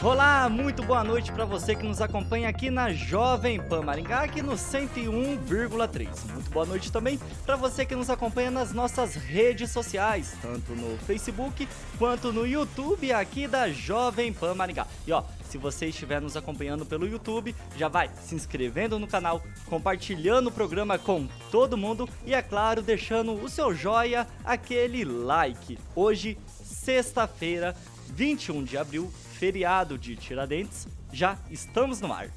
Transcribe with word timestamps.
Olá, 0.00 0.48
muito 0.48 0.80
boa 0.84 1.02
noite 1.02 1.32
para 1.32 1.44
você 1.44 1.74
que 1.74 1.82
nos 1.82 2.00
acompanha 2.00 2.48
aqui 2.48 2.70
na 2.70 2.92
Jovem 2.92 3.60
Pan 3.60 3.82
Maringá, 3.82 4.20
aqui 4.20 4.40
no 4.40 4.52
101,3. 4.52 6.08
Muito 6.32 6.50
boa 6.52 6.64
noite 6.64 6.92
também 6.92 7.18
para 7.44 7.56
você 7.56 7.84
que 7.84 7.96
nos 7.96 8.08
acompanha 8.08 8.48
nas 8.48 8.72
nossas 8.72 9.16
redes 9.16 9.72
sociais, 9.72 10.36
tanto 10.40 10.70
no 10.76 10.96
Facebook 10.98 11.68
quanto 11.98 12.32
no 12.32 12.46
YouTube 12.46 13.12
aqui 13.12 13.48
da 13.48 13.70
Jovem 13.70 14.32
Pan 14.32 14.54
Maringá. 14.54 14.86
E 15.04 15.10
ó, 15.10 15.24
se 15.42 15.58
você 15.58 15.86
estiver 15.86 16.20
nos 16.20 16.36
acompanhando 16.36 16.86
pelo 16.86 17.04
YouTube, 17.04 17.52
já 17.76 17.88
vai 17.88 18.08
se 18.22 18.36
inscrevendo 18.36 19.00
no 19.00 19.08
canal, 19.08 19.42
compartilhando 19.66 20.46
o 20.46 20.52
programa 20.52 20.96
com 20.96 21.26
todo 21.50 21.76
mundo 21.76 22.08
e, 22.24 22.32
é 22.32 22.40
claro, 22.40 22.82
deixando 22.82 23.32
o 23.32 23.48
seu 23.48 23.74
joia, 23.74 24.28
aquele 24.44 25.04
like. 25.04 25.76
Hoje, 25.96 26.38
sexta-feira, 26.62 27.74
21 28.14 28.62
de 28.62 28.78
abril 28.78 29.12
feriado 29.38 29.96
de 29.96 30.16
Tiradentes, 30.16 30.88
já 31.12 31.38
estamos 31.48 32.00
no 32.00 32.12
ar. 32.12 32.28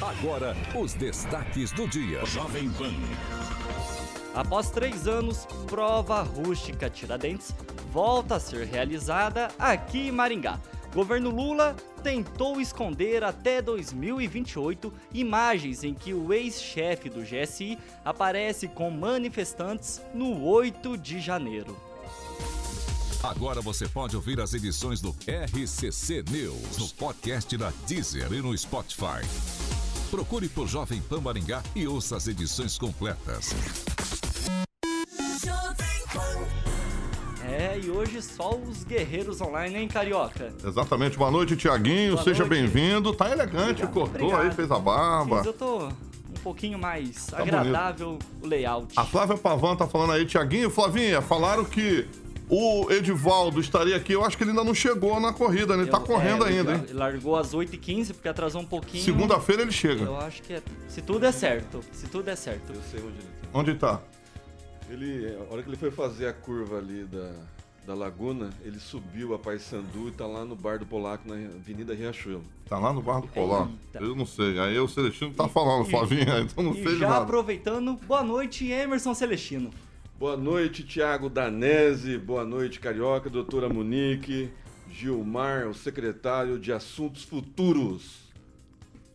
Agora, 0.00 0.56
os 0.74 0.94
destaques 0.94 1.70
do 1.70 1.86
dia. 1.86 2.26
Jovem 2.26 2.68
Pan. 2.70 2.92
Após 4.34 4.70
três 4.70 5.06
anos, 5.06 5.46
prova 5.68 6.22
rústica 6.22 6.90
Tiradentes 6.90 7.54
volta 7.92 8.36
a 8.36 8.40
ser 8.40 8.66
realizada 8.66 9.48
aqui 9.58 10.08
em 10.08 10.10
Maringá. 10.10 10.58
Governo 10.92 11.30
Lula 11.30 11.76
tentou 12.02 12.60
esconder 12.60 13.22
até 13.22 13.62
2028 13.62 14.92
imagens 15.14 15.84
em 15.84 15.94
que 15.94 16.12
o 16.12 16.32
ex-chefe 16.32 17.08
do 17.08 17.22
GSI 17.22 17.78
aparece 18.04 18.66
com 18.66 18.90
manifestantes 18.90 20.02
no 20.12 20.42
8 20.44 20.98
de 20.98 21.20
janeiro. 21.20 21.91
Agora 23.22 23.60
você 23.60 23.86
pode 23.88 24.16
ouvir 24.16 24.40
as 24.40 24.52
edições 24.52 25.00
do 25.00 25.14
RCC 25.28 26.24
News 26.28 26.76
no 26.76 26.88
podcast 26.88 27.56
da 27.56 27.72
Deezer 27.86 28.32
e 28.32 28.42
no 28.42 28.56
Spotify. 28.58 29.24
Procure 30.10 30.48
por 30.48 30.66
Jovem 30.66 31.00
Pan 31.00 31.20
Maringá 31.20 31.62
e 31.76 31.86
ouça 31.86 32.16
as 32.16 32.26
edições 32.26 32.76
completas. 32.76 33.54
É, 37.44 37.78
e 37.78 37.90
hoje 37.90 38.20
só 38.20 38.56
os 38.56 38.82
guerreiros 38.82 39.40
online, 39.40 39.76
hein, 39.76 39.86
Carioca? 39.86 40.52
Exatamente. 40.66 41.16
Boa 41.16 41.30
noite, 41.30 41.56
Tiaguinho. 41.56 42.18
Seja 42.24 42.44
bem-vindo. 42.44 43.14
Tá 43.14 43.30
elegante, 43.30 43.84
obrigado, 43.84 43.92
cortou 43.92 44.26
obrigado. 44.26 44.42
aí, 44.42 44.50
fez 44.50 44.68
a 44.68 44.80
barba. 44.80 45.36
Fiz, 45.38 45.46
eu 45.46 45.52
tô 45.52 45.86
um 45.86 46.42
pouquinho 46.42 46.76
mais 46.76 47.26
tá 47.26 47.38
agradável 47.38 48.18
bonito. 48.18 48.26
o 48.42 48.46
layout. 48.48 48.92
A 48.98 49.04
Flávia 49.04 49.36
Pavan 49.36 49.76
tá 49.76 49.86
falando 49.86 50.10
aí, 50.10 50.26
Tiaguinho. 50.26 50.70
Flavinha, 50.70 51.22
falaram 51.22 51.64
que 51.64 52.08
o 52.48 52.90
Edivaldo 52.90 53.60
estaria 53.60 53.96
aqui, 53.96 54.12
eu 54.12 54.24
acho 54.24 54.36
que 54.36 54.42
ele 54.42 54.50
ainda 54.50 54.64
não 54.64 54.74
chegou 54.74 55.18
na 55.20 55.32
corrida, 55.32 55.76
né? 55.76 55.82
Ele 55.82 55.90
tá 55.90 56.00
correndo 56.00 56.44
é, 56.44 56.48
ainda, 56.48 56.74
hein? 56.74 56.84
Ele 56.84 56.94
largou 56.94 57.36
às 57.36 57.54
8h15 57.54 58.12
porque 58.14 58.28
atrasou 58.28 58.60
um 58.60 58.66
pouquinho. 58.66 59.02
Segunda-feira 59.02 59.62
ele 59.62 59.72
chega. 59.72 60.04
Eu 60.04 60.16
acho 60.16 60.42
que 60.42 60.54
é. 60.54 60.62
Se 60.88 61.00
tudo 61.00 61.24
é 61.24 61.32
certo. 61.32 61.80
Se 61.92 62.06
tudo 62.08 62.28
é 62.28 62.36
certo. 62.36 62.72
Eu 62.72 62.80
sei 62.90 63.00
onde 63.00 63.18
ele 63.18 63.28
tá. 63.40 63.48
Onde 63.58 63.74
tá? 63.74 64.00
Ele, 64.90 65.36
a 65.36 65.52
hora 65.52 65.62
que 65.62 65.68
ele 65.70 65.76
foi 65.76 65.90
fazer 65.90 66.26
a 66.26 66.32
curva 66.32 66.76
ali 66.76 67.04
da, 67.04 67.32
da 67.86 67.94
Laguna, 67.94 68.50
ele 68.62 68.78
subiu 68.78 69.34
a 69.34 69.38
Paysandu 69.38 70.08
e 70.08 70.12
tá 70.12 70.26
lá 70.26 70.44
no 70.44 70.54
bar 70.54 70.78
do 70.78 70.86
Polaco, 70.86 71.28
na 71.28 71.34
Avenida 71.34 71.94
Riachuelo. 71.94 72.44
Tá 72.68 72.78
lá 72.78 72.92
no 72.92 73.02
bar 73.02 73.20
do 73.20 73.28
Polaco? 73.28 73.72
Eita. 73.94 74.04
Eu 74.04 74.14
não 74.14 74.26
sei. 74.26 74.58
Aí 74.58 74.78
o 74.78 74.86
Celestino 74.86 75.32
tá 75.32 75.48
falando, 75.48 75.84
Flavinha, 75.86 76.40
então 76.44 76.62
não 76.62 76.74
sei 76.74 76.96
já 76.96 77.08
nada. 77.08 77.22
aproveitando, 77.22 77.94
boa 78.06 78.22
noite, 78.22 78.70
Emerson 78.70 79.14
Celestino. 79.14 79.70
Boa 80.22 80.36
noite, 80.36 80.84
Tiago 80.84 81.28
Danese. 81.28 82.16
Boa 82.16 82.44
noite, 82.44 82.78
Carioca, 82.78 83.28
doutora 83.28 83.68
Monique, 83.68 84.52
Gilmar, 84.88 85.66
o 85.66 85.74
secretário 85.74 86.60
de 86.60 86.72
Assuntos 86.72 87.24
Futuros. 87.24 88.30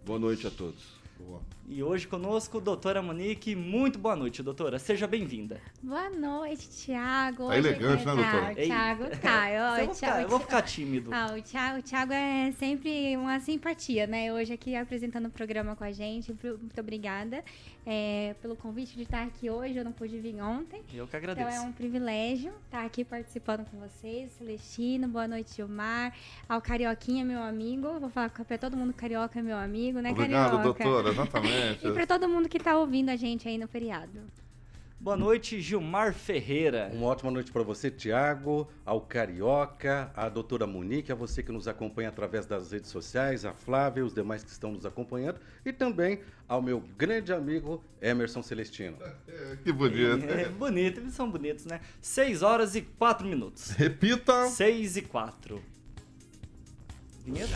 Boa 0.05 0.19
noite 0.19 0.45
a 0.45 0.51
todos. 0.51 0.97
Boa. 1.17 1.39
E 1.65 1.81
hoje 1.81 2.05
conosco, 2.09 2.59
doutora 2.59 3.01
Monique. 3.01 3.55
Muito 3.55 3.97
boa 3.97 4.17
noite, 4.17 4.43
doutora. 4.43 4.77
Seja 4.79 5.07
bem-vinda. 5.07 5.61
Boa 5.81 6.09
noite, 6.09 6.67
Tiago. 6.69 7.47
Tá 7.47 7.57
elegante, 7.57 8.05
né, 8.05 8.13
doutora? 8.13 8.55
Tiago 8.55 9.03
tá. 9.21 9.47
Eu, 9.79 9.85
vou 9.85 9.95
ficar, 9.95 10.21
eu 10.21 10.27
vou 10.27 10.39
ficar 10.41 10.61
tímido. 10.61 11.09
Ah, 11.13 11.33
o 11.37 11.41
Tiago, 11.41 11.79
o 11.79 11.81
Thiago 11.81 12.11
é 12.11 12.51
sempre 12.59 13.15
uma 13.15 13.39
simpatia, 13.39 14.05
né? 14.07 14.33
Hoje 14.33 14.51
aqui 14.51 14.75
apresentando 14.75 15.27
o 15.27 15.31
programa 15.31 15.73
com 15.73 15.85
a 15.85 15.91
gente. 15.93 16.35
Muito 16.43 16.81
obrigada 16.81 17.45
é, 17.89 18.35
pelo 18.41 18.53
convite 18.57 18.97
de 18.97 19.03
estar 19.03 19.23
aqui 19.23 19.49
hoje. 19.49 19.77
Eu 19.77 19.85
não 19.85 19.93
pude 19.93 20.19
vir 20.19 20.41
ontem. 20.41 20.83
Eu 20.93 21.07
que 21.07 21.15
agradeço. 21.15 21.47
Então 21.47 21.63
é 21.63 21.65
um 21.65 21.71
privilégio 21.71 22.51
estar 22.65 22.85
aqui 22.85 23.05
participando 23.05 23.65
com 23.65 23.79
vocês. 23.79 24.33
Celestino, 24.33 25.07
boa 25.07 25.25
noite, 25.25 25.55
Gilmar. 25.55 26.13
Ao 26.49 26.61
Carioquinha, 26.61 27.23
meu 27.23 27.41
amigo. 27.41 27.97
Vou 27.97 28.09
falar 28.09 28.29
para 28.29 28.57
todo 28.57 28.75
mundo 28.75 28.93
Carioca 28.93 29.39
é 29.39 29.41
meu 29.41 29.57
amigo, 29.57 30.01
né, 30.01 30.11
Obrigado, 30.11 30.57
Carioca? 30.57 30.83
doutora. 30.83 31.09
Exatamente 31.09 31.87
e 31.87 31.91
para 31.93 32.05
todo 32.05 32.27
mundo 32.27 32.49
que 32.49 32.57
está 32.57 32.77
ouvindo 32.77 33.09
a 33.09 33.15
gente 33.15 33.47
aí 33.47 33.57
no 33.57 33.69
feriado. 33.69 34.19
Boa 34.99 35.15
noite, 35.15 35.61
Gilmar 35.61 36.11
Ferreira. 36.11 36.89
Uma 36.91 37.05
ótima 37.05 37.29
noite 37.29 37.51
para 37.51 37.61
você, 37.61 37.91
Tiago, 37.91 38.67
ao 38.83 38.99
Carioca, 38.99 40.11
à 40.15 40.27
doutora 40.27 40.65
Monique, 40.65 41.11
a 41.11 41.15
você 41.15 41.43
que 41.43 41.51
nos 41.51 41.67
acompanha 41.67 42.09
através 42.09 42.47
das 42.47 42.71
redes 42.71 42.89
sociais, 42.89 43.45
a 43.45 43.53
Flávia 43.53 44.01
e 44.01 44.03
os 44.03 44.11
demais 44.11 44.43
que 44.43 44.49
estão 44.49 44.71
nos 44.71 44.87
acompanhando, 44.87 45.39
e 45.63 45.71
também 45.71 46.21
ao 46.47 46.63
meu 46.63 46.83
grande 46.97 47.31
amigo 47.31 47.83
Emerson 48.01 48.41
Celestino. 48.41 48.97
É, 49.27 49.57
que 49.63 49.71
bonito. 49.71 50.25
É, 50.25 50.41
é, 50.41 50.49
bonito, 50.49 50.99
eles 50.99 51.13
são 51.13 51.29
bonitos, 51.29 51.65
né? 51.65 51.79
6 52.01 52.41
horas 52.41 52.75
e 52.75 52.81
4 52.81 53.27
minutos. 53.27 53.69
Repita. 53.69 54.47
6 54.47 54.97
e 54.97 55.01
4. 55.03 55.61
Vinheta? 57.23 57.55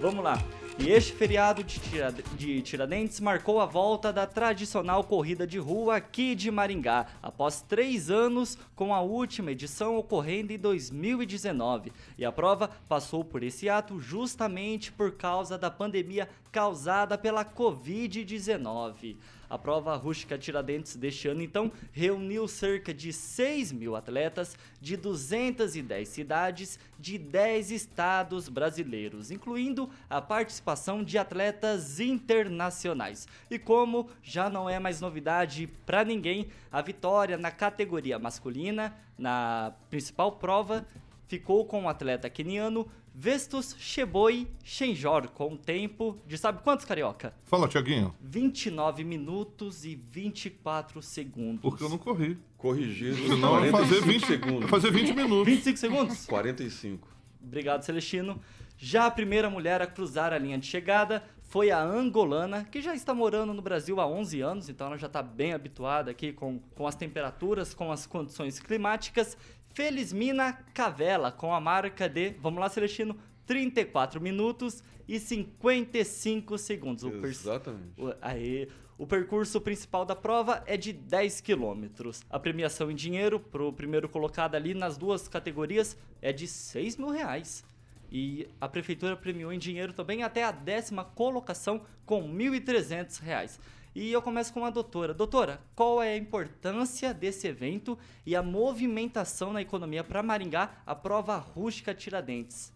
Vamos 0.00 0.22
lá. 0.22 0.38
E 0.76 0.90
este 0.90 1.12
feriado 1.12 1.62
de, 1.62 2.60
Tiradentes 2.62 3.20
marcou 3.20 3.60
a 3.60 3.64
volta 3.64 4.12
da 4.12 4.26
tradicional 4.26 5.04
corrida 5.04 5.46
de 5.46 5.56
rua 5.56 5.96
aqui 5.96 6.34
de 6.34 6.50
Maringá, 6.50 7.06
após 7.22 7.62
três 7.62 8.10
anos, 8.10 8.58
com 8.74 8.92
a 8.92 9.00
última 9.00 9.52
edição 9.52 9.96
ocorrendo 9.96 10.52
em 10.52 10.58
2019. 10.58 11.92
E 12.18 12.24
a 12.24 12.32
prova 12.32 12.68
passou 12.88 13.24
por 13.24 13.44
esse 13.44 13.68
ato 13.68 14.00
justamente 14.00 14.90
por 14.90 15.12
causa 15.12 15.56
da 15.56 15.70
pandemia 15.70 16.28
causada 16.50 17.16
pela 17.16 17.44
Covid-19. 17.44 19.16
A 19.54 19.58
prova 19.58 19.94
rústica 19.94 20.36
Tiradentes 20.36 20.96
deste 20.96 21.28
ano, 21.28 21.40
então, 21.40 21.70
reuniu 21.92 22.48
cerca 22.48 22.92
de 22.92 23.12
6 23.12 23.70
mil 23.70 23.94
atletas 23.94 24.58
de 24.80 24.96
210 24.96 26.08
cidades 26.08 26.76
de 26.98 27.16
10 27.16 27.70
estados 27.70 28.48
brasileiros, 28.48 29.30
incluindo 29.30 29.88
a 30.10 30.20
participação 30.20 31.04
de 31.04 31.16
atletas 31.18 32.00
internacionais. 32.00 33.28
E 33.48 33.56
como 33.56 34.10
já 34.24 34.50
não 34.50 34.68
é 34.68 34.80
mais 34.80 35.00
novidade 35.00 35.68
para 35.86 36.04
ninguém, 36.04 36.48
a 36.72 36.82
vitória 36.82 37.38
na 37.38 37.52
categoria 37.52 38.18
masculina, 38.18 38.92
na 39.16 39.72
principal 39.88 40.32
prova, 40.32 40.84
ficou 41.28 41.64
com 41.64 41.84
o 41.84 41.88
atleta 41.88 42.28
keniano 42.28 42.90
Vestus 43.16 43.76
Sheboi 43.78 44.48
Shenjor, 44.64 45.28
com 45.28 45.50
um 45.52 45.56
tempo 45.56 46.18
de 46.26 46.36
sabe 46.36 46.60
quantos, 46.62 46.84
Carioca? 46.84 47.32
Fala, 47.44 47.68
Tiaguinho. 47.68 48.12
29 48.20 49.04
minutos 49.04 49.84
e 49.84 49.94
24 49.94 51.00
segundos. 51.00 51.62
Porque 51.62 51.84
eu 51.84 51.88
não 51.88 51.96
corri. 51.96 52.36
Corrigido. 52.58 53.36
Não, 53.36 53.60
vai 53.60 53.70
fazer 53.70 54.02
20 54.02 54.26
segundos. 54.26 54.68
fazer 54.68 54.90
20 54.90 55.12
minutos. 55.14 55.46
25 55.46 55.78
segundos? 55.78 56.26
45. 56.26 57.08
Obrigado, 57.40 57.82
Celestino. 57.82 58.40
Já 58.76 59.06
a 59.06 59.10
primeira 59.12 59.48
mulher 59.48 59.80
a 59.80 59.86
cruzar 59.86 60.32
a 60.32 60.38
linha 60.38 60.58
de 60.58 60.66
chegada 60.66 61.22
foi 61.42 61.70
a 61.70 61.80
angolana, 61.80 62.64
que 62.64 62.82
já 62.82 62.96
está 62.96 63.14
morando 63.14 63.54
no 63.54 63.62
Brasil 63.62 64.00
há 64.00 64.06
11 64.08 64.40
anos, 64.40 64.68
então 64.68 64.88
ela 64.88 64.98
já 64.98 65.06
está 65.06 65.22
bem 65.22 65.52
habituada 65.52 66.10
aqui 66.10 66.32
com, 66.32 66.58
com 66.74 66.84
as 66.84 66.96
temperaturas, 66.96 67.72
com 67.72 67.92
as 67.92 68.06
condições 68.06 68.58
climáticas. 68.58 69.36
Felismina 69.74 70.52
Cavela, 70.72 71.32
com 71.32 71.52
a 71.52 71.60
marca 71.60 72.08
de, 72.08 72.30
vamos 72.40 72.60
lá, 72.60 72.68
Celestino, 72.68 73.16
34 73.44 74.20
minutos 74.20 74.82
e 75.06 75.18
55 75.18 76.56
segundos. 76.56 77.02
O 77.02 77.26
Exatamente. 77.26 78.00
o, 78.00 78.14
aí, 78.22 78.68
o 78.96 79.04
percurso 79.04 79.60
principal 79.60 80.04
da 80.04 80.14
prova 80.14 80.62
é 80.66 80.76
de 80.76 80.92
10 80.92 81.40
quilômetros. 81.40 82.22
A 82.30 82.38
premiação 82.38 82.88
em 82.88 82.94
dinheiro 82.94 83.40
para 83.40 83.64
o 83.64 83.72
primeiro 83.72 84.08
colocado 84.08 84.54
ali 84.54 84.74
nas 84.74 84.96
duas 84.96 85.26
categorias 85.26 85.96
é 86.22 86.32
de 86.32 86.46
6 86.46 86.96
mil 86.96 87.10
reais. 87.10 87.64
E 88.12 88.48
a 88.60 88.68
prefeitura 88.68 89.16
premiou 89.16 89.52
em 89.52 89.58
dinheiro 89.58 89.92
também 89.92 90.22
até 90.22 90.44
a 90.44 90.52
décima 90.52 91.04
colocação 91.04 91.82
com 92.06 92.22
1.300 92.32 93.20
reais. 93.20 93.58
E 93.94 94.10
eu 94.10 94.20
começo 94.20 94.52
com 94.52 94.64
a 94.64 94.70
doutora. 94.70 95.14
Doutora, 95.14 95.60
qual 95.76 96.02
é 96.02 96.14
a 96.14 96.16
importância 96.16 97.14
desse 97.14 97.46
evento 97.46 97.96
e 98.26 98.34
a 98.34 98.42
movimentação 98.42 99.52
na 99.52 99.62
economia 99.62 100.02
para 100.02 100.20
Maringá, 100.20 100.82
a 100.84 100.96
prova 100.96 101.36
rústica 101.36 101.94
Tiradentes? 101.94 102.73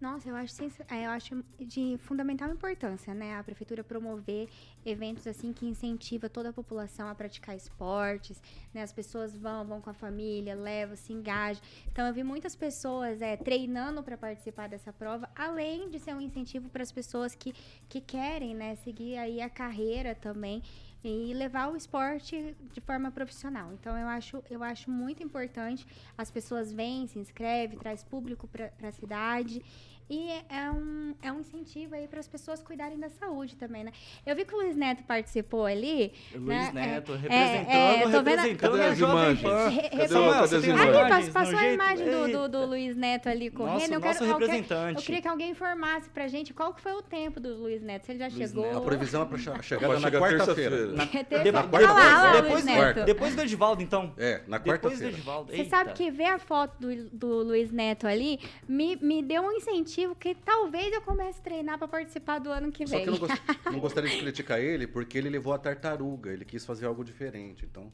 Nossa, 0.00 0.28
eu 0.28 0.36
acho, 0.36 0.54
é, 0.88 1.06
eu 1.06 1.10
acho 1.10 1.44
de 1.58 1.98
fundamental 1.98 2.48
importância, 2.50 3.12
né? 3.12 3.36
A 3.36 3.42
prefeitura 3.42 3.82
promover 3.82 4.48
eventos 4.86 5.26
assim 5.26 5.52
que 5.52 5.66
incentiva 5.66 6.28
toda 6.28 6.50
a 6.50 6.52
população 6.52 7.08
a 7.08 7.14
praticar 7.16 7.56
esportes, 7.56 8.40
né? 8.72 8.82
As 8.82 8.92
pessoas 8.92 9.36
vão, 9.36 9.66
vão 9.66 9.80
com 9.80 9.90
a 9.90 9.92
família, 9.92 10.54
levam, 10.54 10.94
se 10.94 11.12
engajam. 11.12 11.60
Então 11.90 12.06
eu 12.06 12.14
vi 12.14 12.22
muitas 12.22 12.54
pessoas 12.54 13.20
é, 13.20 13.36
treinando 13.36 14.00
para 14.00 14.16
participar 14.16 14.68
dessa 14.68 14.92
prova, 14.92 15.28
além 15.34 15.90
de 15.90 15.98
ser 15.98 16.14
um 16.14 16.20
incentivo 16.20 16.68
para 16.68 16.84
as 16.84 16.92
pessoas 16.92 17.34
que, 17.34 17.52
que 17.88 18.00
querem, 18.00 18.54
né, 18.54 18.76
seguir 18.76 19.16
aí 19.16 19.40
a 19.40 19.50
carreira 19.50 20.14
também 20.14 20.62
e 21.02 21.32
levar 21.34 21.70
o 21.70 21.76
esporte 21.76 22.56
de 22.72 22.80
forma 22.80 23.10
profissional. 23.10 23.72
Então 23.72 23.96
eu 23.96 24.08
acho, 24.08 24.42
eu 24.50 24.62
acho 24.62 24.90
muito 24.90 25.22
importante 25.22 25.86
as 26.16 26.30
pessoas 26.30 26.72
vêm, 26.72 27.06
se 27.06 27.18
inscrevem, 27.18 27.78
traz 27.78 28.02
público 28.02 28.48
para 28.48 28.72
a 28.82 28.92
cidade 28.92 29.62
e 30.10 30.30
é 30.48 30.70
um, 30.70 31.14
é 31.22 31.30
um 31.32 31.40
incentivo 31.40 31.94
aí 31.94 32.08
para 32.08 32.20
as 32.20 32.26
pessoas 32.28 32.62
cuidarem 32.62 32.98
da 32.98 33.08
saúde 33.10 33.56
também, 33.56 33.84
né? 33.84 33.92
Eu 34.26 34.34
vi 34.34 34.44
que 34.44 34.54
o 34.54 34.58
Luiz 34.58 34.74
Neto 34.76 35.02
participou 35.04 35.66
ali. 35.66 36.12
Luiz 36.34 36.72
né? 36.72 36.72
Neto 36.72 37.12
É, 37.12 37.16
representando, 37.16 37.70
é, 37.70 37.94
é, 37.96 38.02
tô 38.02 38.08
representando 38.18 38.74
a 38.82 38.94
Jovem? 38.94 39.36
Pan. 39.36 39.68
Re- 39.68 39.88
Cadê, 39.90 40.14
o- 40.14 40.30
cadê 40.30 40.56
as 40.56 40.64
imagens? 40.64 40.96
imagens 41.08 41.28
passou, 41.32 41.58
a 41.58 41.66
imagem 41.72 42.04
do, 42.06 42.10
do, 42.10 42.26
Eita. 42.26 42.48
do 42.48 42.66
Luiz 42.66 42.96
Neto 42.96 43.28
ali 43.28 43.50
correndo. 43.50 43.72
Nosso- 43.74 43.92
eu, 43.94 44.00
quero, 44.00 44.24
representante. 44.26 44.96
eu 44.98 45.02
queria 45.04 45.22
que 45.22 45.28
alguém 45.28 45.50
informasse 45.50 46.08
pra 46.10 46.26
gente 46.28 46.54
qual 46.54 46.72
que 46.72 46.80
foi 46.80 46.92
o 46.92 47.02
tempo 47.02 47.38
do 47.40 47.54
Luiz 47.56 47.82
Neto. 47.82 48.06
Se 48.06 48.12
ele 48.12 48.18
já 48.18 48.28
Luiz 48.28 48.36
chegou. 48.38 48.64
Neto. 48.64 48.78
A 48.78 48.80
previsão 48.80 49.22
é 49.22 49.26
para 49.26 49.36
na 49.56 49.62
chegar 49.62 49.88
quarta-feira. 49.88 50.36
terça-feira. 50.36 50.86
Na- 50.92 51.02
É 51.04 51.24
terça- 51.24 51.44
depois, 51.62 51.86
depois, 51.86 52.50
Luiz 52.52 52.64
do, 52.64 52.70
Neto. 52.70 53.04
depois 53.04 53.34
do 53.34 53.42
Edivaldo, 53.42 53.82
então. 53.82 54.14
É, 54.16 54.40
na 54.46 54.58
do 54.58 54.64
quarta-feira. 54.70 55.12
Edivaldo. 55.12 55.52
Você 55.54 55.64
sabe 55.66 55.92
que 55.92 56.10
ver 56.10 56.26
a 56.26 56.38
foto 56.38 56.76
do, 56.80 57.10
do 57.10 57.28
Luiz 57.42 57.70
Neto 57.70 58.06
ali 58.06 58.40
me, 58.68 58.96
me 58.96 59.22
deu 59.22 59.42
um 59.42 59.52
incentivo 59.52 59.97
que 60.18 60.34
talvez 60.34 60.92
eu 60.92 61.00
comece 61.02 61.40
a 61.40 61.42
treinar 61.42 61.78
pra 61.78 61.88
participar 61.88 62.38
do 62.38 62.50
ano 62.50 62.70
que 62.70 62.86
Só 62.86 62.96
vem. 62.96 63.04
que 63.04 63.10
eu 63.10 63.12
não, 63.14 63.20
gost- 63.20 63.42
não 63.72 63.80
gostaria 63.80 64.10
de 64.10 64.18
criticar 64.18 64.60
ele 64.60 64.86
porque 64.86 65.18
ele 65.18 65.28
levou 65.28 65.52
a 65.52 65.58
tartaruga, 65.58 66.30
ele 66.32 66.44
quis 66.44 66.64
fazer 66.64 66.86
algo 66.86 67.04
diferente, 67.04 67.64
então. 67.64 67.90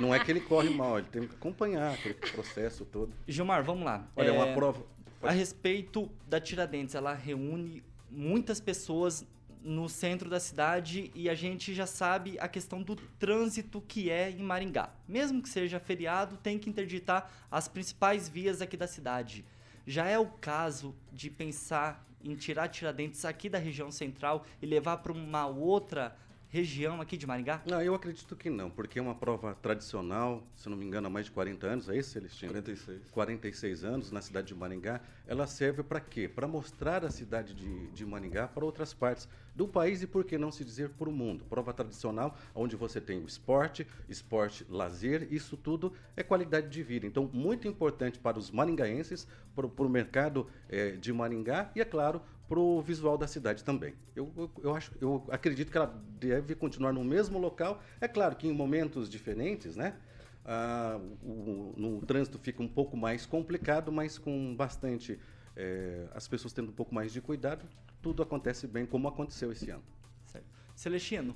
Não 0.00 0.14
é 0.14 0.22
que 0.22 0.30
ele 0.30 0.40
corre 0.40 0.70
mal, 0.70 0.98
ele 0.98 1.08
tem 1.08 1.26
que 1.26 1.34
acompanhar 1.34 1.94
aquele 1.94 2.14
processo 2.14 2.84
todo. 2.84 3.12
Gilmar, 3.26 3.62
vamos 3.64 3.84
lá. 3.84 4.06
Olha, 4.16 4.28
É, 4.28 4.32
uma 4.32 4.54
prova. 4.54 4.84
A 5.22 5.30
respeito 5.30 6.10
da 6.28 6.40
Tiradentes, 6.40 6.94
ela 6.94 7.12
reúne 7.14 7.82
muitas 8.10 8.60
pessoas 8.60 9.26
no 9.62 9.88
centro 9.88 10.30
da 10.30 10.38
cidade 10.38 11.10
e 11.14 11.28
a 11.28 11.34
gente 11.34 11.74
já 11.74 11.86
sabe 11.86 12.36
a 12.38 12.46
questão 12.46 12.82
do 12.82 12.94
trânsito 13.18 13.80
que 13.80 14.10
é 14.10 14.30
em 14.30 14.42
Maringá. 14.42 14.90
Mesmo 15.08 15.42
que 15.42 15.48
seja 15.48 15.80
feriado, 15.80 16.36
tem 16.36 16.58
que 16.58 16.70
interditar 16.70 17.30
as 17.50 17.66
principais 17.66 18.28
vias 18.28 18.60
aqui 18.62 18.76
da 18.76 18.86
cidade. 18.86 19.44
Já 19.86 20.06
é 20.06 20.18
o 20.18 20.26
caso 20.26 20.94
de 21.12 21.30
pensar 21.30 22.04
em 22.22 22.34
tirar 22.34 22.68
Tiradentes 22.68 23.24
aqui 23.24 23.48
da 23.48 23.58
região 23.58 23.90
central 23.90 24.44
e 24.60 24.66
levar 24.66 24.96
para 24.98 25.12
uma 25.12 25.46
outra 25.46 26.16
região 26.56 27.02
aqui 27.02 27.18
de 27.18 27.26
Maringá? 27.26 27.62
Não, 27.66 27.82
eu 27.82 27.94
acredito 27.94 28.34
que 28.34 28.48
não, 28.48 28.70
porque 28.70 28.98
é 28.98 29.02
uma 29.02 29.14
prova 29.14 29.54
tradicional, 29.54 30.42
se 30.56 30.70
não 30.70 30.76
me 30.76 30.86
engano, 30.86 31.06
há 31.06 31.10
mais 31.10 31.26
de 31.26 31.32
40 31.32 31.66
anos, 31.66 31.88
é 31.90 31.98
isso, 31.98 32.10
Celestino? 32.10 32.50
46. 32.50 33.10
46 33.10 33.84
anos 33.84 34.10
na 34.10 34.22
cidade 34.22 34.48
de 34.48 34.54
Maringá, 34.54 35.02
ela 35.26 35.46
serve 35.46 35.82
para 35.82 36.00
quê? 36.00 36.26
Para 36.26 36.48
mostrar 36.48 37.04
a 37.04 37.10
cidade 37.10 37.52
de, 37.52 37.88
de 37.88 38.06
Maringá 38.06 38.48
para 38.48 38.64
outras 38.64 38.94
partes 38.94 39.28
do 39.54 39.68
país 39.68 40.02
e, 40.02 40.06
por 40.06 40.24
que 40.24 40.38
não 40.38 40.50
se 40.50 40.64
dizer, 40.64 40.90
para 40.90 41.08
o 41.08 41.12
mundo. 41.12 41.44
Prova 41.44 41.74
tradicional, 41.74 42.36
onde 42.54 42.74
você 42.74 43.00
tem 43.00 43.18
o 43.18 43.26
esporte, 43.26 43.86
esporte, 44.08 44.66
lazer, 44.68 45.28
isso 45.30 45.56
tudo 45.56 45.92
é 46.16 46.22
qualidade 46.22 46.68
de 46.68 46.82
vida. 46.82 47.06
Então, 47.06 47.28
muito 47.32 47.68
importante 47.68 48.18
para 48.18 48.38
os 48.38 48.50
maringaenses, 48.50 49.26
para, 49.54 49.66
o 49.66 49.88
mercado 49.88 50.46
eh, 50.68 50.92
de 50.92 51.12
Maringá 51.12 51.70
e, 51.74 51.80
é 51.80 51.84
claro, 51.84 52.22
para 52.48 52.58
o 52.60 52.80
visual 52.80 53.18
da 53.18 53.26
cidade 53.26 53.64
também. 53.64 53.94
Eu, 54.14 54.32
eu, 54.36 54.50
eu 54.62 54.74
acho, 54.74 54.92
eu 55.00 55.26
acredito 55.30 55.70
que 55.70 55.76
ela 55.76 55.86
deve 56.20 56.54
continuar 56.54 56.92
no 56.92 57.02
mesmo 57.04 57.38
local. 57.38 57.82
É 58.00 58.06
claro 58.06 58.36
que 58.36 58.46
em 58.46 58.52
momentos 58.52 59.08
diferentes, 59.08 59.76
né? 59.76 59.96
Ah, 60.44 61.00
o, 61.22 61.74
no 61.76 62.00
trânsito 62.06 62.38
fica 62.38 62.62
um 62.62 62.68
pouco 62.68 62.96
mais 62.96 63.26
complicado, 63.26 63.90
mas 63.90 64.16
com 64.16 64.54
bastante 64.54 65.18
eh, 65.56 66.06
as 66.14 66.28
pessoas 66.28 66.52
tendo 66.52 66.68
um 66.70 66.74
pouco 66.74 66.94
mais 66.94 67.12
de 67.12 67.20
cuidado, 67.20 67.68
tudo 68.00 68.22
acontece 68.22 68.66
bem 68.68 68.86
como 68.86 69.08
aconteceu 69.08 69.50
esse 69.50 69.70
ano. 69.70 69.82
Certo. 70.26 70.46
Celestino, 70.76 71.34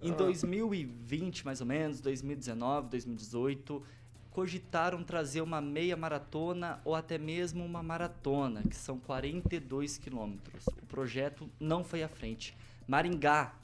em 0.00 0.12
Ah. 0.12 0.14
2020, 0.14 1.44
mais 1.44 1.60
ou 1.60 1.66
menos, 1.66 2.00
2019, 2.00 2.88
2018, 2.90 3.82
cogitaram 4.30 5.02
trazer 5.02 5.40
uma 5.40 5.60
meia 5.60 5.96
maratona 5.96 6.80
ou 6.84 6.94
até 6.94 7.18
mesmo 7.18 7.64
uma 7.64 7.82
maratona, 7.82 8.62
que 8.62 8.76
são 8.76 8.98
42 8.98 9.98
quilômetros. 9.98 10.66
O 10.66 10.86
projeto 10.86 11.48
não 11.58 11.82
foi 11.82 12.02
à 12.02 12.08
frente. 12.08 12.56
Maringá 12.86 13.54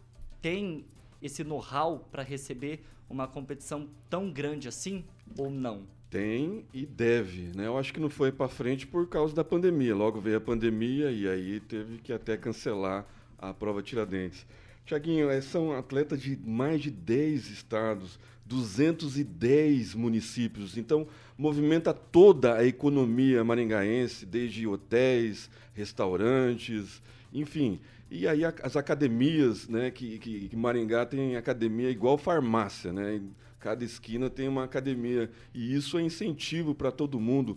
tem 0.43 0.85
esse 1.23 1.43
know-how 1.43 2.01
para 2.11 2.23
receber 2.23 2.85
uma 3.09 3.27
competição 3.27 3.89
tão 4.11 4.31
grande 4.31 4.69
assim 4.69 5.05
ou 5.39 5.51
não? 5.51 5.87
Tem 6.11 6.65
e 6.73 6.87
deve, 6.87 7.51
né? 7.57 7.67
Eu 7.67 7.79
acho 7.79 7.93
que 7.93 8.01
não 8.01 8.11
foi 8.11 8.31
para 8.31 8.49
frente 8.49 8.87
por 8.87 9.09
causa 9.09 9.35
da 9.35 9.43
pandemia. 9.43 9.95
Logo 9.95 10.21
veio 10.21 10.37
a 10.37 10.41
pandemia 10.41 11.11
e 11.11 11.29
aí 11.29 11.61
teve 11.61 11.99
que 11.99 12.13
até 12.13 12.37
cancelar 12.37 13.07
a 13.39 13.53
prova 13.53 13.83
Tiradentes. 13.83 14.47
Tiaguinho, 14.85 15.31
eh, 15.31 15.41
são 15.41 15.73
atletas 15.73 16.21
de 16.21 16.37
mais 16.37 16.83
de 16.83 16.91
10 16.91 17.49
estados, 17.49 18.19
210 18.47 19.95
municípios. 19.95 20.77
Então, 20.77 21.07
movimenta 21.37 21.93
toda 21.93 22.55
a 22.55 22.67
economia 22.67 23.43
maringaense, 23.43 24.27
desde 24.27 24.67
hotéis, 24.67 25.51
restaurantes, 25.75 27.03
enfim. 27.33 27.81
E 28.11 28.29
aí 28.29 28.45
as 28.45 28.77
academias, 28.77 29.67
né, 29.69 29.91
que, 29.91 30.19
que, 30.19 30.49
que 30.49 30.57
Maringá 30.57 31.05
tem 31.07 31.37
academia 31.37 31.91
igual 31.91 32.17
farmácia, 32.17 32.93
né? 32.93 33.21
Cada 33.59 33.83
esquina 33.83 34.29
tem 34.29 34.47
uma 34.47 34.63
academia. 34.63 35.31
E 35.55 35.75
isso 35.75 35.97
é 35.97 36.03
incentivo 36.03 36.75
para 36.75 36.93
todo 36.93 37.19
mundo 37.19 37.57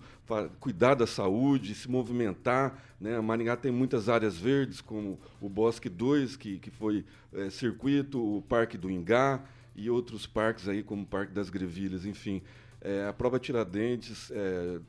cuidar 0.57 0.95
da 0.95 1.05
saúde, 1.05 1.75
se 1.75 1.91
movimentar. 1.91 2.81
Né? 2.97 3.19
Maringá 3.19 3.57
tem 3.57 3.73
muitas 3.73 4.07
áreas 4.07 4.37
verdes, 4.37 4.79
como 4.79 5.19
o 5.41 5.49
Bosque 5.49 5.89
2, 5.89 6.37
que, 6.37 6.59
que 6.59 6.71
foi 6.71 7.03
eh, 7.33 7.49
circuito, 7.49 8.37
o 8.37 8.41
Parque 8.41 8.77
do 8.77 8.89
Ingá 8.89 9.43
e 9.77 9.89
outros 9.89 10.25
parques 10.25 10.67
aí, 10.67 10.81
como 10.81 11.03
o 11.03 11.05
Parque 11.05 11.31
das 11.31 11.49
Grevilhas, 11.51 12.03
enfim. 12.03 12.41
Eh, 12.81 13.05
a 13.07 13.13
prova 13.13 13.39
Tiradentes 13.39 14.31
eh, 14.31 14.79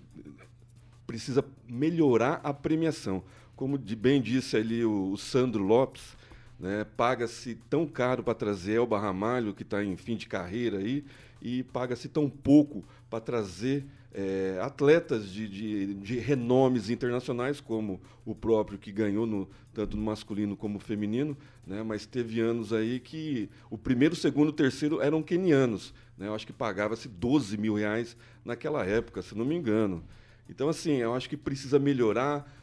precisa 1.07 1.45
melhorar 1.69 2.41
a 2.43 2.55
premiação. 2.55 3.23
Como 3.55 3.79
de 3.79 3.95
bem 3.95 4.21
disse 4.21 4.57
ali 4.57 4.85
o, 4.85 5.13
o 5.13 5.17
Sandro 5.19 5.63
Lopes, 5.63 6.17
né, 6.59 6.85
paga-se 6.97 7.57
tão 7.69 7.87
caro 7.87 8.23
para 8.23 8.35
trazer 8.35 8.77
Elba 8.77 8.99
Ramalho, 8.99 9.55
que 9.55 9.63
está 9.63 9.85
em 9.85 9.97
fim 9.97 10.17
de 10.17 10.27
carreira 10.27 10.79
aí, 10.79 11.05
e 11.41 11.63
paga-se 11.63 12.09
tão 12.09 12.29
pouco 12.29 12.85
para 13.11 13.21
trazer 13.21 13.87
eh, 14.13 14.59
atletas 14.63 15.31
de, 15.31 15.49
de, 15.49 15.95
de 15.95 16.19
renomes 16.19 16.91
internacionais, 16.91 17.61
como 17.61 18.01
o 18.25 18.35
próprio 18.35 18.79
que 18.79 18.91
ganhou 18.91 19.27
no, 19.27 19.49
tanto 19.73 19.97
no 19.97 20.03
masculino 20.03 20.57
como 20.57 20.75
no 20.75 20.81
feminino, 20.81 21.37
né, 21.67 21.83
mas 21.83 22.07
teve 22.07 22.41
anos 22.41 22.73
aí 22.73 23.01
que 23.01 23.49
o 23.71 23.77
primeiro, 23.77 24.17
segundo, 24.17 24.53
terceiro 24.53 25.01
eram 25.01 25.23
quenianos. 25.23 25.95
Né, 26.17 26.27
eu 26.27 26.35
acho 26.35 26.47
que 26.47 26.53
pagava-se 26.53 27.09
12 27.09 27.57
mil 27.57 27.75
reais 27.75 28.17
naquela 28.45 28.85
época, 28.85 29.23
se 29.23 29.37
não 29.37 29.45
me 29.45 29.55
engano. 29.55 30.05
Então, 30.49 30.69
assim, 30.69 30.97
eu 30.97 31.15
acho 31.15 31.29
que 31.29 31.37
precisa 31.37 31.79
melhorar. 31.79 32.58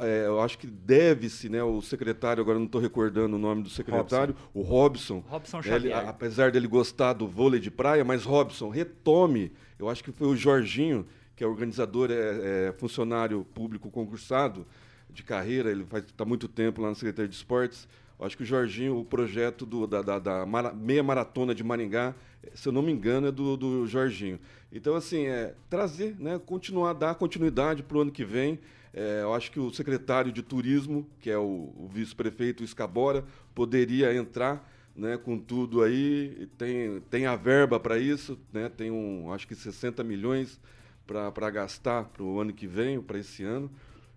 É, 0.00 0.26
eu 0.26 0.40
acho 0.40 0.58
que 0.58 0.66
deve-se, 0.66 1.48
né? 1.48 1.62
O 1.62 1.80
secretário, 1.82 2.40
agora 2.42 2.58
não 2.58 2.66
estou 2.66 2.80
recordando 2.80 3.36
o 3.36 3.38
nome 3.38 3.62
do 3.62 3.68
secretário, 3.68 4.34
o 4.54 4.62
Robson. 4.62 5.22
Robson 5.28 5.60
ele- 5.76 5.92
apesar 6.08 6.50
dele 6.50 6.66
gostar 6.66 7.12
do 7.12 7.26
vôlei 7.28 7.60
de 7.60 7.70
praia, 7.70 8.04
mas 8.04 8.24
Robson, 8.24 8.68
retome. 8.70 9.52
Eu 9.78 9.88
acho 9.90 10.02
que 10.02 10.10
foi 10.12 10.26
o 10.28 10.36
Jorginho, 10.36 11.06
que 11.36 11.44
é 11.44 11.46
organizador, 11.46 12.10
é, 12.10 12.68
é 12.68 12.74
funcionário 12.78 13.44
público 13.54 13.90
concursado 13.90 14.66
de 15.10 15.22
carreira, 15.22 15.70
ele 15.70 15.84
faz 15.84 16.04
tá 16.16 16.24
muito 16.24 16.48
tempo 16.48 16.80
lá 16.80 16.88
na 16.88 16.94
Secretaria 16.94 17.28
de 17.28 17.34
Esportes. 17.34 17.86
Eu 18.18 18.24
acho 18.24 18.34
que 18.36 18.42
o 18.42 18.46
Jorginho, 18.46 18.98
o 18.98 19.04
projeto 19.04 19.66
do, 19.66 19.86
da, 19.86 20.00
da, 20.00 20.18
da 20.18 20.46
mara, 20.46 20.72
meia 20.72 21.02
maratona 21.02 21.54
de 21.54 21.62
Maringá, 21.62 22.14
se 22.54 22.66
eu 22.66 22.72
não 22.72 22.80
me 22.80 22.90
engano, 22.90 23.26
é 23.26 23.30
do, 23.30 23.56
do 23.58 23.86
Jorginho. 23.86 24.38
Então, 24.72 24.94
assim, 24.94 25.26
é 25.26 25.54
trazer, 25.68 26.16
né, 26.18 26.40
continuar, 26.44 26.94
dar 26.94 27.14
continuidade 27.14 27.82
para 27.82 27.98
o 27.98 28.00
ano 28.00 28.10
que 28.10 28.24
vem. 28.24 28.58
É, 28.96 29.20
eu 29.20 29.34
acho 29.34 29.50
que 29.50 29.60
o 29.60 29.70
secretário 29.70 30.32
de 30.32 30.42
Turismo, 30.42 31.06
que 31.20 31.30
é 31.30 31.36
o, 31.36 31.70
o 31.76 31.86
vice-prefeito 31.92 32.64
Escabora, 32.64 33.22
poderia 33.54 34.14
entrar 34.14 34.66
né, 34.96 35.18
com 35.18 35.38
tudo 35.38 35.82
aí. 35.82 36.48
Tem, 36.56 36.98
tem 37.10 37.26
a 37.26 37.36
verba 37.36 37.78
para 37.78 37.98
isso, 37.98 38.38
né, 38.50 38.70
tem 38.74 38.90
um, 38.90 39.30
acho 39.34 39.46
que 39.46 39.54
60 39.54 40.02
milhões 40.02 40.58
para 41.06 41.50
gastar 41.50 42.04
para 42.04 42.22
o 42.22 42.40
ano 42.40 42.54
que 42.54 42.66
vem, 42.66 42.98
para 42.98 43.18
esse 43.18 43.44
ano. 43.44 43.70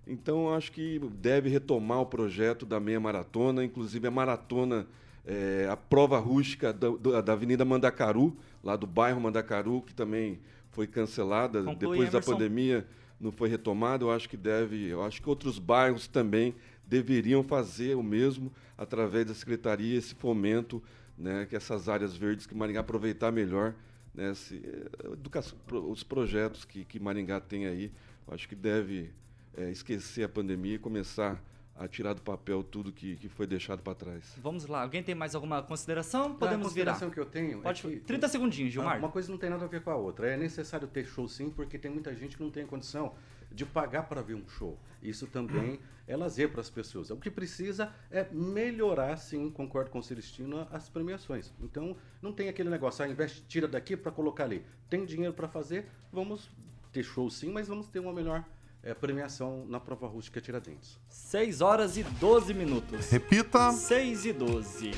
Então, 0.08 0.54
acho 0.54 0.72
que 0.72 0.98
deve 1.20 1.50
retomar 1.50 2.00
o 2.00 2.06
projeto 2.06 2.66
da 2.66 2.80
meia 2.80 3.02
maratona, 3.02 3.66
inclusive 3.66 4.08
a 4.08 4.12
maratona, 4.12 4.88
é, 5.28 5.68
a 5.70 5.76
prova 5.76 6.18
rústica 6.18 6.72
da, 6.72 7.22
da 7.22 7.34
Avenida 7.34 7.66
Mandacaru, 7.66 8.36
lá 8.64 8.78
do 8.78 8.88
bairro 8.88 9.20
Mandacaru, 9.20 9.82
que 9.82 9.94
também 9.94 10.40
foi 10.72 10.88
cancelada 10.88 11.60
Conclui, 11.60 11.76
depois 11.76 12.10
Emerson. 12.10 12.20
da 12.20 12.26
pandemia, 12.26 12.88
não 13.20 13.32
foi 13.32 13.50
retomada. 13.50 14.04
Eu 14.04 14.12
acho 14.12 14.30
que 14.30 14.38
deve, 14.38 14.88
eu 14.88 15.04
acho 15.04 15.22
que 15.22 15.30
outros 15.30 15.60
bairros 15.60 16.08
também 16.08 16.56
deveriam 16.86 17.44
fazer 17.44 17.96
o 17.96 18.04
mesmo 18.04 18.52
através 18.78 19.26
da 19.26 19.34
secretaria, 19.34 19.98
esse 19.98 20.16
fomento, 20.16 20.82
né, 21.18 21.46
que 21.46 21.56
essas 21.56 21.90
áreas 21.90 22.16
verdes 22.16 22.46
que 22.46 22.56
Maringá 22.56 22.80
aproveitar 22.80 23.32
melhor, 23.32 23.76
né, 24.14 24.34
se, 24.34 24.62
eh, 24.66 25.70
os 25.72 26.02
projetos 26.02 26.64
que, 26.64 26.86
que 26.86 27.00
Maringá 27.00 27.40
tem 27.40 27.68
aí, 27.68 27.92
eu 28.28 28.34
acho 28.34 28.48
que 28.48 28.56
deve 28.56 29.12
é, 29.56 29.70
esquecer 29.70 30.24
a 30.24 30.30
pandemia 30.30 30.76
e 30.76 30.80
começar 30.80 31.44
a 31.80 31.88
tirar 31.88 32.14
do 32.14 32.22
papel 32.22 32.62
tudo 32.62 32.92
que, 32.92 33.16
que 33.16 33.30
foi 33.30 33.48
deixado 33.48 33.82
para 33.82 33.96
trás. 33.96 34.38
Vamos 34.44 34.66
lá. 34.68 34.82
Alguém 34.82 35.02
tem 35.02 35.16
mais 35.16 35.34
alguma 35.34 35.64
consideração? 35.64 36.36
Podemos 36.36 36.66
a 36.66 36.70
consideração 36.70 37.10
virar. 37.10 37.14
que 37.14 37.20
eu 37.22 37.26
tenho. 37.26 37.62
Pode. 37.62 37.88
É 37.88 37.92
que, 37.92 38.00
30 38.02 38.28
segundinhos, 38.28 38.74
Gilmar. 38.74 39.00
Uma 39.00 39.10
coisa 39.10 39.32
não 39.32 39.38
tem 39.38 39.50
nada 39.50 39.64
a 39.64 39.68
ver 39.68 39.82
com 39.82 39.90
a 39.90 39.96
outra. 39.96 40.28
É 40.28 40.36
necessário 40.36 40.88
ter 40.90 41.06
show 41.06 41.26
sim, 41.28 41.50
porque 41.50 41.80
tem 41.80 41.90
muita 41.90 42.14
gente 42.14 42.36
que 42.36 42.44
não 42.44 42.52
tem 42.52 42.66
condição 42.66 43.14
de 43.50 43.66
pagar 43.66 44.04
para 44.04 44.22
ver 44.22 44.36
um 44.36 44.48
show. 44.48 44.78
Isso 45.02 45.26
também 45.26 45.80
é 46.06 46.18
lazer 46.18 46.52
para 46.52 46.60
as 46.60 46.70
pessoas. 46.70 47.10
O 47.12 47.16
que 47.16 47.32
precisa 47.32 47.94
é 48.12 48.28
melhorar, 48.30 49.16
sim, 49.16 49.50
concordo 49.50 49.90
com 49.90 50.00
o 50.00 50.04
Celestino, 50.04 50.68
as 50.72 50.90
premiações. 50.90 51.54
Então, 51.62 51.96
não 52.22 52.34
tem 52.34 52.50
aquele 52.50 52.70
negócio, 52.70 53.06
ah, 53.06 53.08
investe, 53.08 53.42
tira 53.48 53.68
daqui 53.70 53.96
para 53.96 54.12
colocar 54.12 54.44
ali. 54.44 54.66
Tem 54.90 55.06
dinheiro 55.06 55.34
para 55.34 55.48
fazer, 55.48 55.86
vamos 56.12 56.52
ter 56.92 57.04
show 57.04 57.30
sim, 57.30 57.52
mas 57.52 57.68
vamos 57.70 57.88
ter 57.88 58.00
uma 58.00 58.12
melhor 58.12 58.44
é, 58.84 58.94
premiação 58.94 59.66
na 59.68 59.80
prova 59.80 60.08
rústica 60.08 60.40
Tiradentes. 60.40 61.00
6 61.10 61.62
horas 61.62 61.98
e 61.98 62.04
12 62.04 62.54
minutos. 62.54 63.10
Repita. 63.10 63.72
6 63.72 64.26
e 64.26 64.34
12. 64.34 64.92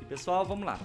E 0.00 0.04
pessoal, 0.04 0.44
vamos 0.44 0.64
lá. 0.64 0.78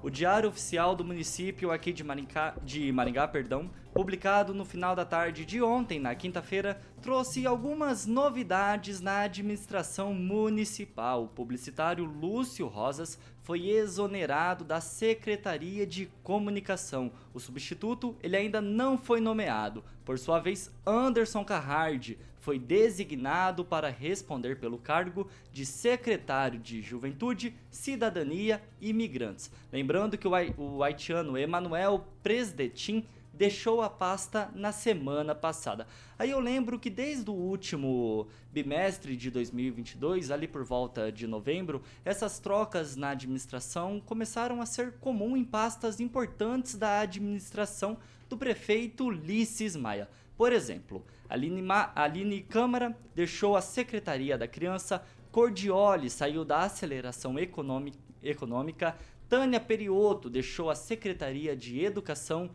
O 0.00 0.08
Diário 0.08 0.48
Oficial 0.48 0.94
do 0.94 1.04
município 1.04 1.72
aqui 1.72 1.92
de 1.92 2.04
Maringá, 2.04 2.54
de 2.62 2.92
Maringá 2.92 3.26
perdão, 3.26 3.68
publicado 3.92 4.54
no 4.54 4.64
final 4.64 4.94
da 4.94 5.04
tarde 5.04 5.44
de 5.44 5.60
ontem, 5.60 5.98
na 5.98 6.14
quinta-feira, 6.14 6.80
trouxe 7.02 7.44
algumas 7.44 8.06
novidades 8.06 9.00
na 9.00 9.22
administração 9.22 10.14
municipal. 10.14 11.24
O 11.24 11.28
publicitário 11.28 12.04
Lúcio 12.04 12.68
Rosas 12.68 13.18
foi 13.42 13.70
exonerado 13.70 14.64
da 14.64 14.80
Secretaria 14.80 15.84
de 15.84 16.06
Comunicação. 16.22 17.10
O 17.34 17.40
substituto 17.40 18.16
ele 18.22 18.36
ainda 18.36 18.60
não 18.60 18.96
foi 18.96 19.20
nomeado. 19.20 19.82
Por 20.04 20.16
sua 20.16 20.38
vez, 20.38 20.70
Anderson 20.86 21.44
Carrard 21.44 22.16
foi 22.48 22.58
designado 22.58 23.62
para 23.62 23.90
responder 23.90 24.58
pelo 24.58 24.78
cargo 24.78 25.28
de 25.52 25.66
secretário 25.66 26.58
de 26.58 26.80
Juventude, 26.80 27.54
Cidadania 27.70 28.62
e 28.80 28.88
Imigrantes. 28.88 29.50
Lembrando 29.70 30.16
que 30.16 30.26
o 30.26 30.82
haitiano 30.82 31.36
Emanuel 31.36 32.06
Presdetin 32.22 33.04
deixou 33.34 33.82
a 33.82 33.90
pasta 33.90 34.50
na 34.54 34.72
semana 34.72 35.34
passada. 35.34 35.86
Aí 36.18 36.30
eu 36.30 36.40
lembro 36.40 36.78
que 36.78 36.88
desde 36.88 37.28
o 37.28 37.34
último 37.34 38.26
bimestre 38.50 39.14
de 39.14 39.30
2022, 39.30 40.30
ali 40.30 40.48
por 40.48 40.64
volta 40.64 41.12
de 41.12 41.26
novembro, 41.26 41.82
essas 42.02 42.38
trocas 42.38 42.96
na 42.96 43.10
administração 43.10 44.00
começaram 44.00 44.62
a 44.62 44.64
ser 44.64 44.92
comum 44.92 45.36
em 45.36 45.44
pastas 45.44 46.00
importantes 46.00 46.76
da 46.76 47.00
administração 47.00 47.98
do 48.26 48.38
prefeito 48.38 49.04
Ulisses 49.04 49.76
Maia. 49.76 50.08
Por 50.34 50.50
exemplo, 50.50 51.04
Aline, 51.28 51.62
Ma 51.62 51.92
Aline 51.94 52.42
Câmara 52.42 52.96
deixou 53.14 53.56
a 53.56 53.60
Secretaria 53.60 54.38
da 54.38 54.48
Criança, 54.48 55.02
Cordioli 55.30 56.08
saiu 56.08 56.44
da 56.44 56.62
Aceleração 56.62 57.36
Econômica, 57.38 58.96
Tânia 59.28 59.60
Perioto 59.60 60.30
deixou 60.30 60.70
a 60.70 60.74
Secretaria 60.74 61.54
de 61.54 61.84
Educação, 61.84 62.50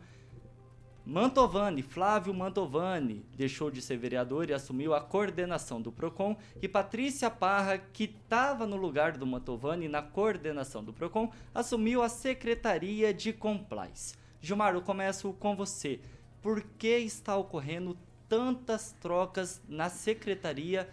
Mantovani, 1.06 1.82
Flávio 1.82 2.32
Mantovani, 2.32 3.26
deixou 3.36 3.70
de 3.70 3.82
ser 3.82 3.98
vereador 3.98 4.48
e 4.48 4.54
assumiu 4.54 4.94
a 4.94 5.02
coordenação 5.02 5.80
do 5.80 5.92
PROCON. 5.92 6.34
E 6.62 6.66
Patrícia 6.66 7.30
Parra, 7.30 7.76
que 7.76 8.04
estava 8.04 8.66
no 8.66 8.76
lugar 8.76 9.12
do 9.12 9.26
Mantovani 9.26 9.86
na 9.86 10.00
coordenação 10.00 10.82
do 10.82 10.94
PROCON, 10.94 11.30
assumiu 11.54 12.02
a 12.02 12.08
Secretaria 12.08 13.12
de 13.12 13.34
Compliance. 13.34 14.14
Gilmar, 14.40 14.72
eu 14.74 14.80
começo 14.80 15.34
com 15.34 15.54
você 15.54 16.00
por 16.40 16.62
que 16.78 16.96
está 16.96 17.36
ocorrendo 17.36 17.98
tantas 18.28 18.92
trocas 19.00 19.60
na 19.68 19.88
secretaria 19.88 20.88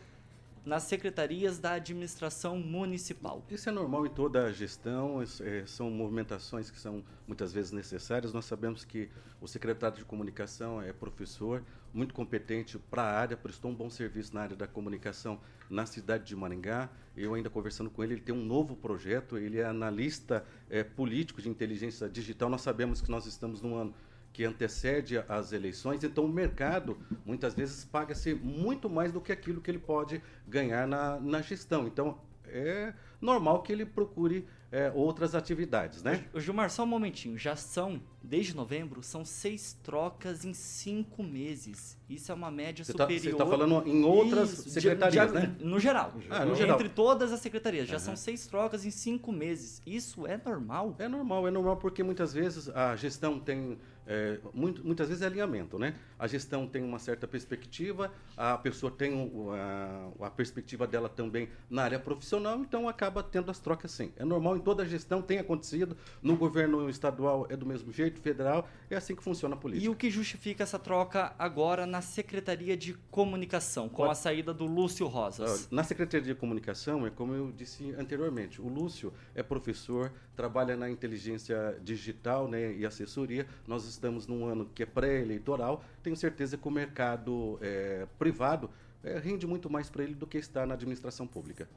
nas 0.66 0.84
secretarias 0.84 1.58
da 1.58 1.74
administração 1.74 2.58
municipal. 2.58 3.44
Isso 3.50 3.68
é 3.68 3.72
normal 3.72 4.06
em 4.06 4.10
toda 4.10 4.46
a 4.46 4.52
gestão, 4.52 5.20
é, 5.22 5.66
são 5.66 5.90
movimentações 5.90 6.70
que 6.70 6.80
são 6.80 7.04
muitas 7.28 7.52
vezes 7.52 7.72
necessárias. 7.72 8.32
Nós 8.32 8.46
sabemos 8.46 8.86
que 8.86 9.10
o 9.40 9.48
secretário 9.48 9.98
de 9.98 10.06
comunicação 10.06 10.82
é 10.82 10.94
professor, 10.94 11.64
muito 11.94 12.14
competente 12.14 12.78
para 12.78 13.02
a 13.02 13.20
área, 13.20 13.36
prestou 13.36 13.72
um 13.72 13.76
bom 13.76 13.90
serviço 13.90 14.34
na 14.36 14.42
área 14.42 14.56
da 14.56 14.68
comunicação 14.68 15.40
na 15.70 15.86
cidade 15.86 16.26
de 16.26 16.36
Maringá. 16.36 16.90
Eu 17.18 17.34
ainda 17.34 17.50
conversando 17.50 17.90
com 17.90 18.04
ele, 18.04 18.14
ele 18.14 18.22
tem 18.22 18.34
um 18.34 18.46
novo 18.46 18.76
projeto, 18.76 19.38
ele 19.38 19.58
é 19.58 19.66
analista 19.66 20.46
é, 20.70 20.84
político 20.84 21.42
de 21.42 21.50
inteligência 21.50 22.08
digital. 22.08 22.50
Nós 22.50 22.62
sabemos 22.62 23.02
que 23.02 23.10
nós 23.10 23.26
estamos 23.26 23.62
num 23.62 23.76
ano 23.76 23.94
que 24.34 24.44
antecede 24.44 25.24
as 25.28 25.52
eleições, 25.52 26.04
então 26.04 26.26
o 26.26 26.30
mercado 26.30 26.98
muitas 27.26 27.54
vezes 27.54 27.84
paga-se 27.84 28.34
muito 28.34 28.90
mais 28.90 29.12
do 29.12 29.20
que 29.20 29.32
aquilo 29.32 29.62
que 29.62 29.70
ele 29.70 29.80
pode 29.80 30.22
ganhar 30.48 30.88
na, 30.88 31.20
na 31.20 31.42
gestão. 31.42 31.88
Então 31.88 32.18
é 32.46 32.94
normal 33.20 33.62
que 33.62 33.72
ele 33.72 33.86
procure 33.86 34.48
é, 34.72 34.90
outras 34.96 35.36
atividades, 35.36 36.02
né? 36.02 36.26
O 36.34 36.40
Gilmar, 36.40 36.70
só 36.70 36.84
um 36.84 36.88
momentinho. 36.88 37.38
Já 37.38 37.58
são, 37.58 38.02
desde 38.24 38.56
novembro, 38.56 39.04
são 39.04 39.26
seis 39.26 39.78
trocas 39.84 40.46
em 40.46 40.54
cinco 40.54 41.22
meses. 41.22 41.98
Isso 42.10 42.32
é 42.32 42.36
uma 42.36 42.50
média 42.50 42.86
você 42.86 42.94
superior. 42.94 43.20
Tá, 43.20 43.24
você 43.24 43.30
está 43.32 43.46
falando 43.46 43.88
em 43.88 44.04
outras 44.04 44.54
Isso, 44.54 44.70
secretarias, 44.70 45.32
de, 45.32 45.42
de, 45.42 45.48
né? 45.48 45.56
No 45.60 45.78
geral. 45.78 46.14
Ah, 46.30 46.46
no 46.46 46.56
geral. 46.56 46.76
Entre 46.76 46.88
todas 46.88 47.34
as 47.34 47.42
secretarias. 47.42 47.88
Já 47.88 47.96
uhum. 47.96 48.00
são 48.00 48.16
seis 48.16 48.48
trocas 48.48 48.86
em 48.86 48.92
cinco 48.92 49.34
meses. 49.34 49.82
Isso 49.86 50.26
é 50.26 50.40
normal? 50.44 50.96
É 50.98 51.08
normal, 51.08 51.48
é 51.48 51.52
normal 51.52 51.76
porque 51.76 52.02
muitas 52.02 52.34
vezes 52.34 52.70
a 52.70 52.96
gestão 52.96 53.40
tem 53.40 53.78
é, 54.12 54.40
muito, 54.54 54.86
muitas 54.86 55.08
vezes 55.08 55.24
é 55.24 55.28
alinhamento, 55.28 55.80
né? 55.80 55.96
A 56.22 56.28
gestão 56.28 56.68
tem 56.68 56.84
uma 56.84 57.00
certa 57.00 57.28
perspectiva, 57.28 58.14
a 58.38 58.56
pessoa 58.56 58.92
tem 58.92 59.12
a, 59.56 60.28
a, 60.28 60.30
perspectiva 60.30 60.86
dela 60.86 61.10
também 61.10 61.50
na 61.68 61.82
área 61.82 61.98
profissional, 61.98 62.60
então 62.60 62.88
acaba 62.88 63.24
tendo 63.24 63.50
as 63.50 63.58
trocas 63.58 63.90
sim. 63.90 64.14
É 64.16 64.24
normal 64.24 64.56
em 64.56 64.60
toda 64.60 64.84
a 64.84 64.86
gestão, 64.86 65.20
tem 65.20 65.40
acontecido, 65.40 65.98
no 66.22 66.38
governo 66.38 66.88
estadual 66.92 67.48
é 67.50 67.58
do 67.58 67.66
mesmo 67.66 67.92
jeito, 67.92 68.22
federal, 68.22 68.70
é 68.88 68.96
assim 68.96 69.16
que 69.16 69.24
funciona 69.24 69.56
a 69.56 69.58
política. 69.58 69.84
E 69.84 69.90
o 69.90 69.96
que 69.96 70.12
justifica 70.12 70.62
essa 70.62 70.78
troca 70.78 71.34
agora 71.40 71.88
na 71.88 72.02
Secretaria 72.02 72.78
de 72.78 72.94
Comunicação, 73.10 73.90
com 73.90 74.04
Pode... 74.04 74.12
a 74.12 74.16
saída 74.16 74.54
do 74.54 74.68
Lúcio 74.68 75.08
Rosas? 75.08 75.70
Na 75.72 75.84
Secretaria 75.84 76.36
de 76.36 76.40
Comunicação, 76.40 77.08
é 77.08 77.10
como 77.10 77.34
eu 77.34 77.52
disse 77.52 77.96
anteriormente, 77.98 78.62
o 78.62 78.68
Lúcio 78.68 79.12
é 79.34 79.42
professor, 79.42 80.14
trabalha 80.36 80.78
na 80.78 80.88
inteligência 80.88 81.80
digital 81.84 82.48
né, 82.48 82.74
e 82.76 82.86
assessoria, 82.86 83.48
nós 83.68 83.86
estamos 83.86 84.28
num 84.28 84.46
ano 84.46 84.70
que 84.74 84.84
é 84.84 84.86
pré-eleitoral, 84.86 85.84
tenho 86.12 86.16
certeza 86.18 86.58
que 86.58 86.68
o 86.68 86.72
mercado 86.72 87.58
é, 87.62 88.06
privado 88.20 88.70
é, 89.04 89.18
rende 89.18 89.48
muito 89.48 89.70
mais 89.70 89.90
para 89.90 90.04
ele 90.04 90.14
do 90.14 90.28
que 90.28 90.38
está 90.38 90.66
na 90.66 90.74
administração 90.74 91.26
pública. 91.26 91.70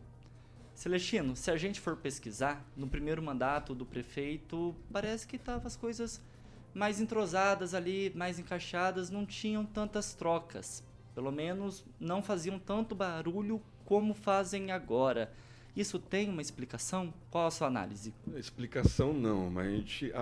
Celestino, 0.74 1.36
se 1.36 1.52
a 1.52 1.56
gente 1.56 1.80
for 1.80 1.96
pesquisar, 1.96 2.64
no 2.76 2.88
primeiro 2.88 3.22
mandato 3.22 3.74
do 3.74 3.86
prefeito, 3.86 4.74
parece 4.92 5.24
que 5.26 5.36
estavam 5.36 5.66
as 5.66 5.76
coisas 5.76 6.20
mais 6.74 7.00
entrosadas 7.00 7.74
ali, 7.74 8.12
mais 8.16 8.40
encaixadas, 8.40 9.08
não 9.08 9.24
tinham 9.24 9.64
tantas 9.64 10.14
trocas. 10.14 10.82
Pelo 11.14 11.30
menos 11.30 11.84
não 12.00 12.20
faziam 12.20 12.58
tanto 12.58 12.92
barulho 12.92 13.62
como 13.84 14.14
fazem 14.14 14.72
agora. 14.72 15.32
Isso 15.76 16.00
tem 16.00 16.28
uma 16.28 16.42
explicação? 16.42 17.14
Qual 17.30 17.46
a 17.46 17.50
sua 17.52 17.68
análise? 17.68 18.12
Explicação 18.34 19.12
não, 19.12 19.48
mas 19.48 19.68
a 19.68 19.70
gente 19.70 20.12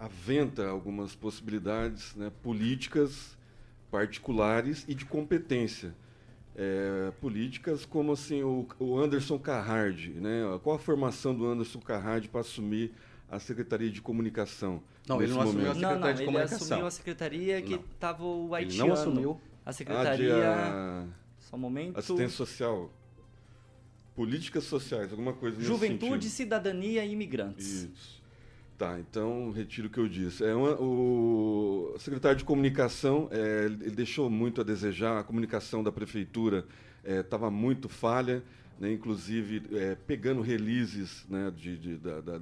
aventa 0.00 0.66
algumas 0.66 1.14
possibilidades 1.14 2.16
né, 2.16 2.32
políticas 2.42 3.36
particulares 3.92 4.84
e 4.88 4.94
de 4.94 5.04
competência. 5.04 5.94
é, 6.56 7.10
políticas, 7.20 7.84
como 7.86 8.12
assim 8.12 8.42
o, 8.42 8.66
o 8.78 8.98
Anderson 8.98 9.38
Carrard, 9.38 10.10
né? 10.10 10.42
Qual 10.62 10.76
a 10.76 10.78
formação 10.78 11.34
do 11.34 11.46
Anderson 11.46 11.80
Carrard 11.80 12.28
para 12.28 12.40
assumir 12.42 12.92
a 13.30 13.38
Secretaria 13.38 13.90
de 13.90 14.02
Comunicação? 14.02 14.82
Não, 15.08 15.22
ele 15.22 15.32
não 15.32 15.40
assumiu 15.40 15.70
a 15.70 15.74
momento? 15.74 15.80
Não, 15.80 15.90
não, 15.90 16.06
Secretaria 16.08 16.14
de 16.14 16.20
ele 16.20 16.26
Comunicação. 16.26 16.66
assumiu 16.66 16.86
a 16.86 16.90
secretaria 16.90 17.62
que 17.62 17.76
Não. 17.76 17.84
tava 17.98 18.24
o 18.24 18.44
Ele 18.56 18.66
haitiano. 18.66 18.86
não 18.88 18.94
assumiu. 18.94 19.40
A 19.64 19.72
secretaria... 19.72 20.34
de, 20.34 20.40
ah, 20.42 21.06
Só 21.40 21.56
um 21.56 21.58
momento. 21.60 21.98
assistência 21.98 22.36
social. 22.36 22.90
Políticas 24.14 24.64
sociais, 24.64 25.10
alguma 25.10 25.32
coisa 25.32 25.56
nesse 25.56 25.68
Juventude. 25.68 26.28
Cidadania 26.28 27.02
e 27.04 27.12
Imigrantes. 27.12 27.84
Isso. 27.84 28.21
Tá, 28.82 28.98
então 28.98 29.52
retiro 29.52 29.86
o 29.86 29.90
que 29.90 29.98
eu 30.00 30.08
disse. 30.08 30.42
É 30.44 30.52
uma- 30.52 30.74
o 30.80 31.94
secretário 32.00 32.36
de 32.36 32.42
comunicação, 32.42 33.28
é, 33.30 33.66
ele 33.66 33.92
deixou 33.92 34.28
muito 34.28 34.60
a 34.60 34.64
desejar, 34.64 35.20
a 35.20 35.22
comunicação 35.22 35.84
da 35.84 35.92
prefeitura 35.92 36.66
estava 37.04 37.48
muito 37.48 37.88
falha, 37.88 38.42
né, 38.80 38.90
inclusive 38.92 39.62
é, 39.72 39.94
pegando 39.94 40.40
releases 40.42 41.24
né, 41.28 41.52
de, 41.56 41.78
de, 41.78 41.96
da- 41.96 42.20
da- 42.20 42.40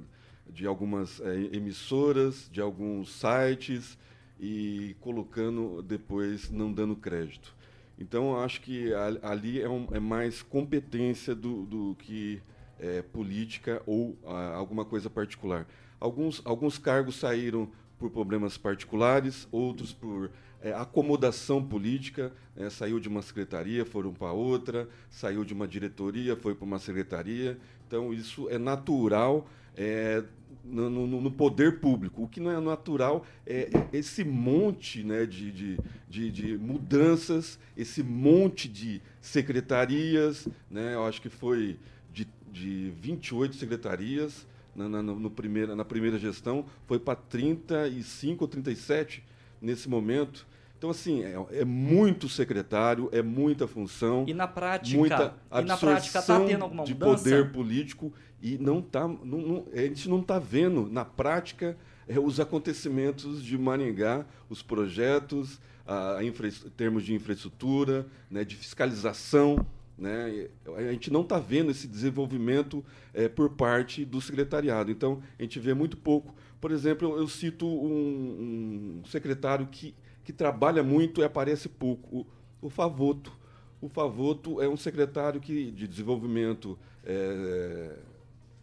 de 0.49 0.65
algumas 0.65 1.19
é, 1.21 1.55
emissoras, 1.55 2.49
de 2.51 2.59
alguns 2.59 3.11
sites 3.11 3.95
e 4.39 4.95
colocando 4.99 5.83
depois 5.83 6.49
não 6.49 6.73
dando 6.73 6.95
crédito. 6.95 7.53
Então, 7.99 8.35
acho 8.39 8.61
que 8.61 8.91
a- 8.95 9.29
ali 9.29 9.61
é, 9.61 9.69
um- 9.69 9.87
é 9.91 9.99
mais 9.99 10.41
competência 10.41 11.35
do, 11.35 11.67
do 11.67 11.95
que 11.99 12.41
é, 12.79 13.03
política 13.03 13.79
ou 13.85 14.17
ah, 14.25 14.55
alguma 14.55 14.83
coisa 14.83 15.07
particular. 15.07 15.67
Alguns, 16.01 16.41
alguns 16.43 16.77
cargos 16.79 17.15
saíram 17.15 17.69
por 17.99 18.09
problemas 18.09 18.57
particulares, 18.57 19.47
outros 19.51 19.93
por 19.93 20.31
é, 20.59 20.73
acomodação 20.73 21.63
política, 21.63 22.33
né, 22.55 22.69
saiu 22.71 22.99
de 22.99 23.07
uma 23.07 23.21
secretaria, 23.21 23.85
foram 23.85 24.11
para 24.11 24.31
outra, 24.31 24.89
saiu 25.11 25.45
de 25.45 25.53
uma 25.53 25.67
diretoria, 25.67 26.35
foi 26.35 26.55
para 26.55 26.65
uma 26.65 26.79
secretaria. 26.79 27.57
Então, 27.87 28.11
isso 28.11 28.49
é 28.49 28.57
natural 28.57 29.47
é, 29.77 30.23
no, 30.65 30.89
no- 30.89 31.21
no 31.21 31.31
poder 31.31 31.79
público. 31.79 32.23
O 32.23 32.27
que 32.27 32.39
não 32.39 32.49
é 32.51 32.59
natural 32.59 33.23
é 33.45 33.69
esse 33.93 34.23
monte 34.23 35.03
né, 35.03 35.25
de, 35.27 35.51
de, 35.51 35.79
de, 36.09 36.31
de 36.31 36.57
mudanças, 36.57 37.59
esse 37.77 38.01
monte 38.01 38.67
de 38.67 38.99
secretarias. 39.21 40.47
Né, 40.69 40.95
eu 40.95 41.05
acho 41.05 41.21
que 41.21 41.29
foi 41.29 41.77
de, 42.11 42.27
de 42.51 42.91
28 42.99 43.55
secretarias 43.55 44.47
na, 44.75 44.87
na, 44.89 45.01
no 45.03 45.29
primeira, 45.29 45.75
na 45.75 45.85
primeira 45.85 46.17
gestão, 46.17 46.65
foi 46.87 46.99
para 46.99 47.15
35 47.15 48.43
ou 48.43 48.47
37 48.47 49.23
nesse 49.61 49.89
momento. 49.89 50.47
Então, 50.77 50.89
assim, 50.89 51.21
é, 51.23 51.35
é 51.51 51.63
muito 51.65 52.27
secretário, 52.27 53.07
é 53.11 53.21
muita 53.21 53.67
função 53.67 54.25
E 54.27 54.33
na 54.33 54.47
prática, 54.47 54.97
muita 54.97 55.35
e 55.53 55.61
na 55.63 55.77
prática 55.77 56.13
tá 56.13 56.19
absorção 56.19 56.47
tendo 56.47 56.63
alguma 56.63 56.83
de 56.83 56.93
mudança? 56.93 57.23
poder 57.23 57.51
político 57.51 58.11
e 58.41 58.57
não 58.57 58.81
tá, 58.81 59.07
não, 59.07 59.17
não- 59.23 59.65
a 59.73 59.77
gente 59.81 60.09
não 60.09 60.19
está 60.21 60.39
vendo 60.39 60.87
na 60.91 61.05
prática 61.05 61.77
é, 62.07 62.19
os 62.19 62.39
acontecimentos 62.39 63.43
de 63.43 63.57
Maringá, 63.59 64.25
os 64.49 64.63
projetos, 64.63 65.61
a, 65.85 66.17
a 66.17 66.23
infra, 66.23 66.49
termos 66.75 67.03
de 67.03 67.13
infraestrutura, 67.13 68.07
né, 68.29 68.43
de 68.43 68.55
fiscalização. 68.55 69.63
Né, 70.01 70.47
a 70.75 70.91
gente 70.91 71.13
não 71.13 71.21
está 71.21 71.37
vendo 71.37 71.69
esse 71.69 71.87
desenvolvimento 71.87 72.83
é, 73.13 73.29
por 73.29 73.51
parte 73.51 74.03
do 74.03 74.19
secretariado. 74.19 74.89
Então, 74.89 75.21
a 75.37 75.43
gente 75.43 75.59
vê 75.59 75.75
muito 75.75 75.95
pouco. 75.95 76.33
Por 76.59 76.71
exemplo, 76.71 77.07
eu, 77.07 77.17
eu 77.19 77.27
cito 77.27 77.67
um, 77.67 78.99
um 79.03 79.05
secretário 79.05 79.67
que, 79.67 79.93
que 80.23 80.33
trabalha 80.33 80.81
muito 80.81 81.21
e 81.21 81.23
aparece 81.23 81.69
pouco, 81.69 82.21
o, 82.21 82.65
o 82.65 82.67
Favoto. 82.67 83.31
O 83.79 83.87
Favoto 83.87 84.59
é 84.59 84.67
um 84.67 84.75
secretário 84.75 85.39
que, 85.39 85.69
de 85.69 85.87
desenvolvimento 85.87 86.79
é, 87.05 87.95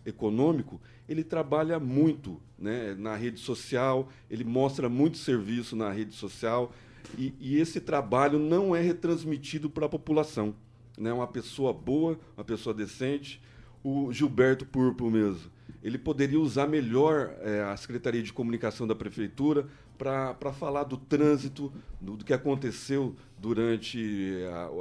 econômico, 0.05 0.81
ele 1.09 1.23
trabalha 1.23 1.79
muito 1.79 2.43
né, 2.59 2.97
na 2.99 3.15
rede 3.15 3.39
social, 3.39 4.09
ele 4.29 4.43
mostra 4.43 4.89
muito 4.89 5.19
serviço 5.19 5.77
na 5.77 5.93
rede 5.93 6.17
social, 6.17 6.75
e, 7.17 7.33
e 7.39 7.61
esse 7.61 7.81
trabalho 7.81 8.41
não 8.41 8.75
é 8.75 8.81
retransmitido 8.81 9.71
para 9.71 9.87
a 9.87 9.89
população. 9.89 10.53
Né? 10.99 11.13
Uma 11.13 11.27
pessoa 11.27 11.73
boa, 11.73 12.19
uma 12.37 12.45
pessoa 12.45 12.75
decente, 12.75 13.41
o 13.85 14.13
Gilberto 14.13 14.67
Purpo 14.67 15.11
mesmo. 15.11 15.51
Ele 15.83 15.97
poderia 15.99 16.41
usar 16.41 16.67
melhor 16.67 17.35
eh, 17.41 17.63
a 17.63 17.77
Secretaria 17.77 18.23
de 18.23 18.33
Comunicação 18.33 18.87
da 18.87 18.95
Prefeitura 18.95 19.67
para 19.97 20.53
falar 20.53 20.85
do 20.85 20.97
trânsito, 20.97 21.73
do, 22.01 22.17
do 22.17 22.25
que 22.25 22.33
aconteceu 22.33 23.15
durante 23.39 24.35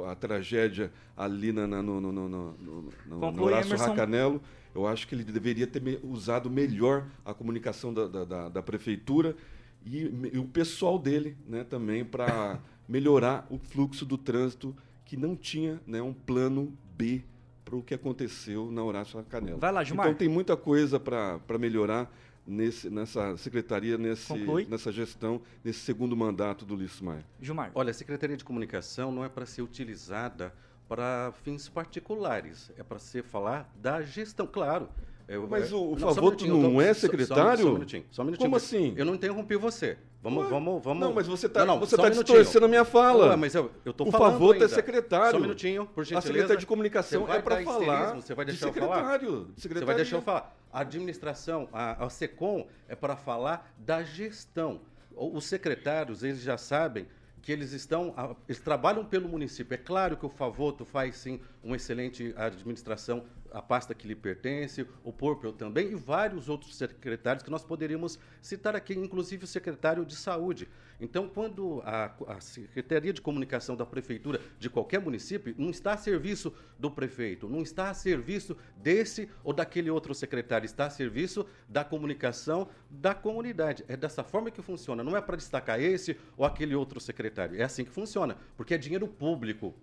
a, 0.06 0.12
a 0.12 0.14
tragédia 0.14 0.92
ali 1.16 1.52
na, 1.52 1.66
na- 1.66 1.82
no, 1.82 2.00
no, 2.00 2.12
no, 2.12 2.28
no, 2.28 2.52
no, 2.52 2.82
no 3.06 3.20
Conclui, 3.20 3.44
Horácio 3.46 3.70
Emerson. 3.70 3.86
Racanelo. 3.86 4.42
Eu 4.74 4.86
acho 4.86 5.06
que 5.08 5.14
ele 5.14 5.24
deveria 5.24 5.66
ter 5.66 5.80
me- 5.82 5.98
usado 6.02 6.48
melhor 6.50 7.06
a 7.24 7.32
comunicação 7.34 7.92
da, 7.92 8.06
da, 8.06 8.24
da- 8.24 8.48
da 8.48 8.62
Prefeitura 8.62 9.36
e, 9.84 10.10
e 10.32 10.38
o 10.38 10.44
pessoal 10.44 10.98
dele 10.98 11.36
né, 11.46 11.64
também 11.64 12.04
para 12.04 12.58
melhorar 12.88 13.46
o 13.50 13.58
fluxo 13.58 14.04
do 14.06 14.16
trânsito 14.18 14.74
que 15.08 15.16
não 15.16 15.34
tinha 15.34 15.80
né, 15.86 16.02
um 16.02 16.12
plano 16.12 16.76
B 16.94 17.24
para 17.64 17.74
o 17.74 17.82
que 17.82 17.94
aconteceu 17.94 18.70
na 18.70 18.84
Horácio 18.84 19.18
Racanelo. 19.18 19.58
Vai 19.58 19.72
lá, 19.72 19.82
Gilmar. 19.82 20.06
Então 20.06 20.18
tem 20.18 20.28
muita 20.28 20.54
coisa 20.54 21.00
para 21.00 21.58
melhorar 21.58 22.14
nesse, 22.46 22.90
nessa 22.90 23.34
secretaria, 23.38 23.96
nesse, 23.96 24.28
Conclui. 24.28 24.66
nessa 24.68 24.92
gestão, 24.92 25.40
nesse 25.64 25.80
segundo 25.80 26.14
mandato 26.14 26.66
do 26.66 26.74
Ulisses 26.74 27.00
Maia. 27.00 27.24
Gilmar. 27.40 27.70
Olha, 27.74 27.90
a 27.90 27.94
Secretaria 27.94 28.36
de 28.36 28.44
Comunicação 28.44 29.10
não 29.10 29.24
é 29.24 29.30
para 29.30 29.46
ser 29.46 29.62
utilizada 29.62 30.54
para 30.86 31.32
fins 31.42 31.70
particulares, 31.70 32.70
é 32.76 32.82
para 32.82 32.98
ser 32.98 33.24
falar 33.24 33.70
da 33.80 34.02
gestão, 34.02 34.46
claro. 34.46 34.90
Eu- 35.28 35.46
Mas 35.46 35.70
é- 35.70 35.74
o- 35.74 35.92
o 35.92 35.98
só 35.98 36.10
um 36.10 36.14
Favoto 36.14 36.42
minutinho, 36.44 36.70
não 36.72 36.80
é 36.80 36.86
só- 36.86 36.94
só- 36.94 37.00
secretário? 37.00 37.62
Só, 37.62 37.68
um 37.68 37.72
minutinho, 37.74 38.04
só 38.10 38.22
um 38.22 38.24
minutinho. 38.24 38.46
Como 38.46 38.56
assim? 38.56 38.94
Eu 38.96 39.04
não 39.04 39.14
interrompi 39.14 39.56
você. 39.56 39.98
Vamos, 40.22 40.44
Ué, 40.44 40.50
vamos, 40.50 40.82
vamos. 40.82 41.00
Não, 41.00 41.12
mas 41.12 41.26
você 41.26 41.48
tá, 41.48 41.64
você 41.76 41.94
só 41.96 42.02
um 42.02 42.04
tá 42.06 42.10
distorcendo 42.10 42.64
a 42.64 42.68
minha 42.68 42.84
fala. 42.84 43.28
Ué, 43.28 43.36
mas 43.36 43.54
eu, 43.54 43.70
eu 43.84 43.92
tô 43.92 44.04
o 44.04 44.10
falando 44.10 44.32
Favoto 44.32 44.54
é 44.54 44.62
ainda. 44.62 44.68
secretário. 44.68 45.30
Só 45.32 45.36
um 45.36 45.40
minutinho, 45.40 45.86
por 45.86 46.00
A 46.00 46.04
gentileza. 46.04 46.26
Secretaria 46.28 46.56
de 46.56 46.66
Comunicação 46.66 47.26
Você 47.26 47.32
é 47.32 47.42
para 47.42 47.62
falar? 47.62 48.14
Você 48.14 48.34
vai 48.34 48.44
de 48.46 48.52
deixar 48.52 48.66
eu 48.68 48.72
falar? 48.72 48.94
secretário. 48.96 49.50
Você 49.56 49.84
vai 49.84 49.94
deixar 49.94 50.16
eu 50.16 50.22
falar. 50.22 50.56
A 50.72 50.80
administração, 50.80 51.68
a, 51.72 52.04
a 52.04 52.10
SECOM, 52.10 52.66
é 52.88 52.96
para 52.96 53.14
falar 53.16 53.70
da 53.78 54.02
gestão. 54.02 54.80
O- 55.14 55.36
Os 55.36 55.44
secretários, 55.44 56.22
eles 56.24 56.40
já 56.40 56.56
sabem 56.58 57.06
que 57.40 57.52
eles 57.52 57.72
estão, 57.72 58.12
a- 58.16 58.34
eles 58.48 58.60
trabalham 58.60 59.04
pelo 59.04 59.28
município. 59.28 59.72
É 59.74 59.78
claro 59.78 60.16
que 60.16 60.26
o 60.26 60.28
Favoto 60.28 60.84
faz 60.84 61.16
sim 61.16 61.40
uma 61.62 61.76
excelente 61.76 62.34
administração, 62.36 63.24
a 63.52 63.62
pasta 63.62 63.94
que 63.94 64.06
lhe 64.06 64.14
pertence, 64.14 64.86
o 65.02 65.12
Porpel 65.12 65.52
também 65.52 65.92
e 65.92 65.94
vários 65.94 66.48
outros 66.48 66.76
secretários 66.76 67.42
que 67.42 67.50
nós 67.50 67.64
poderíamos 67.64 68.18
citar 68.40 68.76
aqui, 68.76 68.94
inclusive 68.94 69.44
o 69.44 69.46
secretário 69.46 70.04
de 70.04 70.16
Saúde. 70.16 70.68
Então, 71.00 71.28
quando 71.28 71.80
a, 71.84 72.12
a 72.26 72.40
Secretaria 72.40 73.12
de 73.12 73.20
Comunicação 73.20 73.76
da 73.76 73.86
Prefeitura 73.86 74.40
de 74.58 74.68
qualquer 74.68 75.00
município 75.00 75.54
não 75.56 75.70
está 75.70 75.92
a 75.92 75.96
serviço 75.96 76.52
do 76.78 76.90
prefeito, 76.90 77.48
não 77.48 77.62
está 77.62 77.90
a 77.90 77.94
serviço 77.94 78.56
desse 78.76 79.28
ou 79.44 79.52
daquele 79.52 79.90
outro 79.90 80.12
secretário, 80.14 80.66
está 80.66 80.86
a 80.86 80.90
serviço 80.90 81.46
da 81.68 81.84
comunicação 81.84 82.68
da 82.90 83.14
comunidade. 83.14 83.84
É 83.86 83.96
dessa 83.96 84.24
forma 84.24 84.50
que 84.50 84.60
funciona, 84.60 85.04
não 85.04 85.16
é 85.16 85.20
para 85.20 85.36
destacar 85.36 85.80
esse 85.80 86.18
ou 86.36 86.44
aquele 86.44 86.74
outro 86.74 87.00
secretário. 87.00 87.60
É 87.60 87.62
assim 87.62 87.84
que 87.84 87.90
funciona, 87.90 88.36
porque 88.56 88.74
é 88.74 88.78
dinheiro 88.78 89.06
público. 89.06 89.74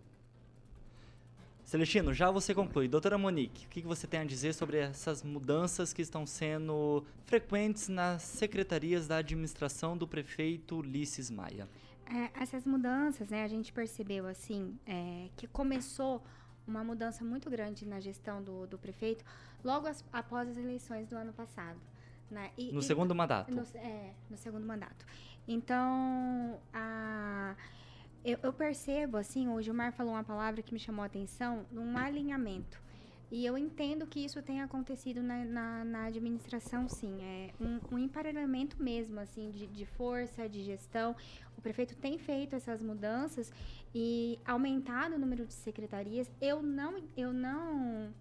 Celestino, 1.66 2.14
já 2.14 2.30
você 2.30 2.54
conclui. 2.54 2.88
Doutora 2.88 3.18
Monique, 3.18 3.66
o 3.66 3.70
que 3.70 3.82
você 3.82 4.06
tem 4.06 4.20
a 4.20 4.24
dizer 4.24 4.54
sobre 4.54 4.78
essas 4.78 5.24
mudanças 5.24 5.92
que 5.94 6.02
estão 6.02 6.26
sendo 6.26 7.04
frequentes 7.26 7.88
nas 7.88 8.22
secretarias 8.22 9.08
da 9.08 9.18
administração 9.18 9.98
do 9.98 10.08
prefeito 10.08 10.78
Ulisses 10.78 11.30
Maia? 11.32 11.68
É, 12.06 12.30
essas 12.40 12.66
mudanças, 12.66 13.30
né, 13.30 13.44
a 13.44 13.48
gente 13.48 13.74
percebeu 13.74 14.28
assim 14.28 14.78
é, 14.86 15.28
que 15.36 15.48
começou 15.48 16.24
uma 16.68 16.84
mudança 16.84 17.24
muito 17.26 17.50
grande 17.50 17.84
na 17.86 18.00
gestão 18.00 18.44
do, 18.44 18.68
do 18.68 18.78
prefeito 18.78 19.26
logo 19.64 19.88
as- 19.88 20.06
após 20.14 20.48
as 20.48 20.58
eleições 20.58 21.08
do 21.08 21.16
ano 21.16 21.34
passado. 21.34 21.80
Né? 22.30 22.52
E- 22.58 22.72
No 22.72 22.80
e- 22.80 22.84
segundo 22.84 23.16
mandato. 23.16 23.52
No, 23.52 23.64
é, 23.76 24.12
no 24.30 24.38
segundo 24.38 24.66
mandato. 24.68 25.04
Então, 25.48 26.60
a, 26.74 27.56
eu, 28.26 28.40
eu 28.42 28.52
percebo, 28.52 29.18
assim, 29.18 29.48
o 29.48 29.62
Gilmar 29.62 29.94
falou 29.94 30.14
uma 30.14 30.24
palavra 30.24 30.62
que 30.64 30.74
me 30.74 30.80
chamou 30.80 31.04
a 31.04 31.06
atenção, 31.06 31.66
um 31.72 31.96
alinhamento. 31.98 32.84
E 33.32 33.46
eu 33.46 33.58
entendo 33.58 34.06
que 34.08 34.20
isso 34.20 34.42
tem 34.42 34.62
acontecido 34.62 35.22
na, 35.22 35.44
na, 35.46 35.86
na 35.86 36.06
administração, 36.06 36.88
sim. 36.88 37.18
É 37.22 37.50
um, 37.60 37.80
um 37.96 38.00
emparelhamento 38.00 38.82
mesmo, 38.82 39.20
assim, 39.20 39.52
de, 39.52 39.68
de 39.68 39.86
força, 39.86 40.50
de 40.50 40.64
gestão. 40.64 41.16
O 41.58 41.62
prefeito 41.62 41.96
tem 41.96 42.18
feito 42.18 42.56
essas 42.56 42.82
mudanças 42.82 43.52
e 43.94 44.40
aumentado 44.46 45.16
o 45.16 45.20
número 45.20 45.46
de 45.46 45.54
secretarias. 45.54 46.30
Eu 46.42 46.62
não, 46.62 47.04
eu 47.16 47.32
não 47.34 48.14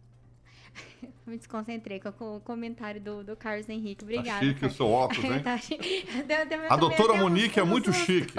Me 1.26 1.38
desconcentrei 1.38 1.98
com 2.00 2.37
o 2.37 2.40
comentário 2.40 3.00
do, 3.00 3.24
do 3.24 3.34
Carlos 3.37 3.68
Henrique. 3.68 4.04
Obrigada. 4.04 4.40
Tá 4.40 4.40
chique 4.40 4.66
o 4.66 4.70
seu 4.70 4.87
óculos, 4.90 5.24
hein? 5.24 5.42
Tá 5.42 5.56
chique. 5.58 6.06
Deu- 6.26 6.46
deu- 6.46 6.70
A 6.72 6.76
doutora 6.76 7.14
deu 7.14 7.22
um- 7.22 7.28
Monique 7.28 7.58
é 7.58 7.62
um 7.62 7.66
muito 7.66 7.92
susto. 7.92 8.04
chique. 8.06 8.34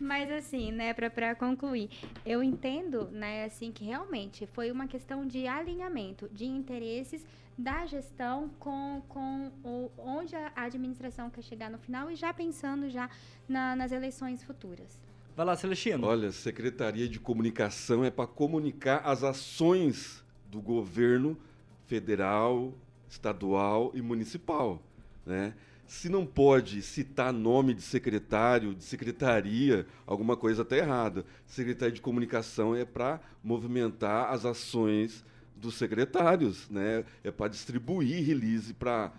Mas 0.00 0.30
assim, 0.30 0.70
né, 0.72 0.94
pra, 0.94 1.10
pra 1.10 1.34
concluir, 1.34 1.90
eu 2.24 2.42
entendo, 2.42 3.08
né, 3.10 3.44
assim, 3.44 3.72
que 3.72 3.84
realmente 3.84 4.46
foi 4.52 4.70
uma 4.70 4.86
questão 4.86 5.26
de 5.26 5.46
alinhamento 5.46 6.28
de 6.32 6.44
interesses 6.44 7.26
da 7.56 7.84
gestão 7.86 8.48
com, 8.60 9.02
com 9.08 9.50
o, 9.64 9.90
onde 9.98 10.36
a 10.36 10.52
administração 10.54 11.28
quer 11.28 11.42
chegar 11.42 11.68
no 11.68 11.78
final 11.78 12.08
e 12.10 12.14
já 12.14 12.32
pensando 12.32 12.88
já 12.88 13.10
na- 13.48 13.74
nas 13.74 13.90
eleições 13.90 14.44
futuras. 14.44 15.00
Vai 15.36 15.44
lá, 15.46 15.56
Celestino. 15.56 16.06
Olha, 16.06 16.30
Secretaria 16.32 17.08
de 17.08 17.18
Comunicação 17.18 18.04
é 18.04 18.10
para 18.10 18.26
comunicar 18.26 18.98
as 19.04 19.22
ações 19.24 20.24
do 20.50 20.60
governo 20.60 21.36
federal, 21.86 22.72
estadual 23.08 23.90
e 23.94 24.02
municipal, 24.02 24.82
né? 25.24 25.54
Se 25.86 26.10
não 26.10 26.26
pode 26.26 26.82
citar 26.82 27.32
nome 27.32 27.72
de 27.72 27.80
secretário, 27.80 28.74
de 28.74 28.84
secretaria, 28.84 29.86
alguma 30.06 30.36
coisa 30.36 30.60
está 30.60 30.76
errada. 30.76 31.24
Secretaria 31.46 31.94
de 31.94 32.02
Comunicação 32.02 32.76
é 32.76 32.84
para 32.84 33.18
movimentar 33.42 34.30
as 34.30 34.44
ações 34.44 35.24
dos 35.60 35.74
secretários, 35.74 36.68
né? 36.70 37.04
É 37.22 37.30
para 37.30 37.48
distribuir 37.48 38.24
release 38.24 38.72
para 38.72 39.12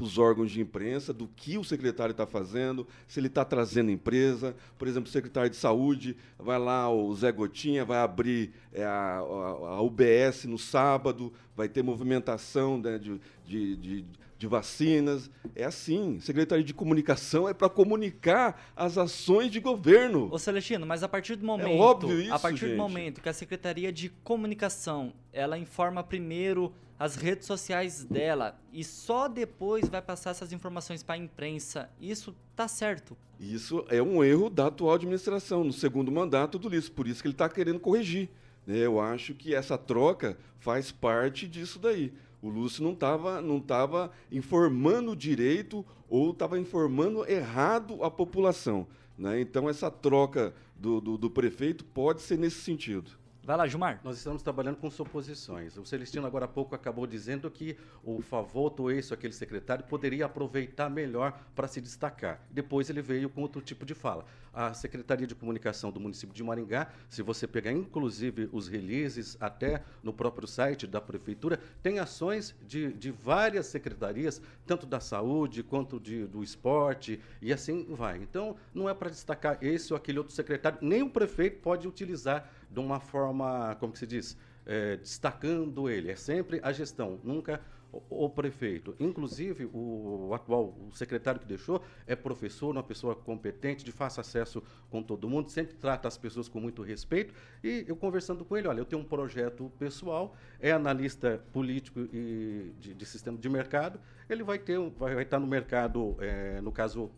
os 0.00 0.18
órgãos 0.18 0.50
de 0.50 0.60
imprensa 0.60 1.12
do 1.12 1.26
que 1.28 1.58
o 1.58 1.64
secretário 1.64 2.12
está 2.12 2.26
fazendo, 2.26 2.86
se 3.08 3.18
ele 3.20 3.26
está 3.26 3.44
trazendo 3.44 3.90
empresa. 3.90 4.54
Por 4.78 4.86
exemplo, 4.88 5.08
o 5.08 5.12
secretário 5.12 5.50
de 5.50 5.56
saúde 5.56 6.16
vai 6.38 6.58
lá, 6.58 6.88
o 6.90 7.14
Zé 7.14 7.32
Gotinha 7.32 7.84
vai 7.84 7.98
abrir 7.98 8.52
é, 8.72 8.84
a, 8.84 9.18
a- 9.18 9.68
a 9.76 9.82
UBS 9.82 10.44
no 10.44 10.58
sábado, 10.58 11.32
vai 11.56 11.68
ter 11.68 11.82
movimentação 11.82 12.78
né, 12.78 12.98
de, 12.98 13.20
de, 13.44 13.76
de, 13.76 14.04
de 14.40 14.46
vacinas. 14.46 15.30
É 15.54 15.64
assim. 15.64 16.18
Secretaria 16.18 16.64
de 16.64 16.72
Comunicação 16.72 17.46
é 17.46 17.52
para 17.52 17.68
comunicar 17.68 18.72
as 18.74 18.96
ações 18.96 19.52
de 19.52 19.60
governo. 19.60 20.28
Ô 20.32 20.38
Celestino, 20.38 20.86
mas 20.86 21.02
a 21.02 21.08
partir 21.08 21.36
do 21.36 21.44
momento, 21.44 21.68
É 21.68 21.76
óbvio 21.78 22.20
isso, 22.22 22.32
a 22.32 22.38
partir 22.38 22.60
gente. 22.60 22.70
do 22.72 22.76
momento 22.78 23.20
que 23.20 23.28
a 23.28 23.32
Secretaria 23.34 23.92
de 23.92 24.08
Comunicação, 24.24 25.12
ela 25.30 25.58
informa 25.58 26.02
primeiro 26.02 26.72
as 26.98 27.16
redes 27.16 27.46
sociais 27.46 28.02
dela 28.04 28.58
e 28.72 28.82
só 28.82 29.28
depois 29.28 29.88
vai 29.90 30.00
passar 30.00 30.30
essas 30.30 30.52
informações 30.52 31.02
para 31.02 31.14
a 31.16 31.18
imprensa, 31.18 31.90
isso 32.00 32.34
tá 32.56 32.66
certo. 32.66 33.16
Isso 33.38 33.84
é 33.88 34.02
um 34.02 34.24
erro 34.24 34.48
da 34.50 34.66
atual 34.68 34.94
administração, 34.94 35.64
no 35.64 35.72
segundo 35.72 36.10
mandato 36.10 36.58
do 36.58 36.68
Ulisses, 36.68 36.88
por 36.90 37.06
isso 37.06 37.20
que 37.22 37.28
ele 37.28 37.34
está 37.34 37.48
querendo 37.48 37.78
corrigir. 37.80 38.28
né? 38.66 38.78
Eu 38.78 39.00
acho 39.00 39.34
que 39.34 39.54
essa 39.54 39.76
troca 39.78 40.36
faz 40.58 40.90
parte 40.92 41.46
disso 41.48 41.78
daí. 41.78 42.12
O 42.42 42.48
Lúcio 42.48 42.82
não 42.82 42.92
estava 42.92 43.40
não 43.40 43.60
tava 43.60 44.10
informando 44.32 45.14
direito 45.14 45.84
ou 46.08 46.30
estava 46.30 46.58
informando 46.58 47.28
errado 47.30 48.02
a 48.02 48.10
população. 48.10 48.86
né? 49.16 49.40
Então, 49.40 49.68
essa 49.68 49.90
troca 49.90 50.54
do, 50.74 51.00
do, 51.00 51.18
do 51.18 51.30
prefeito 51.30 51.84
pode 51.84 52.22
ser 52.22 52.38
nesse 52.38 52.60
sentido. 52.60 53.19
Vai 53.50 53.56
lá, 53.56 53.66
Gilmar. 53.66 54.00
Nós 54.04 54.16
estamos 54.16 54.44
trabalhando 54.44 54.76
com 54.76 54.88
suposições. 54.88 55.76
O 55.76 55.84
Celestino 55.84 56.24
agora 56.24 56.44
há 56.44 56.48
pouco 56.48 56.72
acabou 56.76 57.04
dizendo 57.04 57.50
que 57.50 57.76
o 58.04 58.22
Favoto, 58.22 58.84
ou 58.84 58.90
aquele 58.90 59.32
secretário, 59.32 59.84
poderia 59.86 60.26
aproveitar 60.26 60.88
melhor 60.88 61.36
para 61.52 61.66
se 61.66 61.80
destacar. 61.80 62.40
Depois 62.48 62.88
ele 62.88 63.02
veio 63.02 63.28
com 63.28 63.42
outro 63.42 63.60
tipo 63.60 63.84
de 63.84 63.92
fala. 63.92 64.24
A 64.54 64.72
Secretaria 64.72 65.26
de 65.26 65.34
Comunicação 65.34 65.90
do 65.90 65.98
município 65.98 66.32
de 66.32 66.44
Maringá, 66.44 66.92
se 67.08 67.22
você 67.22 67.44
pegar 67.44 67.72
inclusive 67.72 68.48
os 68.52 68.68
releases 68.68 69.36
até 69.40 69.82
no 70.00 70.12
próprio 70.12 70.46
site 70.46 70.86
da 70.86 71.00
prefeitura, 71.00 71.58
tem 71.82 71.98
ações 71.98 72.54
de, 72.64 72.92
de 72.92 73.10
várias 73.10 73.66
secretarias, 73.66 74.40
tanto 74.64 74.86
da 74.86 75.00
saúde 75.00 75.64
quanto 75.64 75.98
de, 75.98 76.24
do 76.24 76.44
esporte, 76.44 77.20
e 77.42 77.52
assim 77.52 77.84
vai. 77.90 78.18
Então, 78.18 78.54
não 78.72 78.88
é 78.88 78.94
para 78.94 79.10
destacar 79.10 79.58
esse 79.60 79.92
ou 79.92 79.96
aquele 79.96 80.18
outro 80.18 80.34
secretário, 80.34 80.78
nem 80.80 81.02
o 81.02 81.10
prefeito 81.10 81.60
pode 81.60 81.88
utilizar 81.88 82.48
de 82.70 82.80
uma 82.80 83.00
forma, 83.00 83.76
como 83.80 83.96
se 83.96 84.06
diz, 84.06 84.36
é, 84.64 84.96
destacando 84.96 85.88
ele. 85.88 86.10
É 86.10 86.16
sempre 86.16 86.60
a 86.62 86.72
gestão, 86.72 87.18
nunca 87.24 87.60
o, 87.92 88.26
o 88.26 88.30
prefeito. 88.30 88.94
Inclusive, 88.98 89.64
o, 89.66 90.28
o 90.28 90.34
atual 90.34 90.76
o 90.88 90.90
secretário 90.94 91.40
que 91.40 91.46
deixou 91.46 91.82
é 92.06 92.14
professor, 92.14 92.70
uma 92.70 92.82
pessoa 92.82 93.14
competente, 93.14 93.84
de 93.84 93.92
fácil 93.92 94.20
acesso 94.20 94.62
com 94.88 95.02
todo 95.02 95.28
mundo, 95.28 95.50
sempre 95.50 95.74
trata 95.74 96.08
as 96.08 96.16
pessoas 96.16 96.48
com 96.48 96.60
muito 96.60 96.82
respeito. 96.82 97.34
E 97.62 97.84
eu 97.88 97.96
conversando 97.96 98.44
com 98.44 98.56
ele, 98.56 98.68
olha, 98.68 98.80
eu 98.80 98.84
tenho 98.84 99.02
um 99.02 99.04
projeto 99.04 99.70
pessoal, 99.78 100.36
é 100.60 100.70
analista 100.72 101.42
político 101.52 102.00
e 102.12 102.72
de, 102.78 102.94
de 102.94 103.06
sistema 103.06 103.36
de 103.38 103.48
mercado, 103.48 104.00
ele 104.28 104.42
vai 104.42 104.58
ter, 104.58 104.78
vai, 104.90 105.14
vai 105.14 105.24
estar 105.24 105.40
no 105.40 105.46
mercado, 105.46 106.16
é, 106.20 106.60
no 106.60 106.70
caso 106.70 107.10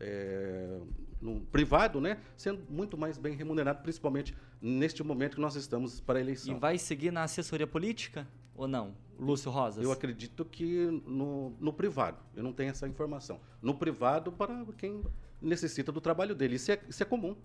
é, 0.00 0.80
no 1.20 1.40
privado, 1.40 2.00
né, 2.00 2.18
sendo 2.36 2.62
muito 2.70 2.96
mais 2.96 3.18
bem 3.18 3.34
remunerado, 3.34 3.82
principalmente 3.82 4.36
neste 4.60 5.02
momento 5.02 5.34
que 5.36 5.40
nós 5.40 5.56
estamos 5.56 6.00
para 6.00 6.18
a 6.18 6.20
E 6.20 6.24
eleição. 6.24 6.58
vai 6.58 6.78
seguir 6.78 7.10
na 7.12 7.22
assessoria 7.24 7.66
política 7.66 8.26
ou 8.54 8.66
não? 8.68 8.94
Lúcio 9.18 9.50
Rosas. 9.50 9.82
Eu 9.84 9.90
acredito 9.90 10.44
que 10.44 10.86
no, 11.06 11.50
no 11.58 11.72
privado, 11.72 12.18
eu 12.36 12.42
não 12.42 12.52
tenho 12.52 12.70
essa 12.70 12.86
informação. 12.86 13.40
No 13.60 13.74
privado, 13.74 14.30
para 14.30 14.64
quem 14.76 15.02
necessita 15.42 15.90
do 15.90 16.00
trabalho 16.00 16.34
dele. 16.34 16.54
Isso 16.56 16.70
é, 16.70 16.80
isso 16.88 17.02
é 17.02 17.06
comum. 17.06 17.36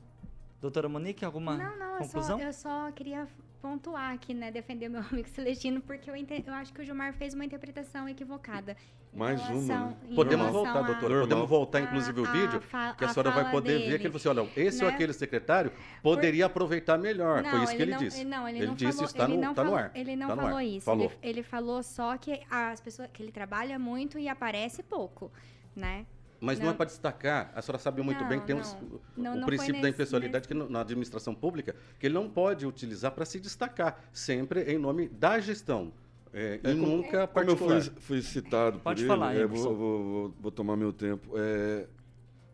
Doutora 0.61 0.87
Monique, 0.87 1.25
alguma 1.25 1.57
Não, 1.57 1.77
não, 1.77 1.85
eu 1.97 2.03
só, 2.03 2.03
conclusão? 2.05 2.39
eu 2.39 2.53
só 2.53 2.91
queria 2.91 3.27
pontuar 3.67 4.11
aqui, 4.13 4.33
né, 4.33 4.51
defender 4.51 4.89
meu 4.89 4.99
amigo 5.09 5.29
Celestino, 5.29 5.79
porque 5.81 6.09
eu, 6.11 6.15
ente- 6.17 6.43
eu 6.45 6.53
acho 6.53 6.73
que 6.73 6.81
o 6.81 6.83
Gilmar 6.83 7.13
fez 7.13 7.33
uma 7.33 7.45
interpretação 7.45 8.09
equivocada. 8.09 8.75
Mais 9.15 9.39
uma, 9.47 9.85
né? 9.85 9.95
em 10.09 10.15
Podemos 10.15 10.51
voltar, 10.51 10.79
a- 10.79 10.81
doutora. 10.81 11.21
Podemos 11.21 11.47
voltar, 11.49 11.77
a- 11.77 11.81
inclusive, 11.81 12.19
o 12.19 12.25
a 12.27 12.31
vídeo, 12.31 12.59
fa- 12.61 12.93
que 12.97 13.05
a 13.05 13.07
a 13.07 13.13
senhora 13.13 13.31
vai 13.31 13.49
poder 13.51 13.77
ver 13.77 13.77
dele, 13.85 13.99
que 13.99 14.07
ele 14.07 14.19
falou 14.19 14.33
assim, 14.43 14.55
olha, 14.57 14.67
esse 14.67 14.83
ou 14.83 14.89
né? 14.89 14.95
aquele 14.95 15.13
secretário 15.13 15.71
poderia 16.01 16.45
aproveitar 16.47 16.97
melhor. 16.97 17.41
Foi 17.45 17.63
isso 17.63 17.75
que 17.75 17.81
ele 17.83 17.91
não, 17.91 17.99
disse. 17.99 18.25
Não, 18.25 18.49
ele, 18.49 18.57
ele 18.57 18.67
não 18.67 18.75
disse, 18.75 18.91
falou, 18.97 19.05
está 19.05 19.23
ele 19.25 19.35
no, 19.35 19.41
não 19.41 19.53
tá 19.53 19.63
no 19.63 19.69
falou, 19.71 19.85
ar. 19.85 19.91
Ele 19.95 20.15
não 20.17 20.27
Tá 20.27 20.35
falou 20.35 20.57
ar. 20.57 20.65
isso. 20.65 20.85
Falou. 20.85 21.05
Ele, 21.05 21.29
ele 21.29 21.43
falou 21.43 21.81
só 21.83 22.17
que 22.17 22.41
as 22.51 22.81
pessoas 22.81 23.07
que 23.13 23.23
ele 23.23 23.31
trabalha 23.31 23.79
muito 23.79 24.19
e 24.19 24.27
aparece 24.27 24.83
pouco, 24.83 25.31
né? 25.75 26.05
Mas 26.43 26.59
não, 26.59 26.65
é 26.65 26.69
Não. 26.71 26.75
para 26.75 26.87
destacar, 26.87 27.51
a 27.55 27.61
senhora 27.61 27.81
sabe 27.81 28.01
muito 28.01 28.21
Não, 28.21 28.27
bem 28.27 28.37
que 28.41 28.45
tem 28.45 28.53
não. 28.55 29.41
o 29.41 29.45
princípio 29.45 29.75
da 29.75 29.87
nesse- 29.87 29.89
impessoalidade 29.95 30.45
que 30.45 30.53
no- 30.53 30.67
na 30.69 30.81
administração 30.81 31.33
pública, 31.33 31.73
que 31.97 32.05
ele 32.05 32.13
não 32.15 32.29
pode 32.29 32.65
utilizar 32.67 33.11
para 33.13 33.23
se 33.23 33.39
destacar, 33.39 34.03
sempre 34.11 34.63
em 34.63 34.77
nome 34.77 35.07
da 35.07 35.39
gestão. 35.39 35.93
é, 36.35 36.55
e 36.55 36.73
como- 36.75 36.87
nunca 36.97 37.27
Como 37.27 37.41
eu 37.51 37.55
particular. 37.55 37.81
fui, 37.83 37.93
fui 38.01 38.21
citado 38.23 38.79
por 38.79 38.83
Pode 38.85 39.01
ele, 39.03 39.07
falar, 39.07 39.35
é, 39.35 39.45
vou- 39.45 39.75
vou- 39.75 40.33
vou 40.41 40.51
tomar 40.51 40.75
meu 40.75 40.91
tempo. 40.91 41.29
É, 41.37 41.87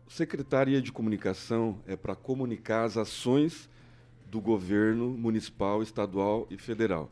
Secretaria 0.06 0.82
de 0.82 0.92
Comunicação 0.92 1.78
é 1.86 1.96
para 1.96 2.14
comunicar 2.14 2.84
as 2.84 2.96
ações 2.98 3.70
do 4.30 4.38
governo 4.40 5.08
municipal, 5.10 5.82
estadual 5.82 6.46
e 6.50 6.58
federal. 6.58 7.10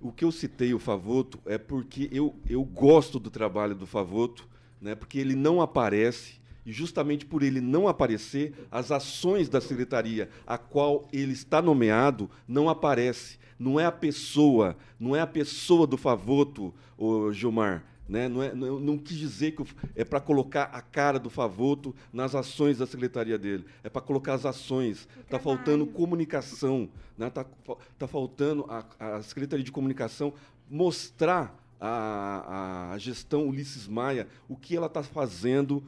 O 0.00 0.12
que 0.12 0.24
eu 0.24 0.30
citei 0.30 0.72
o 0.72 0.78
Favoto 0.78 1.40
é 1.46 1.58
porque 1.58 2.08
eu, 2.12 2.34
eu 2.48 2.62
gosto 2.64 3.18
do 3.18 3.28
trabalho 3.30 3.74
do 3.74 3.86
Favoto, 3.86 4.46
né, 4.80 4.94
porque 4.94 5.18
ele 5.18 5.34
não 5.34 5.60
aparece, 5.60 6.34
e 6.66 6.72
justamente 6.72 7.26
por 7.26 7.42
ele 7.42 7.60
não 7.60 7.86
aparecer, 7.88 8.54
as 8.70 8.90
ações 8.90 9.48
da 9.48 9.60
secretaria 9.60 10.28
a 10.46 10.56
qual 10.56 11.06
ele 11.12 11.32
está 11.32 11.60
nomeado 11.60 12.30
não 12.48 12.68
aparece. 12.68 13.38
Não 13.58 13.78
é 13.78 13.86
a 13.86 13.92
pessoa, 13.92 14.76
não 14.98 15.14
é 15.14 15.20
a 15.20 15.26
pessoa 15.26 15.86
do 15.86 15.96
Favoto, 15.96 16.74
o 16.98 17.32
Gilmar. 17.32 17.84
Né? 18.08 18.28
Não, 18.28 18.42
é, 18.42 18.54
não, 18.54 18.78
não 18.78 18.98
quis 18.98 19.16
dizer 19.16 19.52
que 19.52 19.64
é 19.96 20.04
para 20.04 20.20
colocar 20.20 20.64
a 20.64 20.82
cara 20.82 21.18
do 21.18 21.30
Favoto 21.30 21.94
nas 22.12 22.34
ações 22.34 22.78
da 22.78 22.86
secretaria 22.86 23.38
dele. 23.38 23.64
É 23.82 23.88
para 23.88 24.02
colocar 24.02 24.34
as 24.34 24.44
ações. 24.44 25.08
Está 25.20 25.38
faltando 25.38 25.86
comunicação. 25.86 26.88
Está 27.18 27.24
né? 27.24 27.30
Tá 27.30 27.76
tá 27.98 28.06
faltando 28.06 28.66
a, 28.68 29.16
a 29.16 29.22
Secretaria 29.22 29.64
de 29.64 29.72
Comunicação 29.72 30.34
mostrar 30.68 31.63
a, 31.86 32.92
a 32.92 32.98
gestão 32.98 33.46
Ulisses 33.46 33.86
Maia 33.86 34.26
o 34.48 34.56
que 34.56 34.74
ela 34.74 34.86
está 34.86 35.02
fazendo 35.02 35.84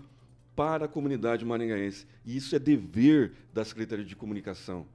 para 0.55 0.85
a 0.85 0.89
comunidade 0.89 1.45
maringaense. 1.45 2.07
E 2.25 2.37
isso 2.37 2.55
é 2.55 2.59
dever 2.59 3.33
da 3.53 3.65
Secretaria 3.65 4.05
de 4.05 4.15
Comunicação. 4.15 4.87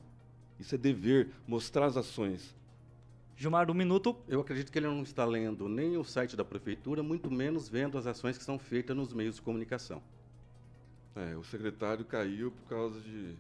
Isso 0.60 0.76
é 0.76 0.78
dever, 0.78 1.30
mostrar 1.48 1.86
as 1.86 1.98
ações. 1.98 2.56
Gilmar, 3.36 3.70
um 3.72 3.74
minuto. 3.74 4.16
Eu 4.28 4.42
acredito 4.42 4.72
que 4.72 4.78
ele 4.78 4.86
não 4.86 5.02
está 5.02 5.26
lendo 5.26 5.68
nem 5.68 5.98
o 5.98 6.04
site 6.04 6.36
da 6.36 6.46
prefeitura, 6.46 7.02
muito 7.02 7.32
menos 7.32 7.68
vendo 7.68 7.98
as 7.98 8.06
ações 8.06 8.38
que 8.38 8.44
são 8.44 8.60
feitas 8.60 8.96
nos 8.96 9.12
meios 9.12 9.36
de 9.36 9.42
comunicação. 9.42 10.04
É, 11.16 11.36
o 11.36 11.44
secretário 11.44 12.06
caiu 12.06 12.52
por 12.52 12.70
causa 12.70 13.02
de, 13.02 13.36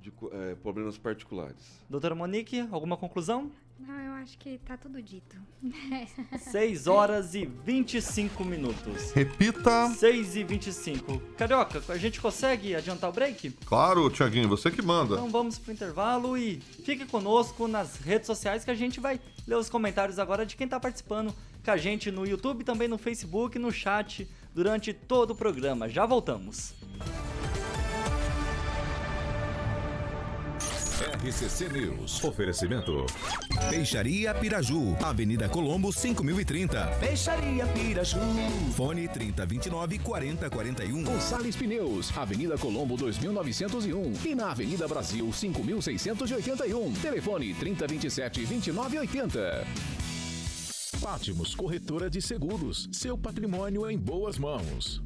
de 0.00 0.12
é, 0.30 0.54
problemas 0.54 0.96
particulares. 0.96 1.84
Doutora 1.90 2.14
Monique, 2.14 2.60
alguma 2.70 2.96
conclusão? 2.96 3.50
Não, 3.78 3.98
eu 4.00 4.12
acho 4.14 4.38
que 4.38 4.58
tá 4.58 4.76
tudo 4.76 5.02
dito. 5.02 5.36
6 6.50 6.86
horas 6.86 7.34
e 7.34 7.44
25 7.44 8.44
minutos. 8.44 9.12
Repita. 9.12 9.88
6 9.90 10.36
e 10.36 10.44
25. 10.44 11.18
Carioca, 11.36 11.82
a 11.88 11.98
gente 11.98 12.20
consegue 12.20 12.74
adiantar 12.74 13.10
o 13.10 13.12
break? 13.12 13.50
Claro, 13.66 14.08
Tiaguinho, 14.08 14.48
você 14.48 14.70
que 14.70 14.80
manda. 14.80 15.14
Então 15.14 15.28
vamos 15.28 15.58
pro 15.58 15.72
intervalo 15.72 16.38
e 16.38 16.58
fique 16.84 17.04
conosco 17.04 17.68
nas 17.68 17.96
redes 17.96 18.26
sociais 18.26 18.64
que 18.64 18.70
a 18.70 18.74
gente 18.74 18.98
vai 18.98 19.20
ler 19.46 19.56
os 19.56 19.68
comentários 19.68 20.18
agora 20.18 20.46
de 20.46 20.56
quem 20.56 20.66
tá 20.66 20.80
participando 20.80 21.34
com 21.64 21.70
a 21.70 21.76
gente 21.76 22.10
no 22.10 22.26
YouTube, 22.26 22.64
também 22.64 22.88
no 22.88 22.96
Facebook, 22.96 23.58
no 23.58 23.70
chat 23.70 24.26
durante 24.54 24.92
todo 24.94 25.32
o 25.32 25.36
programa. 25.36 25.88
Já 25.88 26.06
voltamos. 26.06 26.74
RCC 31.06 31.68
News. 31.68 32.22
Oferecimento. 32.24 33.06
Peixaria 33.70 34.34
Piraju, 34.34 34.96
Avenida 35.02 35.48
Colombo 35.48 35.92
5030. 35.92 36.86
Peixaria 36.98 37.66
Piraju. 37.66 38.18
Fone 38.74 39.08
3029 39.08 39.98
4041. 40.00 41.04
Gonçalves 41.04 41.56
Pneus, 41.56 42.16
Avenida 42.16 42.58
Colombo 42.58 42.96
2901 42.96 44.12
e 44.24 44.34
na 44.34 44.50
Avenida 44.50 44.88
Brasil 44.88 45.32
5681. 45.32 46.92
Telefone 46.94 47.54
3027 47.54 48.46
2980. 48.46 49.66
Pátimos 51.00 51.54
Corretora 51.54 52.10
de 52.10 52.20
Seguros. 52.20 52.88
Seu 52.92 53.16
patrimônio 53.16 53.88
em 53.88 53.96
boas 53.96 54.38
mãos. 54.38 55.00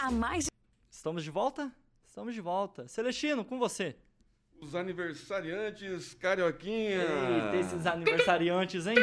Há 0.00 0.10
mais 0.10 0.46
Estamos 1.06 1.22
de 1.22 1.30
volta? 1.30 1.70
Estamos 2.04 2.34
de 2.34 2.40
volta. 2.40 2.88
Celestino, 2.88 3.44
com 3.44 3.60
você. 3.60 3.94
Os 4.60 4.74
aniversariantes 4.74 6.14
Carioquinha. 6.14 7.02
Eita, 7.02 7.56
esses 7.56 7.86
aniversariantes, 7.86 8.86
hein? 8.86 8.96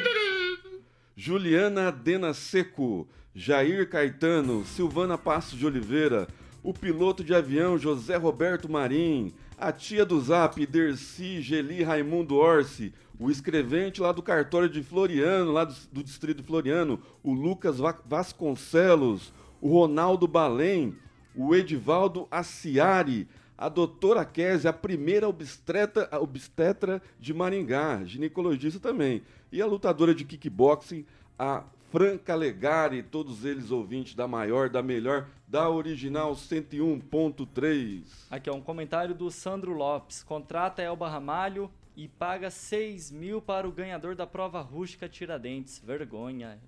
Juliana 1.16 1.92
Dena 1.92 2.34
Seco, 2.34 3.08
Jair 3.36 3.88
Caetano, 3.88 4.66
Silvana 4.66 5.18
Passos 5.18 5.58
de 5.58 5.66
Oliveira, 5.66 6.28
o 6.64 6.74
piloto 6.74 7.24
de 7.24 7.34
avião 7.36 7.78
José 7.78 8.16
Roberto 8.18 8.68
Marim, 8.70 9.32
a 9.58 9.72
tia 9.72 10.06
do 10.06 10.20
Zap 10.20 10.66
Dercy 10.66 11.40
Geli 11.42 11.84
Raimundo 11.84 12.36
Orsi, 12.36 12.94
o 13.20 13.30
escrevente 13.30 14.02
lá 14.02 14.12
do 14.12 14.24
cartório 14.24 14.68
de 14.68 14.82
Floriano, 14.82 15.52
lá 15.52 15.66
do, 15.66 15.76
do 15.92 16.04
distrito 16.04 16.44
Floriano, 16.44 17.00
o 17.22 17.32
Lucas 17.32 17.78
Va- 17.78 18.00
Vasconcelos, 18.06 19.32
o 19.62 19.70
Ronaldo 19.70 20.28
Balém, 20.28 20.96
o 21.36 21.54
Edivaldo 21.56 22.28
Aciari, 22.32 23.28
a 23.64 23.70
doutora 23.70 24.26
Kézia, 24.26 24.72
a 24.72 24.74
primeira 24.74 25.26
obstetra, 25.26 26.10
obstetra 26.20 27.02
de 27.18 27.34
Maringá, 27.34 28.04
ginecologista 28.04 28.78
também. 28.78 29.24
E 29.54 29.62
a 29.62 29.66
lutadora 29.66 30.14
de 30.14 30.26
kickboxing, 30.26 31.06
a 31.40 31.64
Franca 31.90 32.36
Legari, 32.36 33.02
todos 33.02 33.46
eles 33.46 33.72
ouvintes 33.72 34.16
da 34.16 34.28
maior, 34.28 34.70
da 34.70 34.84
melhor, 34.84 35.30
da 35.48 35.70
original 35.70 36.34
101.3. 36.34 38.04
Aqui 38.30 38.50
é 38.50 38.54
um 38.54 38.60
comentário 38.60 39.16
do 39.16 39.32
Sandro 39.32 39.72
Lopes. 39.72 40.24
Contrata 40.24 40.82
Elba 40.82 41.08
Ramalho 41.08 41.72
e 41.96 42.10
paga 42.10 42.50
6 42.50 43.12
mil 43.12 43.42
para 43.42 43.66
o 43.66 43.72
ganhador 43.72 44.14
da 44.14 44.28
prova 44.28 44.60
rústica 44.60 45.08
Tiradentes. 45.08 45.80
Vergonha. 45.80 46.60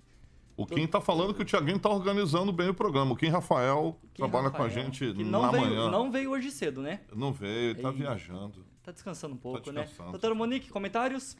O 0.56 0.66
Kim 0.66 0.86
tá 0.86 1.00
falando 1.00 1.34
que 1.34 1.42
o 1.42 1.44
Tiaguinho 1.44 1.78
tá 1.78 1.90
organizando 1.90 2.50
bem 2.50 2.70
o 2.70 2.74
programa. 2.74 3.12
O 3.12 3.16
Kim 3.16 3.28
Rafael 3.28 3.98
Que 4.14 4.18
trabalha 4.18 4.50
com 4.50 4.62
a 4.62 4.66
Rafael, 4.66 4.84
gente 4.84 5.12
que 5.12 5.22
na 5.22 5.30
não 5.30 5.50
veio, 5.50 5.64
manhã. 5.66 5.90
Não 5.90 6.10
veio 6.10 6.30
hoje 6.30 6.50
cedo, 6.50 6.80
né? 6.80 7.00
Não 7.14 7.32
veio, 7.32 7.74
tá 7.80 7.90
Ei. 7.90 7.94
viajando. 7.94 8.64
Tá 8.82 8.90
descansando 8.92 9.34
um 9.34 9.38
pouco, 9.38 9.70
né? 9.70 9.82
descansando. 9.82 10.12
Doutora 10.12 10.34
Monique, 10.34 10.70
comentários? 10.70 11.36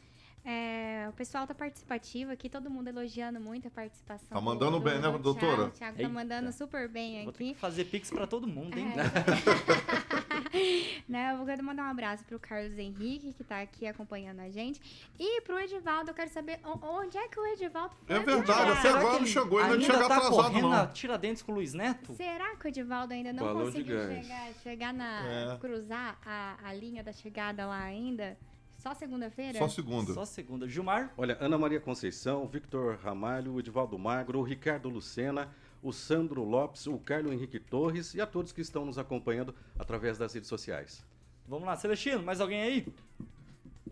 É, 0.49 1.09
o 1.09 1.11
pessoal 1.11 1.45
tá 1.45 1.53
participativo 1.53 2.31
aqui, 2.31 2.47
todo 2.47 2.69
mundo 2.69 2.87
elogiando 2.87 3.37
muito 3.37 3.67
a 3.67 3.71
participação. 3.71 4.29
Tá 4.29 4.39
mandando 4.39 4.79
do 4.79 4.81
bem, 4.85 4.97
né, 4.97 5.11
doutora? 5.17 5.63
O 5.63 5.71
Thiago 5.71 5.97
tá 5.97 6.03
Eita. 6.03 6.13
mandando 6.13 6.53
super 6.53 6.87
bem 6.87 7.25
Vou 7.25 7.33
ter 7.33 7.43
aqui. 7.43 7.53
que 7.53 7.59
fazer 7.59 7.83
pix 7.83 8.09
pra 8.09 8.25
todo 8.25 8.47
mundo, 8.47 8.79
hein? 8.79 8.93
né, 11.05 11.33
eu 11.33 11.43
vou 11.43 11.57
mandar 11.61 11.83
um 11.83 11.89
abraço 11.89 12.23
pro 12.23 12.39
Carlos 12.39 12.77
Henrique, 12.77 13.33
que 13.33 13.43
tá 13.43 13.59
aqui 13.59 13.85
acompanhando 13.85 14.39
a 14.39 14.49
gente. 14.49 14.79
E 15.19 15.41
pro 15.41 15.59
Edivaldo, 15.59 16.11
eu 16.11 16.15
quero 16.15 16.29
saber 16.29 16.61
onde 16.63 17.17
é 17.17 17.27
que 17.27 17.37
o 17.37 17.45
Edivaldo 17.47 17.93
foi. 18.05 18.15
É 18.15 18.19
verdade, 18.19 18.71
até 18.71 18.87
agora 18.87 19.19
não 19.19 19.27
chegou, 19.27 19.59
ele 19.59 19.67
não 19.67 19.75
ainda 19.75 19.85
chega 19.85 20.07
tá 20.07 20.15
atrasado, 20.15 20.33
correndo 20.33 20.69
não. 20.69 20.87
Tiradentes 20.93 21.41
com 21.41 21.51
o 21.51 21.55
Luiz 21.55 21.73
Neto? 21.73 22.13
Será 22.13 22.55
que 22.55 22.65
o 22.65 22.69
Edivaldo 22.69 23.13
ainda 23.13 23.33
não 23.33 23.43
Balão 23.43 23.65
conseguiu 23.65 23.99
chegar, 23.99 24.53
chegar 24.63 24.93
na. 24.93 25.27
É. 25.27 25.57
cruzar 25.57 26.17
a, 26.25 26.57
a 26.63 26.73
linha 26.73 27.03
da 27.03 27.11
chegada 27.11 27.65
lá 27.65 27.83
ainda? 27.83 28.37
Só 28.87 28.93
segunda-feira? 28.93 29.59
Só 29.59 29.67
segunda. 29.67 30.13
Só 30.13 30.23
segunda. 30.23 30.69
Gilmar? 30.69 31.13
Olha, 31.17 31.37
Ana 31.41 31.57
Maria 31.57 31.81
Conceição, 31.81 32.47
Victor 32.47 32.95
Ramalho, 32.95 33.59
Edivaldo 33.59 33.99
Magro, 33.99 34.39
o 34.39 34.43
Ricardo 34.43 34.87
Lucena, 34.87 35.53
o 35.83 35.91
Sandro 35.91 36.41
Lopes, 36.45 36.87
o 36.87 36.97
Carlos 36.97 37.33
Henrique 37.33 37.59
Torres 37.59 38.13
e 38.13 38.21
a 38.21 38.25
todos 38.25 38.53
que 38.53 38.61
estão 38.61 38.85
nos 38.85 38.97
acompanhando 38.97 39.53
através 39.77 40.17
das 40.17 40.33
redes 40.33 40.47
sociais. 40.47 41.03
Vamos 41.45 41.65
lá, 41.65 41.75
Celestino, 41.75 42.23
mais 42.23 42.39
alguém 42.39 42.61
aí? 42.61 42.87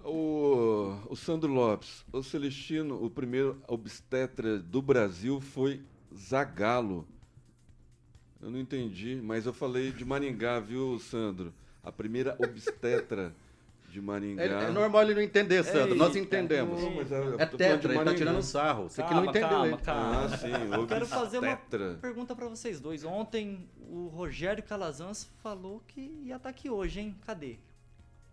O, 0.01 0.97
o 1.09 1.15
Sandro 1.17 1.51
Lopes, 1.51 2.05
o 2.13 2.23
Celestino, 2.23 3.03
o 3.03 3.09
primeiro 3.09 3.61
obstetra 3.67 4.57
do 4.57 4.81
Brasil 4.81 5.41
foi 5.41 5.81
Zagalo. 6.15 7.05
Eu 8.41 8.49
não 8.49 8.59
entendi, 8.59 9.19
mas 9.21 9.45
eu 9.45 9.51
falei 9.51 9.91
de 9.91 10.05
Maringá, 10.05 10.61
viu, 10.61 10.97
Sandro? 10.99 11.53
A 11.83 11.91
primeira 11.91 12.37
obstetra 12.39 13.35
de 13.95 14.01
Maringá. 14.01 14.43
É, 14.43 14.47
é 14.65 14.69
normal 14.71 15.03
ele 15.03 15.15
não 15.15 15.21
entender, 15.21 15.63
Sandro, 15.63 15.95
nós 15.95 16.13
Eita, 16.15 16.19
entendemos. 16.19 16.81
Não, 16.81 16.95
mas 16.95 17.09
eu- 17.11 17.17
eu 17.17 17.39
É 17.39 17.45
tetra, 17.45 17.93
ele 17.95 18.03
tá 18.03 18.13
tirando 18.13 18.41
sarro. 18.41 18.89
Você 18.89 19.01
que 19.01 19.07
Calma, 19.07 19.23
não 19.23 19.29
entendeu 19.29 19.49
calma, 19.49 19.67
ele. 19.67 19.77
calma. 19.77 20.25
Ah, 20.25 20.37
sim, 20.37 20.51
Eu 20.73 20.85
quero 20.87 21.05
fazer 21.05 21.39
uma 21.39 21.53
obstetra. 21.53 21.97
pergunta 22.01 22.35
pra 22.35 22.47
vocês 22.49 22.79
dois. 22.81 23.03
Ontem 23.05 23.69
o 23.89 24.07
Rogério 24.07 24.61
Calazans 24.63 25.29
falou 25.41 25.81
que 25.87 26.01
ia 26.25 26.35
estar 26.35 26.49
aqui 26.49 26.69
hoje, 26.69 26.99
hein? 26.99 27.15
Cadê? 27.25 27.55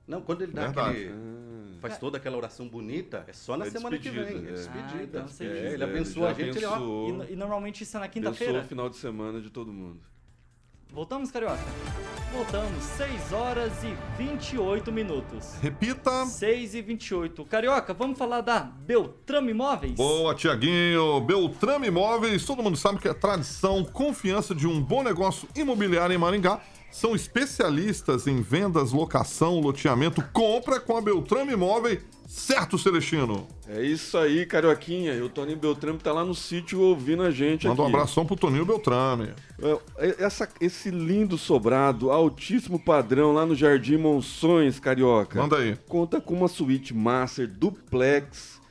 Não, 0.04 0.20
quando 0.20 0.42
ele 0.42 0.52
dá 0.52 0.66
aquele. 0.68 1.10
Ah, 1.10 1.78
Faz 1.80 1.96
toda 1.96 2.16
aquela 2.16 2.36
oração 2.36 2.68
bonita, 2.68 3.24
é 3.28 3.32
só 3.32 3.56
na 3.56 3.66
É 3.66 3.70
semana 3.70 3.96
que 3.98 4.10
vem. 4.10 4.24
É 4.24 4.48
é. 4.50 4.52
despedida. 4.52 5.20
Ah, 5.20 5.26
então 5.30 5.46
É, 5.46 5.72
ele 5.74 5.82
É, 5.82 5.86
abençoa 5.86 6.30
a 6.30 6.34
gente, 6.34 6.56
ele, 6.58 6.64
ó. 6.66 6.74
abençoou. 6.74 7.24
E, 7.24 7.32
e 7.32 7.36
normalmente 7.36 7.82
isso 7.84 7.96
é 7.96 8.00
na 8.00 8.06
Abençoou 8.06 8.32
quinta-feira? 8.32 8.60
o 8.60 8.64
final 8.68 8.88
de 8.90 8.96
semana 8.96 9.40
de 9.40 9.48
todo 9.50 9.72
mundo. 9.72 10.00
Voltamos, 10.92 11.30
Carioca? 11.30 11.58
Voltamos. 12.34 12.84
6 12.98 13.32
horas 13.32 13.72
e 13.82 13.96
28 14.22 14.92
minutos. 14.92 15.54
Repita. 15.62 16.26
6 16.26 16.74
e 16.74 16.82
28. 16.82 17.46
Carioca, 17.46 17.94
vamos 17.94 18.18
falar 18.18 18.42
da 18.42 18.60
Beltrame 18.60 19.52
Imóveis? 19.52 19.94
Boa, 19.94 20.34
Tiaguinho. 20.34 21.18
Beltrame 21.22 21.86
Imóveis, 21.86 22.44
todo 22.44 22.62
mundo 22.62 22.76
sabe 22.76 22.98
que 22.98 23.08
é 23.08 23.14
tradição, 23.14 23.82
confiança 23.84 24.54
de 24.54 24.66
um 24.66 24.82
bom 24.82 25.02
negócio 25.02 25.48
imobiliário 25.56 26.14
em 26.14 26.18
Maringá. 26.18 26.60
São 26.92 27.16
especialistas 27.16 28.26
em 28.26 28.42
vendas, 28.42 28.92
locação, 28.92 29.58
loteamento, 29.60 30.22
compra 30.32 30.78
com 30.78 30.96
a 30.96 31.00
Beltrame 31.00 31.54
Imóveis. 31.54 32.00
Certo, 32.28 32.78
Celestino? 32.78 33.46
É 33.68 33.82
isso 33.82 34.16
aí, 34.16 34.46
Carioquinha. 34.46 35.12
E 35.14 35.20
o 35.20 35.28
Toninho 35.28 35.58
Beltrame 35.58 35.98
tá 35.98 36.12
lá 36.12 36.24
no 36.24 36.34
sítio 36.34 36.80
ouvindo 36.80 37.22
a 37.22 37.30
gente 37.30 37.66
Manda 37.66 37.82
um 37.82 37.86
aqui. 37.86 37.94
abração 37.94 38.24
pro 38.24 38.36
Toninho 38.36 38.64
Beltrame. 38.64 39.30
É, 39.98 40.24
Essa, 40.24 40.48
esse 40.60 40.90
lindo 40.90 41.36
sobrado, 41.36 42.10
altíssimo 42.10 42.78
padrão 42.78 43.32
lá 43.34 43.44
no 43.44 43.54
Jardim 43.54 43.96
Monções, 43.98 44.78
Carioca. 44.78 45.40
Manda 45.40 45.58
aí. 45.58 45.76
Conta 45.88 46.20
com 46.20 46.34
uma 46.34 46.48
suíte 46.48 46.94
master 46.94 47.46
duplex. 47.48 48.61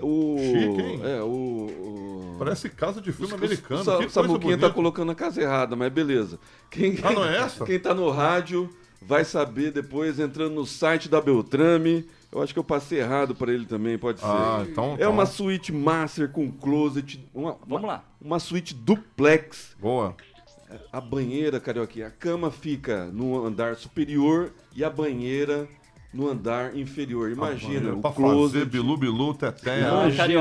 O, 0.00 0.36
Chique, 0.38 0.80
hein? 0.82 1.00
É, 1.04 1.22
o... 1.22 1.26
o... 1.26 2.36
Parece 2.38 2.68
casa 2.68 3.00
de 3.00 3.12
filme 3.12 3.32
o- 3.32 3.36
americano. 3.36 3.80
O, 3.80 3.84
Sa- 3.84 3.98
que 3.98 4.08
Samuquinha 4.10 4.58
tá 4.58 4.68
colocando 4.70 5.10
a 5.12 5.14
casa 5.14 5.40
errada, 5.40 5.74
mas 5.76 5.90
beleza. 5.92 6.38
Quem, 6.70 6.98
Ah, 7.02 7.12
não 7.12 7.24
é 7.24 7.38
essa? 7.38 7.64
Quem 7.66 7.78
tá 7.78 7.94
no 7.94 8.10
rádio 8.10 8.68
vai 9.00 9.24
saber 9.24 9.70
depois 9.72 10.18
entrando 10.18 10.54
no 10.54 10.66
site 10.66 11.08
da 11.08 11.20
Beltrame. 11.20 12.06
Eu 12.32 12.42
acho 12.42 12.52
que 12.52 12.58
eu 12.58 12.64
passei 12.64 12.98
errado 13.00 13.34
para 13.34 13.52
ele 13.52 13.64
também, 13.64 13.96
pode 13.96 14.20
ser. 14.20 14.26
Ah, 14.26 14.66
então. 14.68 14.90
É 14.90 14.94
então. 14.96 15.12
uma 15.12 15.24
suíte 15.24 15.72
master 15.72 16.28
com 16.30 16.50
closet. 16.50 17.24
Uma, 17.32 17.52
Vamos 17.66 17.84
uma- 17.84 17.88
lá. 17.88 18.04
Uma 18.20 18.38
suíte 18.38 18.74
duplex. 18.74 19.74
Boa. 19.80 20.14
A 20.92 21.00
banheira, 21.00 21.60
Carioquinha, 21.60 22.08
a 22.08 22.10
cama 22.10 22.50
fica 22.50 23.06
no 23.06 23.46
andar 23.46 23.76
superior 23.76 24.52
e 24.74 24.84
a 24.84 24.90
banheira 24.90 25.68
no 26.12 26.28
andar 26.28 26.76
inferior. 26.76 27.30
Imagina, 27.30 27.94
o 27.94 28.00
pra 28.00 28.12
closet. 28.12 28.52
fazer 28.52 28.64
bilu 28.66 28.96
bilu, 28.96 29.34
teteia. 29.34 29.90
Não, 29.90 30.08
Imagina, 30.08 30.40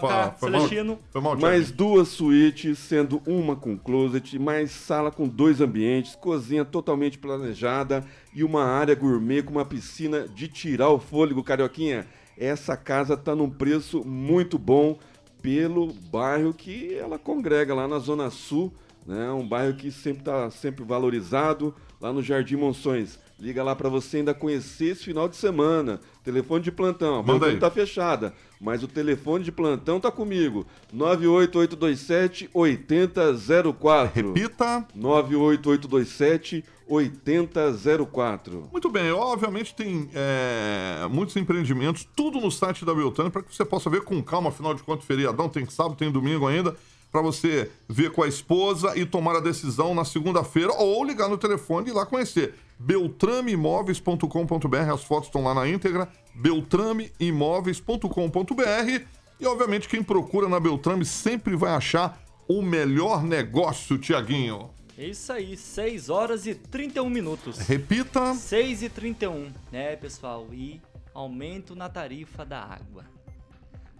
mal. 0.00 0.36
Celestino. 0.38 0.98
Mais 1.40 1.70
duas 1.70 2.08
suítes, 2.08 2.78
sendo 2.78 3.22
uma 3.26 3.54
com 3.54 3.78
closet, 3.78 4.38
mais 4.38 4.70
sala 4.70 5.10
com 5.10 5.28
dois 5.28 5.60
ambientes, 5.60 6.16
cozinha 6.16 6.64
totalmente 6.64 7.18
planejada 7.18 8.04
e 8.34 8.42
uma 8.42 8.64
área 8.64 8.94
gourmet 8.94 9.42
com 9.42 9.52
uma 9.52 9.64
piscina 9.64 10.26
de 10.28 10.48
tirar 10.48 10.88
o 10.88 10.98
fôlego, 10.98 11.44
Carioquinha. 11.44 12.06
Essa 12.36 12.76
casa 12.76 13.16
tá 13.16 13.36
num 13.36 13.50
preço 13.50 14.02
muito 14.04 14.58
bom 14.58 14.98
pelo 15.42 15.92
bairro 15.92 16.54
que 16.54 16.94
ela 16.94 17.18
congrega 17.18 17.74
lá 17.74 17.86
na 17.86 17.98
Zona 17.98 18.30
Sul, 18.30 18.72
né? 19.06 19.30
Um 19.32 19.46
bairro 19.46 19.74
que 19.74 19.90
sempre 19.90 20.22
tá 20.22 20.48
sempre 20.50 20.84
valorizado, 20.84 21.74
lá 22.00 22.12
no 22.12 22.22
Jardim 22.22 22.56
Monções. 22.56 23.18
Liga 23.42 23.60
lá 23.64 23.74
para 23.74 23.88
você 23.88 24.18
ainda 24.18 24.32
conhecer 24.32 24.92
esse 24.92 25.02
final 25.02 25.28
de 25.28 25.34
semana. 25.34 26.00
Telefone 26.22 26.62
de 26.62 26.70
plantão. 26.70 27.18
A 27.18 27.22
Manda 27.24 27.46
aí. 27.46 27.58
tá 27.58 27.68
fechada, 27.68 28.32
mas 28.60 28.84
o 28.84 28.86
telefone 28.86 29.42
de 29.42 29.50
plantão 29.50 29.98
tá 29.98 30.12
comigo. 30.12 30.64
98827 30.92 32.48
8004. 32.54 34.32
Repita. 34.32 34.86
98827 34.94 36.64
8004. 36.86 38.68
Muito 38.70 38.88
bem, 38.88 39.10
obviamente 39.10 39.74
tem 39.74 40.08
é, 40.14 41.08
muitos 41.10 41.34
empreendimentos, 41.34 42.06
tudo 42.14 42.40
no 42.40 42.48
site 42.48 42.84
da 42.84 42.94
Beltrame, 42.94 43.32
para 43.32 43.42
que 43.42 43.52
você 43.52 43.64
possa 43.64 43.90
ver 43.90 44.02
com 44.02 44.22
calma, 44.22 44.50
afinal 44.50 44.72
de 44.72 44.84
contas, 44.84 45.04
feriadão, 45.04 45.48
tem 45.48 45.68
sábado, 45.68 45.96
tem 45.96 46.12
domingo 46.12 46.46
ainda, 46.46 46.76
para 47.10 47.20
você 47.20 47.70
ver 47.88 48.12
com 48.12 48.22
a 48.22 48.28
esposa 48.28 48.96
e 48.96 49.04
tomar 49.04 49.36
a 49.36 49.40
decisão 49.40 49.94
na 49.94 50.04
segunda-feira, 50.04 50.72
ou 50.74 51.04
ligar 51.04 51.28
no 51.28 51.36
telefone 51.36 51.88
e 51.88 51.90
ir 51.90 51.94
lá 51.94 52.06
conhecer. 52.06 52.54
beltrameimóveis.com.br, 52.84 54.92
as 54.92 55.04
fotos 55.04 55.28
estão 55.28 55.44
lá 55.44 55.54
na 55.54 55.68
íntegra, 55.68 56.08
beltrameimóveis.com.br 56.34 59.04
e, 59.40 59.46
obviamente, 59.46 59.88
quem 59.88 60.02
procura 60.02 60.48
na 60.48 60.58
Beltrame 60.58 61.04
sempre 61.04 61.54
vai 61.56 61.72
achar 61.72 62.20
o 62.48 62.62
melhor 62.62 63.22
negócio, 63.22 63.98
Tiaguinho. 63.98 64.70
É 64.98 65.06
isso 65.06 65.32
aí, 65.32 65.56
6 65.56 66.10
horas 66.10 66.46
e 66.46 66.54
31 66.54 67.08
minutos. 67.08 67.58
Repita. 67.58 68.34
6 68.34 68.82
e 68.82 68.88
31, 68.88 69.52
né, 69.70 69.96
pessoal? 69.96 70.46
E 70.52 70.80
aumento 71.14 71.74
na 71.74 71.88
tarifa 71.88 72.44
da 72.44 72.60
água. 72.60 73.04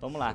Vamos 0.01 0.19
lá. 0.19 0.35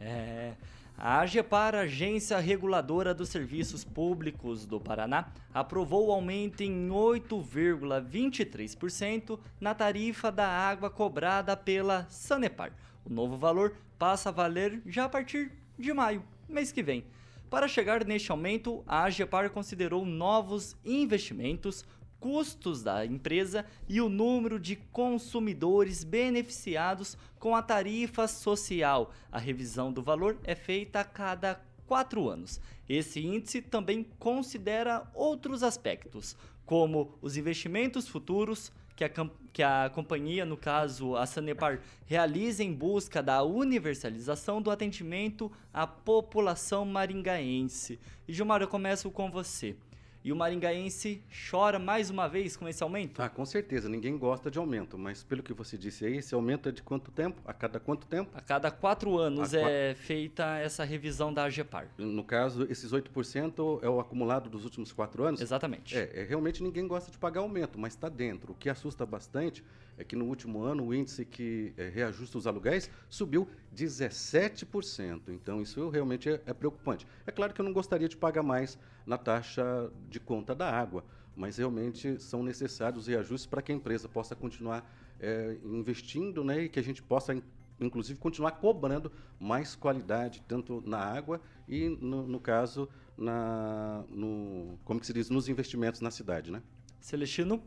É, 0.00 0.52
a 0.96 1.18
AGEPAR, 1.20 1.74
Agência 1.74 2.38
Reguladora 2.38 3.12
dos 3.12 3.28
Serviços 3.28 3.82
Públicos 3.82 4.64
do 4.64 4.80
Paraná, 4.80 5.32
aprovou 5.52 6.06
o 6.06 6.12
aumento 6.12 6.62
em 6.62 6.88
8,23% 6.88 9.40
na 9.60 9.74
tarifa 9.74 10.30
da 10.30 10.46
água 10.46 10.88
cobrada 10.88 11.56
pela 11.56 12.06
Sanepar. 12.08 12.70
O 13.04 13.12
novo 13.12 13.36
valor 13.36 13.74
passa 13.98 14.28
a 14.28 14.32
valer 14.32 14.80
já 14.86 15.04
a 15.04 15.08
partir 15.08 15.50
de 15.76 15.92
maio, 15.92 16.22
mês 16.48 16.70
que 16.70 16.82
vem. 16.82 17.04
Para 17.50 17.68
chegar 17.68 18.04
neste 18.04 18.30
aumento, 18.30 18.84
a 18.86 19.02
AGEPAR 19.02 19.50
considerou 19.50 20.06
novos 20.06 20.76
investimentos, 20.84 21.84
custos 22.24 22.82
da 22.82 23.04
empresa 23.04 23.66
e 23.86 24.00
o 24.00 24.08
número 24.08 24.58
de 24.58 24.76
consumidores 24.76 26.02
beneficiados 26.02 27.18
com 27.38 27.54
a 27.54 27.60
tarifa 27.60 28.26
social. 28.26 29.12
A 29.30 29.38
revisão 29.38 29.92
do 29.92 30.02
valor 30.02 30.38
é 30.42 30.54
feita 30.54 31.00
a 31.00 31.04
cada 31.04 31.60
quatro 31.86 32.30
anos. 32.30 32.62
Esse 32.88 33.20
índice 33.20 33.60
também 33.60 34.06
considera 34.18 35.06
outros 35.12 35.62
aspectos, 35.62 36.34
como 36.64 37.12
os 37.20 37.36
investimentos 37.36 38.08
futuros 38.08 38.72
que 38.96 39.04
a, 39.04 39.10
que 39.52 39.62
a 39.62 39.90
companhia, 39.94 40.46
no 40.46 40.56
caso 40.56 41.16
a 41.16 41.26
Sanepar, 41.26 41.82
realiza 42.06 42.64
em 42.64 42.72
busca 42.72 43.22
da 43.22 43.42
universalização 43.42 44.62
do 44.62 44.70
atendimento 44.70 45.52
à 45.74 45.86
população 45.86 46.86
maringaense. 46.86 48.00
E 48.26 48.32
Gilmar, 48.32 48.62
eu 48.62 48.68
começo 48.68 49.10
com 49.10 49.30
você. 49.30 49.76
E 50.24 50.32
o 50.32 50.36
maringaense 50.36 51.22
chora 51.50 51.78
mais 51.78 52.08
uma 52.08 52.26
vez 52.26 52.56
com 52.56 52.66
esse 52.66 52.82
aumento? 52.82 53.20
Ah, 53.20 53.28
com 53.28 53.44
certeza, 53.44 53.90
ninguém 53.90 54.16
gosta 54.16 54.50
de 54.50 54.58
aumento, 54.58 54.96
mas 54.96 55.22
pelo 55.22 55.42
que 55.42 55.52
você 55.52 55.76
disse 55.76 56.06
aí, 56.06 56.16
esse 56.16 56.34
aumento 56.34 56.66
é 56.66 56.72
de 56.72 56.82
quanto 56.82 57.10
tempo? 57.10 57.42
A 57.44 57.52
cada 57.52 57.78
quanto 57.78 58.06
tempo? 58.06 58.30
A 58.32 58.40
cada 58.40 58.70
quatro 58.70 59.18
anos 59.18 59.52
A 59.52 59.60
é 59.60 59.94
feita 59.94 60.56
essa 60.56 60.82
revisão 60.82 61.30
da 61.30 61.44
AGEPAR. 61.44 61.88
No 61.98 62.24
caso, 62.24 62.66
esses 62.70 62.90
8% 62.90 63.80
é 63.82 63.88
o 63.90 64.00
acumulado 64.00 64.48
dos 64.48 64.64
últimos 64.64 64.92
quatro 64.92 65.24
anos? 65.24 65.42
Exatamente. 65.42 65.94
É, 65.94 66.10
é, 66.14 66.24
realmente 66.24 66.62
ninguém 66.62 66.88
gosta 66.88 67.10
de 67.10 67.18
pagar 67.18 67.42
aumento, 67.42 67.78
mas 67.78 67.92
está 67.92 68.08
dentro. 68.08 68.52
O 68.52 68.54
que 68.54 68.70
assusta 68.70 69.04
bastante 69.04 69.62
é 69.96 70.04
que 70.04 70.16
no 70.16 70.24
último 70.26 70.62
ano 70.62 70.84
o 70.84 70.94
índice 70.94 71.24
que 71.24 71.72
é, 71.76 71.88
reajusta 71.88 72.38
os 72.38 72.46
aluguéis 72.46 72.90
subiu 73.08 73.48
17%. 73.74 75.22
Então 75.28 75.60
isso 75.62 75.88
realmente 75.88 76.28
é, 76.28 76.40
é 76.46 76.52
preocupante. 76.52 77.06
É 77.26 77.30
claro 77.30 77.52
que 77.54 77.60
eu 77.60 77.64
não 77.64 77.72
gostaria 77.72 78.08
de 78.08 78.16
pagar 78.16 78.42
mais 78.42 78.78
na 79.06 79.18
taxa 79.18 79.90
de 80.08 80.18
conta 80.18 80.54
da 80.54 80.70
água, 80.70 81.04
mas 81.36 81.56
realmente 81.56 82.20
são 82.20 82.42
necessários 82.42 83.06
reajustes 83.06 83.46
para 83.46 83.62
que 83.62 83.72
a 83.72 83.74
empresa 83.74 84.08
possa 84.08 84.34
continuar 84.34 84.88
é, 85.20 85.56
investindo 85.64 86.42
né, 86.44 86.64
e 86.64 86.68
que 86.68 86.78
a 86.78 86.82
gente 86.82 87.02
possa, 87.02 87.34
in- 87.34 87.42
inclusive, 87.80 88.18
continuar 88.18 88.52
cobrando 88.52 89.10
mais 89.38 89.74
qualidade, 89.74 90.42
tanto 90.46 90.82
na 90.86 90.98
água 90.98 91.40
e, 91.68 91.88
no, 92.00 92.26
no 92.26 92.40
caso, 92.40 92.88
na, 93.16 94.04
no, 94.08 94.78
como 94.84 95.02
se 95.04 95.12
diz, 95.12 95.30
nos 95.30 95.48
investimentos 95.48 96.00
na 96.00 96.10
cidade. 96.10 96.50
Né? 96.50 96.62
Celestino? 97.00 97.62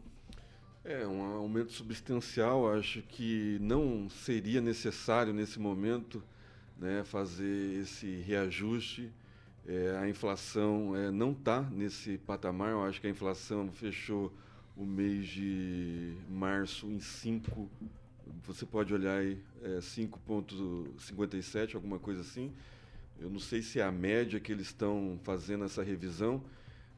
É, 0.89 1.05
um 1.05 1.21
aumento 1.21 1.73
substancial, 1.73 2.73
acho 2.73 3.01
que 3.01 3.57
não 3.59 4.09
seria 4.09 4.61
necessário 4.61 5.33
nesse 5.33 5.59
momento 5.59 6.23
né, 6.79 7.03
fazer 7.03 7.81
esse 7.81 8.21
reajuste. 8.21 9.11
É, 9.67 9.97
a 9.97 10.07
inflação 10.07 10.95
é, 10.95 11.11
não 11.11 11.33
está 11.33 11.59
nesse 11.61 12.17
patamar, 12.19 12.71
eu 12.71 12.85
acho 12.85 13.01
que 13.01 13.07
a 13.07 13.09
inflação 13.09 13.69
fechou 13.69 14.31
o 14.77 14.85
mês 14.85 15.27
de 15.27 16.15
março 16.29 16.87
em 16.87 17.01
5, 17.01 17.69
você 18.45 18.65
pode 18.65 18.93
olhar 18.93 19.17
aí, 19.17 19.43
é, 19.61 19.79
5,57, 19.79 21.75
alguma 21.75 21.99
coisa 21.99 22.21
assim. 22.21 22.53
Eu 23.19 23.29
não 23.29 23.39
sei 23.39 23.61
se 23.61 23.81
é 23.81 23.83
a 23.83 23.91
média 23.91 24.39
que 24.39 24.53
eles 24.53 24.67
estão 24.67 25.19
fazendo 25.25 25.65
essa 25.65 25.83
revisão, 25.83 26.41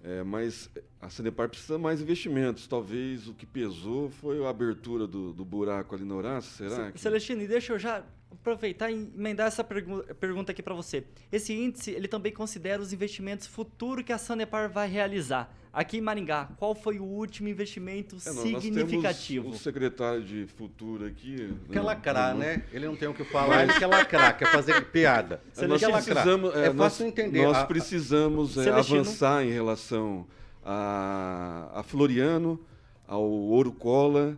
é, 0.04 0.24
mas 0.24 0.70
a 1.02 1.10
Sanepar 1.10 1.50
precisa 1.50 1.78
mais 1.78 2.02
investimentos. 2.02 2.68
Talvez 2.68 3.28
o 3.28 3.34
que 3.34 3.46
pesou 3.46 4.10
foi 4.10 4.44
a 4.46 4.50
abertura 4.50 5.06
do, 5.08 5.34
do 5.34 5.44
buraco 5.46 5.96
ali 5.96 6.04
no 6.06 6.16
Horácio, 6.16 6.52
será? 6.70 6.92
Que- 6.92 7.00
Celestino, 7.00 7.42
e 7.42 7.48
deixa 7.48 7.74
eu 7.74 7.80
já 7.80 8.04
aproveitar 8.32 8.90
e 8.92 8.94
emendar 8.96 9.48
essa 9.48 9.64
pergu- 9.64 10.04
pergunta 10.16 10.52
aqui 10.52 10.62
para 10.64 10.74
você. 10.74 11.04
Esse 11.32 11.54
índice, 11.54 11.92
ele 11.92 12.08
também 12.08 12.32
considera 12.32 12.82
os 12.82 12.94
investimentos 12.94 13.48
futuros 13.48 14.04
que 14.06 14.14
a 14.14 14.18
Sanepar 14.18 14.70
vai 14.72 14.88
realizar. 14.88 15.54
Aqui 15.72 15.98
em 15.98 16.02
Maringá, 16.02 16.50
qual 16.58 16.74
foi 16.74 17.00
o 17.00 17.04
último 17.04 17.48
investimento 17.48 18.18
É, 18.26 18.32
não, 18.34 18.42
significativo? 18.42 19.50
Nós 19.50 19.54
temos 19.54 19.60
o 19.60 19.64
secretário 19.64 20.24
de 20.24 20.48
futuro 20.48 21.06
aqui. 21.06 21.54
Quer 21.72 21.76
né, 21.76 21.82
lacrar, 21.82 22.36
né? 22.36 22.64
Ele 22.74 22.88
não 22.88 22.96
tem 22.96 23.08
o 23.08 23.14
que 23.14 23.24
falar, 23.24 23.64
ele 23.64 23.74
quer 23.74 23.86
lacrar, 23.86 24.36
quer 24.36 24.52
fazer 24.52 24.82
piada. 24.92 25.42
É, 25.56 25.60
Ele 25.60 25.68
nós 25.68 25.80
quer 25.80 25.92
precisamos, 25.92 26.56
é, 26.56 26.66
é 26.66 26.74
nós- 26.74 26.94
fácil 26.94 27.06
entender. 27.08 27.44
Nós 27.44 27.58
A- 27.58 27.62
a- 27.62 27.66
precisamos 27.66 28.58
é, 28.58 28.64
Celestino. 28.64 29.00
avançar 29.02 29.46
em 29.46 29.52
relação 29.52 30.26
a, 30.66 31.70
a 31.76 31.84
Floriano, 31.84 32.60
ao 33.08 33.24
Ouro 33.24 33.72
Cola, 33.72 34.38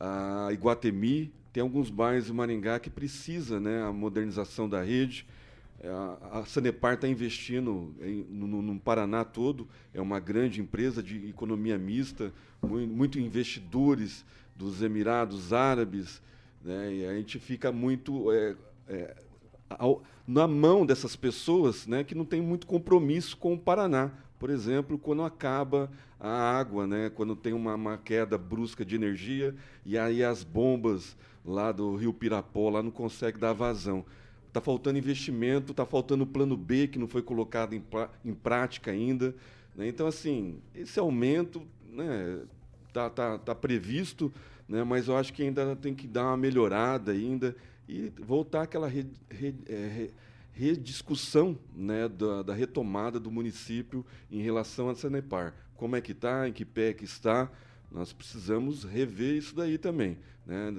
a 0.00 0.48
Iguatemi. 0.52 1.32
Tem 1.52 1.62
alguns 1.62 1.90
bairros 1.90 2.30
em 2.30 2.32
Maringá 2.32 2.78
que 2.78 2.88
precisa, 2.88 3.60
né, 3.60 3.82
a 3.82 3.92
modernização 3.92 4.68
da 4.68 4.82
rede. 4.82 5.26
É, 5.80 5.88
A, 6.30 6.44
Sanepar 6.46 6.94
está 6.94 7.08
investindo 7.08 7.94
em- 8.00 8.24
no, 8.30 8.62
no- 8.62 8.78
Paraná 8.80 9.24
todo. 9.24 9.68
É 9.92 10.00
uma 10.00 10.18
grande 10.20 10.60
empresa 10.60 11.02
de 11.02 11.28
economia 11.28 11.76
mista, 11.76 12.32
mui- 12.62 12.86
muito, 12.86 13.18
investidores 13.18 14.24
dos 14.56 14.80
Emirados 14.82 15.52
Árabes. 15.52 16.22
Né, 16.64 16.94
e 16.94 17.04
a 17.06 17.14
gente 17.14 17.38
fica 17.38 17.72
muito 17.72 18.30
é, 18.32 18.54
é, 18.88 19.16
ao- 19.70 20.02
na 20.26 20.46
mão 20.46 20.86
dessas 20.86 21.16
pessoas 21.16 21.86
né, 21.86 22.04
que 22.04 22.14
não 22.14 22.24
tem 22.24 22.40
muito 22.40 22.66
compromisso 22.66 23.36
com 23.36 23.54
o 23.54 23.58
Paraná. 23.58 24.10
Por 24.38 24.48
exemplo, 24.50 24.96
quando 24.98 25.22
acaba 25.22 25.90
a 26.18 26.28
água, 26.30 26.86
né, 26.86 27.10
quando 27.10 27.34
tem 27.36 27.52
uma, 27.52 27.74
uma 27.74 27.98
queda 27.98 28.38
brusca 28.38 28.84
de 28.84 28.94
energia 28.94 29.54
e 29.84 29.98
aí 29.98 30.22
as 30.22 30.44
bombas 30.44 31.16
lá 31.44 31.72
do 31.72 31.94
Rio 31.96 32.12
Pirapó 32.12 32.70
lá 32.70 32.82
não 32.82 32.90
conseguem 32.90 33.40
dar 33.40 33.52
vazão. 33.52 34.04
Está 34.48 34.60
faltando 34.60 34.98
investimento, 34.98 35.72
está 35.72 35.86
faltando 35.86 36.24
o 36.24 36.26
plano 36.26 36.56
B 36.56 36.86
que 36.86 36.98
não 36.98 37.08
foi 37.08 37.22
colocado 37.22 37.74
em, 37.74 37.82
em 38.24 38.34
prática 38.34 38.90
ainda. 38.90 39.34
né. 39.74 39.88
Então, 39.88 40.06
assim, 40.06 40.58
esse 40.74 40.98
aumento 40.98 41.62
né, 41.90 42.40
tá, 42.92 43.08
tá, 43.08 43.38
tá 43.38 43.54
previsto, 43.54 44.32
né, 44.68 44.84
mas 44.84 45.08
eu 45.08 45.16
acho 45.16 45.32
que 45.32 45.42
ainda 45.42 45.74
tem 45.74 45.94
que 45.94 46.06
dar 46.06 46.26
uma 46.26 46.36
melhorada 46.36 47.12
ainda 47.12 47.56
e 47.88 48.12
voltar 48.20 48.62
àquela 48.62 48.86
re, 48.86 49.06
re- 49.30 49.54
é, 49.66 49.88
re- 49.88 50.10
rediscussão 50.52 51.58
né, 51.74 52.08
da, 52.08 52.42
da 52.42 52.54
retomada 52.54 53.18
do 53.18 53.30
município 53.30 54.04
em 54.30 54.40
relação 54.42 54.88
à 54.88 54.94
Sanepar. 54.94 55.54
Como 55.76 55.96
é 55.96 56.00
que 56.00 56.12
está, 56.12 56.46
em 56.48 56.52
que 56.52 56.64
pé 56.64 56.92
que 56.92 57.04
está, 57.04 57.50
nós 57.90 58.12
precisamos 58.12 58.84
rever 58.84 59.34
isso 59.36 59.54
daí 59.54 59.78
também. 59.78 60.16
Né? 60.46 60.74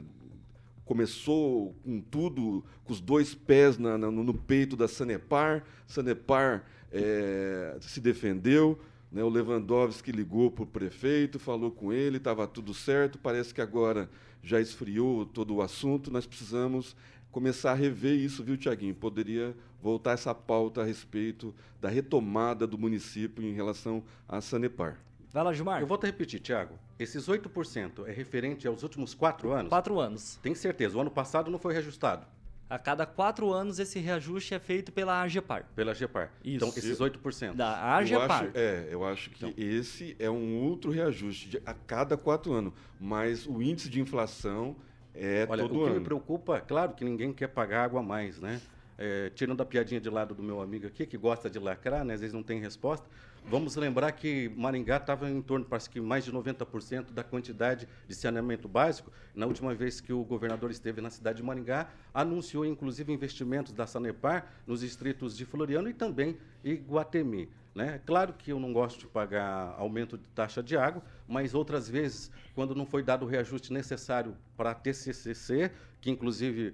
Começou 0.86 1.74
com 1.84 2.02
tudo, 2.02 2.64
com 2.84 2.92
os 2.94 3.00
dois 3.00 3.34
pés 3.34 3.78
na- 3.78 3.98
na- 3.98 4.12
no 4.12 4.34
peito 4.34 4.76
da 4.76 4.88
Sanepar, 4.88 5.64
Sanepar 5.88 6.66
eh, 6.92 7.78
se 7.82 8.00
defendeu, 8.00 8.80
né? 9.12 9.24
o 9.24 9.30
Lewandowski 9.30 10.12
ligou 10.12 10.52
para 10.52 10.64
o 10.64 10.68
prefeito, 10.68 11.40
falou 11.40 11.72
com 11.72 11.92
ele, 11.92 12.18
estava 12.18 12.46
tudo 12.46 12.74
certo, 12.74 13.18
parece 13.18 13.54
que 13.54 13.62
agora 13.62 14.10
já 14.44 14.60
esfriou 14.62 15.26
todo 15.26 15.56
o 15.56 15.62
assunto, 15.62 16.12
nós 16.12 16.26
precisamos 16.28 16.96
começar 17.32 17.72
a 17.72 17.76
rever 17.76 18.14
isso, 18.20 18.44
viu, 18.44 18.58
Tiaguinho? 18.58 18.94
Poderia 18.94 19.56
voltar 19.82 20.12
essa 20.12 20.36
pauta 20.36 20.82
a 20.82 20.86
respeito 20.86 21.54
da 21.82 21.90
retomada 21.90 22.68
do 22.68 22.78
município 22.78 23.44
em 23.44 23.54
relação 23.54 24.04
à 24.28 24.40
Sanepar. 24.40 25.00
Vai 25.34 25.44
lá, 25.44 25.52
Gilmar. 25.52 25.82
Eu 25.82 25.88
vou 25.88 25.98
te 25.98 26.06
repetir, 26.06 26.40
Tiago. 26.40 26.78
Esses 27.00 27.28
8% 27.28 28.08
é 28.08 28.12
referente 28.12 28.68
aos 28.68 28.84
últimos 28.84 29.16
quatro 29.16 29.52
anos? 29.52 29.70
Quatro 29.70 30.00
anos. 30.00 30.38
Tem 30.44 30.54
certeza, 30.54 30.96
o 30.98 31.02
ano 31.02 31.10
passado 31.10 31.50
não 31.50 31.58
foi 31.58 31.74
reajustado 31.74 32.28
A 32.70 32.78
cada 32.78 33.06
quatro 33.06 33.52
anos, 33.52 33.80
esse 33.80 34.00
reajuste 34.00 34.54
é 34.54 34.60
feito 34.60 34.92
pela 34.92 35.22
AGEPAR. 35.22 35.66
pela 35.76 35.94
GEPAR. 35.96 36.32
Isso. 36.44 36.56
Então, 36.58 36.70
esses 36.70 37.00
8%. 37.00 37.56
Da 37.56 37.72
Eu 37.78 37.84
AGEPAR. 37.94 38.44
acho, 38.44 38.52
é, 38.54 38.88
eu 38.92 39.04
acho 39.06 39.30
que 39.32 39.54
esse 39.58 40.16
é 40.20 40.30
um 40.30 40.56
outro 40.62 40.92
reajuste 40.92 41.50
de- 41.50 41.62
a 41.66 41.74
cada 41.74 42.16
quatro 42.16 42.54
anos. 42.54 42.72
Mas 43.00 43.48
o 43.48 43.60
índice 43.62 43.90
de 43.90 44.00
inflação 44.00 44.76
é 45.16 45.48
Olha, 45.50 45.64
todo 45.64 45.76
o 45.80 45.84
que 45.84 45.90
ano. 45.90 46.00
me 46.00 46.06
preocupa, 46.06 46.62
claro 46.62 46.94
que 46.94 47.04
ninguém 47.04 47.34
quer 47.34 47.48
pagar 47.48 47.86
água 47.86 48.00
a 48.02 48.04
mais, 48.04 48.40
né? 48.40 48.62
É, 49.00 49.32
tirando 49.34 49.60
a 49.62 49.66
piadinha 49.66 50.00
de 50.00 50.10
lado 50.10 50.36
do 50.36 50.44
meu 50.44 50.62
amigo 50.62 50.86
aqui, 50.86 51.06
que 51.08 51.18
gosta 51.18 51.50
de 51.50 51.58
lacrar, 51.58 52.06
né? 52.06 52.14
às 52.14 52.20
vezes 52.22 52.34
não 52.34 52.44
tem 52.44 52.60
resposta. 52.60 53.08
Vamos 53.46 53.76
lembrar 53.76 54.12
que 54.14 54.50
Maringá 54.56 54.98
estava 54.98 55.30
em 55.30 55.42
torno, 55.42 55.66
parece 55.66 55.90
que 55.90 56.00
mais 56.00 56.24
de 56.24 56.32
90% 56.32 57.12
da 57.12 57.24
quantidade 57.24 57.88
de 58.08 58.16
saneamento 58.16 58.68
básico. 58.68 59.12
Na 59.36 59.46
última 59.46 59.76
vez 59.76 60.00
que 60.00 60.14
o 60.14 60.24
governador 60.24 60.72
esteve 60.72 61.02
na 61.02 61.10
cidade 61.10 61.38
de 61.38 61.44
Maringá, 61.44 61.90
anunciou 62.14 62.66
inclusive 62.66 63.12
investimentos 63.12 63.74
da 63.74 63.86
Sanepar 63.86 64.48
nos 64.66 64.80
distritos 64.80 65.36
de 65.36 65.46
Floriano 65.46 65.90
e 65.90 65.94
também 65.94 66.38
Iguatemi. 66.64 67.50
Né? 67.76 68.00
Claro 68.06 68.34
que 68.34 68.52
eu 68.52 68.60
não 68.60 68.72
gosto 68.72 69.00
de 69.00 69.08
pagar 69.08 69.76
aumento 69.78 70.18
de 70.18 70.28
taxa 70.30 70.64
de 70.64 70.78
água, 70.78 71.04
mas 71.28 71.54
outras 71.54 71.90
vezes, 71.90 72.32
quando 72.56 72.74
não 72.74 72.86
foi 72.86 73.04
dado 73.04 73.26
o 73.26 73.28
reajuste 73.28 73.74
necessário 73.74 74.36
para 74.56 74.72
a 74.72 74.76
TCCC, 74.76 75.72
que 76.00 76.10
inclusive 76.10 76.74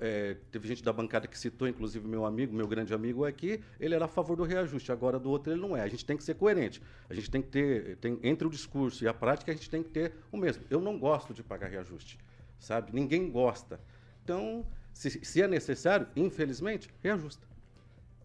é, 0.00 0.36
teve 0.50 0.66
gente 0.68 0.82
da 0.82 0.92
bancada 0.92 1.26
que 1.26 1.38
citou, 1.38 1.66
inclusive 1.68 2.06
meu 2.06 2.24
amigo, 2.24 2.54
meu 2.54 2.66
grande 2.66 2.92
amigo 2.92 3.24
aqui, 3.24 3.60
ele 3.78 3.94
era 3.94 4.04
a 4.06 4.08
favor 4.08 4.36
do 4.36 4.42
reajuste, 4.44 4.90
agora 4.92 5.18
do 5.18 5.30
outro 5.30 5.52
ele 5.52 5.60
não 5.60 5.76
é. 5.76 5.82
A 5.82 5.88
gente 5.88 6.04
tem 6.04 6.16
que 6.16 6.24
ser 6.24 6.34
coerente. 6.34 6.82
A 7.08 7.14
gente 7.14 7.30
tem 7.30 7.40
que 7.42 7.48
ter, 7.48 7.96
tem, 7.96 8.18
entre 8.22 8.46
o 8.46 8.50
discurso 8.50 9.04
e 9.04 9.08
a 9.08 9.14
prática, 9.14 9.52
a 9.52 9.54
gente 9.54 9.70
tem 9.70 9.82
que 9.82 9.90
ter 9.90 10.12
o 10.32 10.36
mesmo. 10.36 10.64
Eu 10.68 10.80
não 10.80 10.98
gosto 10.98 11.32
de 11.32 11.42
pagar 11.42 11.68
reajuste, 11.68 12.18
sabe? 12.58 12.90
Ninguém 12.92 13.30
gosta. 13.30 13.80
Então, 14.24 14.66
se, 14.92 15.10
se 15.24 15.40
é 15.42 15.46
necessário, 15.48 16.06
infelizmente, 16.16 16.90
reajusta. 17.02 17.46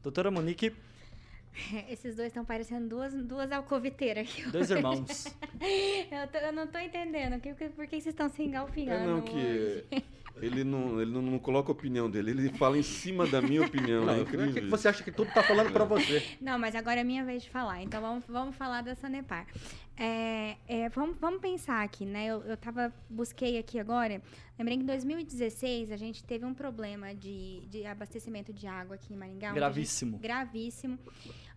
Doutora 0.01 0.31
Monique, 0.31 0.73
Esses 1.89 2.15
dois 2.15 2.27
estão 2.29 2.45
parecendo 2.45 2.87
duas, 2.87 3.13
duas 3.13 3.51
alcoviteiras 3.51 4.25
aqui. 4.29 4.49
dois 4.49 4.71
irmãos. 4.71 5.25
Eu, 5.59 6.27
tô- 6.31 6.37
eu 6.37 6.53
não 6.53 6.65
tô 6.65 6.79
entendendo. 6.79 7.41
Por 7.75 7.85
que 7.87 7.99
vocês 7.99 8.07
estão 8.07 8.29
se 8.29 8.41
engalfinhando? 8.41 9.03
É 9.03 9.05
não, 9.05 9.19
hoje? 9.21 9.85
que 9.91 10.03
ele 10.37 10.63
não, 10.63 11.01
ele 11.01 11.11
não, 11.11 11.21
não 11.21 11.39
coloca 11.39 11.69
a 11.69 11.73
opinião 11.73 12.09
dele, 12.09 12.31
ele 12.31 12.49
fala 12.57 12.77
em 12.77 12.83
cima 12.83 13.25
da 13.27 13.41
minha 13.41 13.63
opinião. 13.65 14.05
Não, 14.05 14.13
é 14.13 14.17
que 14.17 14.21
incrível. 14.23 14.53
que 14.53 14.59
isso. 14.59 14.69
você 14.69 14.87
acha 14.87 15.03
que 15.03 15.11
tudo 15.11 15.27
está 15.29 15.43
falando 15.43 15.71
para 15.71 15.85
você? 15.85 16.23
Não, 16.39 16.57
mas 16.59 16.75
agora 16.75 16.99
é 17.01 17.03
minha 17.03 17.23
vez 17.25 17.43
de 17.43 17.49
falar. 17.49 17.81
Então 17.81 18.01
vamos, 18.01 18.23
vamos 18.27 18.55
falar 18.55 18.81
da 18.81 18.95
Sanepar. 18.95 19.45
É, 19.97 20.57
é, 20.67 20.89
vamos, 20.89 21.17
vamos 21.19 21.41
pensar 21.41 21.83
aqui, 21.83 22.05
né? 22.05 22.25
Eu, 22.27 22.41
eu 22.41 22.57
tava, 22.57 22.91
busquei 23.09 23.57
aqui 23.57 23.79
agora. 23.79 24.21
Lembrei 24.57 24.77
que 24.77 24.83
em 24.83 24.87
2016 24.87 25.91
a 25.91 25.97
gente 25.97 26.23
teve 26.23 26.45
um 26.45 26.53
problema 26.53 27.13
de, 27.13 27.61
de 27.67 27.85
abastecimento 27.85 28.51
de 28.53 28.65
água 28.67 28.95
aqui 28.95 29.13
em 29.13 29.17
Maringá. 29.17 29.47
a 29.47 29.49
gente- 29.51 29.59
Gravíssimo. 29.59 30.17
gravíssimo. 30.17 30.99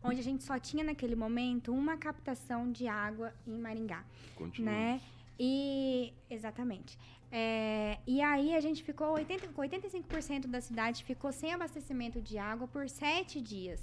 Onde 0.03 0.21
a 0.21 0.23
gente 0.23 0.45
só 0.45 0.59
tinha 0.59 0.85
naquele 0.85 1.17
momento 1.17 1.73
uma 1.73 1.97
captação 1.97 2.71
de 2.71 2.87
água 2.87 3.33
em 3.47 3.59
Maringá. 3.59 4.05
Continua. 4.37 4.71
né? 4.71 5.01
E 5.39 6.13
exatamente. 6.29 6.99
É, 7.37 7.99
e 8.07 8.23
aí 8.23 8.55
a 8.55 8.61
gente 8.61 8.85
ficou 8.85 9.09
80, 9.09 9.49
com 9.49 9.63
85% 9.63 10.47
da 10.47 10.61
cidade 10.61 11.03
ficou 11.03 11.33
sem 11.33 11.53
abastecimento 11.53 12.23
de 12.23 12.39
água 12.39 12.69
por 12.69 12.89
sete 12.89 13.41
dias. 13.41 13.81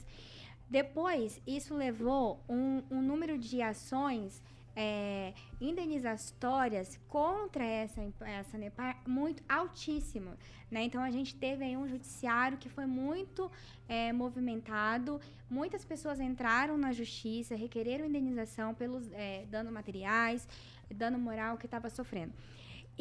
Depois, 0.70 1.42
isso 1.46 1.76
levou 1.76 2.42
um, 2.48 2.82
um 2.90 3.02
número 3.02 3.38
de 3.38 3.62
ações 3.62 4.42
é, 4.74 5.34
indenizatórias 5.60 6.98
contra 7.10 7.66
essa, 7.66 8.02
essa 8.22 8.58
Nepar 8.58 9.02
muito 9.06 9.44
altíssimo. 9.50 10.32
Né? 10.72 10.84
Então, 10.84 11.04
a 11.04 11.12
gente 11.12 11.36
teve 11.36 11.66
aí 11.66 11.76
um 11.76 11.90
judiciário 11.90 12.58
que 12.58 12.70
foi 12.70 12.86
muito 12.86 13.52
é, 13.86 14.14
movimentado. 14.14 15.20
Muitas 15.50 15.84
pessoas 15.84 16.22
entraram 16.22 16.78
na 16.78 16.94
justiça, 16.94 17.54
requereram 17.54 18.06
indenização 18.06 18.74
pelos 18.74 19.12
é, 19.12 19.44
danos 19.52 19.74
materiais, 19.74 20.48
dano 20.90 21.20
moral 21.20 21.58
que 21.58 21.66
estava 21.66 21.90
sofrendo. 21.90 22.32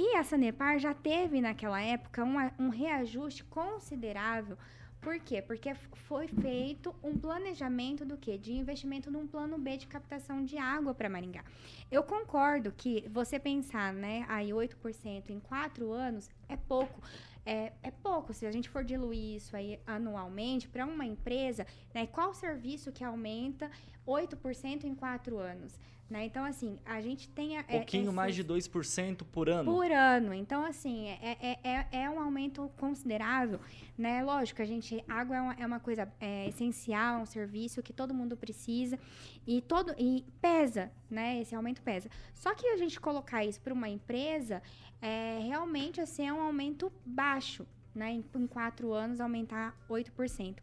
E 0.02 0.16
a 0.16 0.24
Sanepar 0.24 0.78
já 0.78 0.94
teve 0.94 1.42
naquela 1.42 1.78
época 1.78 2.24
uma- 2.24 2.54
um 2.58 2.70
reajuste 2.70 3.44
considerável. 3.44 4.56
Por 4.98 5.18
quê? 5.20 5.42
Porque 5.42 5.74
foi 5.74 6.26
feito 6.26 6.94
um 7.02 7.18
planejamento 7.18 8.02
do 8.06 8.16
quê? 8.16 8.38
De 8.38 8.50
investimento 8.54 9.10
num 9.10 9.26
plano 9.26 9.58
B 9.58 9.76
de 9.76 9.86
captação 9.86 10.42
de 10.42 10.56
água 10.56 10.94
para 10.94 11.10
Maringá. 11.10 11.44
Eu 11.90 12.02
concordo 12.02 12.72
que 12.72 13.06
você 13.10 13.38
pensar, 13.38 13.92
né, 13.92 14.24
aí 14.26 14.54
8% 14.54 15.28
em 15.28 15.38
quatro 15.38 15.92
anos 15.92 16.30
é 16.48 16.56
pouco. 16.56 17.02
É, 17.44 17.70
é 17.82 17.90
pouco. 17.90 18.32
Se 18.32 18.46
a 18.46 18.50
gente 18.50 18.70
for 18.70 18.82
diluir 18.82 19.36
isso 19.36 19.54
aí 19.54 19.78
anualmente 19.86 20.66
para 20.66 20.86
uma 20.86 21.04
empresa, 21.04 21.66
né, 21.92 22.06
qual 22.06 22.32
serviço 22.32 22.90
que 22.90 23.04
aumenta 23.04 23.70
8% 24.06 24.84
em 24.86 24.94
quatro 24.94 25.36
anos? 25.36 25.78
Né? 26.10 26.24
Então, 26.24 26.44
assim, 26.44 26.76
a 26.84 27.00
gente 27.00 27.28
tem... 27.28 27.56
a- 27.56 27.60
é- 27.68 27.78
pouquinho 27.78 28.12
mais 28.12 28.34
de 28.34 28.40
esses- 28.40 28.68
2% 28.68 29.24
por 29.24 29.48
ano. 29.48 29.72
por 29.72 29.88
ano. 29.92 30.34
Então, 30.34 30.64
assim, 30.64 31.06
é, 31.06 31.38
é, 31.40 31.58
é, 31.62 31.86
é 32.02 32.10
um 32.10 32.18
aumento 32.18 32.68
considerável, 32.76 33.60
né? 33.96 34.20
Lógico, 34.24 34.60
a 34.60 34.64
gente, 34.64 35.04
água 35.06 35.36
é 35.36 35.40
uma, 35.40 35.52
é 35.54 35.64
uma 35.64 35.78
coisa 35.78 36.12
é, 36.20 36.48
essencial, 36.48 37.20
um 37.20 37.26
serviço 37.26 37.80
que 37.80 37.92
todo 37.92 38.12
mundo 38.12 38.36
precisa 38.36 38.98
e 39.46 39.60
todo 39.62 39.94
e 39.96 40.24
pesa, 40.42 40.90
né? 41.08 41.40
Esse 41.40 41.54
aumento 41.54 41.80
pesa. 41.80 42.10
Só 42.34 42.56
que 42.56 42.66
a 42.66 42.76
gente 42.76 42.98
colocar 42.98 43.44
isso 43.44 43.60
para 43.60 43.72
uma 43.72 43.88
empresa, 43.88 44.60
é, 45.00 45.38
realmente, 45.46 46.00
assim, 46.00 46.26
é 46.26 46.32
um 46.32 46.40
aumento 46.40 46.92
baixo, 47.06 47.64
né? 47.94 48.10
Em, 48.10 48.24
em 48.34 48.46
quatro 48.48 48.92
anos, 48.92 49.20
aumentar 49.20 49.76
8%. 49.88 50.56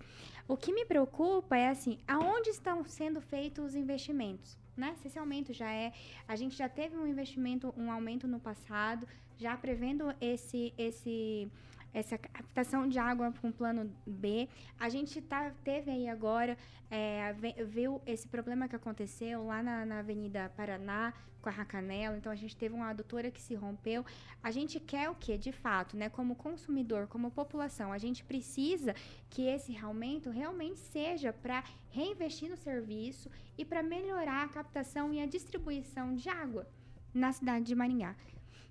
O 0.45 0.57
que 0.57 0.73
me 0.73 0.83
preocupa 0.83 1.55
é, 1.55 1.69
assim, 1.69 1.99
aonde 2.05 2.49
estão 2.49 2.83
sendo 2.83 3.21
feitos 3.21 3.63
os 3.63 3.75
investimentos? 3.75 4.57
Né? 4.77 4.95
Se 5.01 5.07
esse 5.07 5.17
aumento 5.17 5.51
já 5.51 5.71
é 5.71 5.91
a 6.27 6.35
gente 6.35 6.55
já 6.55 6.69
teve 6.69 6.95
um 6.95 7.07
investimento, 7.07 7.73
um 7.75 7.91
aumento 7.91 8.27
no 8.27 8.39
passado, 8.39 9.07
já 9.37 9.57
prevendo 9.57 10.13
esse, 10.21 10.71
esse, 10.77 11.51
essa 11.99 12.17
captação 12.17 12.87
de 12.87 12.99
água 12.99 13.33
com 13.41 13.51
plano 13.51 13.91
B. 14.05 14.47
A 14.79 14.87
gente 14.87 15.19
tá, 15.21 15.51
teve 15.63 15.89
aí 15.89 16.07
agora, 16.07 16.57
é, 16.91 17.33
viu 17.65 18.01
esse 18.05 18.27
problema 18.27 18.67
que 18.67 18.75
aconteceu 18.75 19.45
lá 19.45 19.63
na, 19.63 19.85
na 19.85 19.99
Avenida 19.99 20.51
Paraná, 20.55 21.13
com 21.41 21.49
a 21.49 21.51
Racanela. 21.51 22.15
Então, 22.17 22.31
a 22.31 22.35
gente 22.35 22.55
teve 22.55 22.75
uma 22.75 22.89
adutora 22.89 23.31
que 23.31 23.41
se 23.41 23.55
rompeu. 23.55 24.05
A 24.43 24.51
gente 24.51 24.79
quer 24.79 25.09
o 25.09 25.15
quê? 25.15 25.37
De 25.37 25.51
fato, 25.51 25.97
né? 25.97 26.09
Como 26.09 26.35
consumidor, 26.35 27.07
como 27.07 27.31
população, 27.31 27.91
a 27.91 27.97
gente 27.97 28.23
precisa 28.23 28.93
que 29.29 29.47
esse 29.47 29.75
aumento 29.77 30.29
realmente 30.29 30.79
seja 30.79 31.33
para 31.33 31.63
reinvestir 31.89 32.49
no 32.49 32.57
serviço 32.57 33.29
e 33.57 33.65
para 33.65 33.81
melhorar 33.81 34.43
a 34.43 34.49
captação 34.49 35.13
e 35.13 35.21
a 35.21 35.25
distribuição 35.25 36.15
de 36.15 36.29
água 36.29 36.67
na 37.13 37.31
cidade 37.31 37.65
de 37.65 37.75
Maringá. 37.75 38.15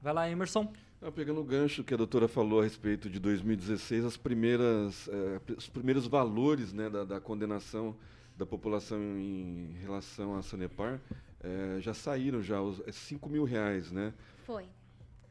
Vai 0.02 0.12
lá, 0.12 0.30
Emerson. 0.30 0.72
Ah, 1.02 1.10
pegando 1.10 1.40
o 1.40 1.44
gancho 1.44 1.84
que 1.84 1.92
a 1.92 1.96
doutora 1.96 2.26
falou 2.26 2.60
a 2.60 2.64
respeito 2.64 3.08
de 3.10 3.18
2016, 3.20 4.04
as 4.04 4.16
primeiras, 4.16 5.08
eh, 5.08 5.40
os 5.56 5.68
primeiros 5.68 6.06
valores 6.06 6.72
né, 6.72 6.88
da, 6.88 7.04
da 7.04 7.20
condenação 7.20 7.96
da 8.36 8.44
população 8.46 8.98
em 8.98 9.74
relação 9.80 10.36
à 10.36 10.42
Sanepar 10.42 11.00
eh, 11.40 11.78
já 11.80 11.94
saíram 11.94 12.42
já, 12.42 12.60
os, 12.60 12.80
é 12.86 12.92
5 12.92 13.28
mil 13.28 13.44
reais, 13.44 13.90
né? 13.90 14.12
Foi. 14.44 14.66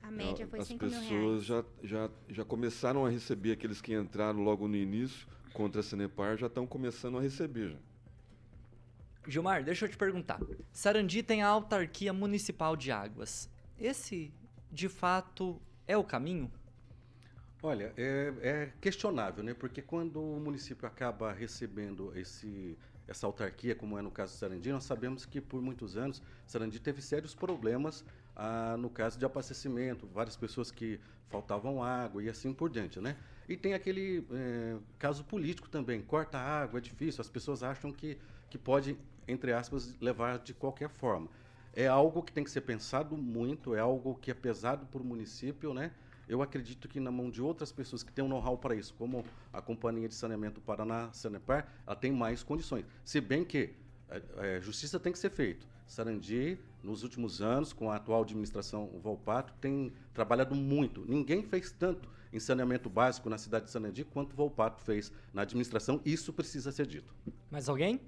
A 0.01 0.11
média 0.11 0.45
foi 0.47 0.59
As 0.59 0.67
5 0.67 0.85
mil 0.85 0.99
pessoas 0.99 1.47
reais. 1.47 1.65
já, 1.65 1.65
já, 1.83 2.09
já 2.29 2.45
começaram 2.45 3.05
a 3.05 3.09
receber, 3.09 3.51
aqueles 3.51 3.81
que 3.81 3.93
entraram 3.93 4.39
logo 4.43 4.67
no 4.67 4.75
início 4.75 5.27
contra 5.53 5.81
a 5.81 5.83
Sanepar 5.83 6.37
já 6.37 6.47
estão 6.47 6.67
começando 6.67 7.17
a 7.17 7.21
receber 7.21 7.69
já. 7.71 7.77
Gilmar, 9.27 9.63
deixa 9.63 9.85
eu 9.85 9.89
te 9.89 9.97
perguntar. 9.97 10.39
Sarandi 10.71 11.23
tem 11.23 11.41
a 11.41 11.47
autarquia 11.47 12.13
municipal 12.13 12.75
de 12.75 12.91
águas. 12.91 13.49
Esse, 13.79 14.31
de 14.75 14.89
fato, 14.89 15.59
é 15.87 15.95
o 15.95 16.03
caminho? 16.03 16.51
Olha, 17.63 17.93
é, 17.95 18.33
é 18.41 18.73
questionável, 18.81 19.41
né? 19.41 19.53
Porque 19.53 19.81
quando 19.81 20.21
o 20.21 20.39
município 20.39 20.85
acaba 20.85 21.31
recebendo 21.31 22.11
esse, 22.15 22.77
essa 23.07 23.25
autarquia, 23.25 23.73
como 23.73 23.97
é 23.97 24.01
no 24.01 24.11
caso 24.11 24.33
de 24.33 24.39
Sarandi, 24.39 24.71
nós 24.71 24.83
sabemos 24.83 25.25
que 25.25 25.39
por 25.39 25.61
muitos 25.61 25.95
anos 25.95 26.21
Sarandi 26.45 26.79
teve 26.79 27.01
sérios 27.01 27.33
problemas 27.33 28.03
ah, 28.35 28.75
no 28.77 28.89
caso 28.89 29.17
de 29.17 29.25
abastecimento, 29.25 30.05
várias 30.07 30.35
pessoas 30.35 30.69
que 30.69 30.99
faltavam 31.29 31.81
água 31.81 32.21
e 32.21 32.29
assim 32.29 32.53
por 32.53 32.69
diante, 32.69 32.99
né? 32.99 33.15
E 33.47 33.55
tem 33.55 33.73
aquele 33.73 34.27
é, 34.31 34.75
caso 34.99 35.23
político 35.23 35.69
também, 35.69 36.01
corta 36.01 36.37
água, 36.37 36.79
é 36.79 36.81
difícil, 36.81 37.21
as 37.21 37.29
pessoas 37.29 37.63
acham 37.63 37.93
que, 37.93 38.17
que 38.49 38.57
pode, 38.57 38.97
entre 39.25 39.53
aspas, 39.53 39.95
levar 40.01 40.39
de 40.39 40.53
qualquer 40.53 40.89
forma. 40.89 41.29
É 41.75 41.87
algo 41.87 42.23
que 42.23 42.31
tem 42.31 42.43
que 42.43 42.51
ser 42.51 42.61
pensado 42.61 43.17
muito, 43.17 43.75
é 43.75 43.79
algo 43.79 44.15
que 44.15 44.31
é 44.31 44.33
pesado 44.33 44.85
para 44.85 45.01
o 45.01 45.05
município, 45.05 45.73
né? 45.73 45.91
Eu 46.27 46.41
acredito 46.41 46.87
que 46.87 46.99
na 46.99 47.11
mão 47.11 47.29
de 47.29 47.41
outras 47.41 47.71
pessoas 47.71 48.01
que 48.01 48.11
têm 48.11 48.23
um 48.23 48.27
know-how 48.27 48.57
para 48.57 48.75
isso, 48.75 48.93
como 48.95 49.23
a 49.53 49.61
Companhia 49.61 50.07
de 50.07 50.15
Saneamento 50.15 50.59
Paraná, 50.61 51.11
Sanepar, 51.13 51.71
ela 51.85 51.95
tem 51.95 52.11
mais 52.11 52.41
condições. 52.41 52.85
Se 53.03 53.21
bem 53.21 53.43
que 53.43 53.75
é, 54.09 54.21
é, 54.37 54.61
justiça 54.61 54.99
tem 54.99 55.11
que 55.11 55.19
ser 55.19 55.29
feita. 55.29 55.65
Sarandi, 55.87 56.57
nos 56.81 57.03
últimos 57.03 57.41
anos, 57.41 57.73
com 57.73 57.91
a 57.91 57.95
atual 57.95 58.23
administração 58.23 58.87
Volpato, 59.01 59.53
tem 59.61 59.93
trabalhado 60.13 60.55
muito. 60.55 61.05
Ninguém 61.07 61.43
fez 61.43 61.71
tanto 61.71 62.09
em 62.33 62.39
saneamento 62.39 62.89
básico 62.89 63.29
na 63.29 63.37
cidade 63.37 63.65
de 63.65 63.71
Sarandi 63.71 64.03
quanto 64.03 64.35
Volpato 64.35 64.81
fez 64.81 65.11
na 65.33 65.43
administração. 65.43 66.01
Isso 66.03 66.33
precisa 66.33 66.71
ser 66.71 66.87
dito. 66.87 67.13
Mais 67.51 67.69
alguém? 67.69 68.01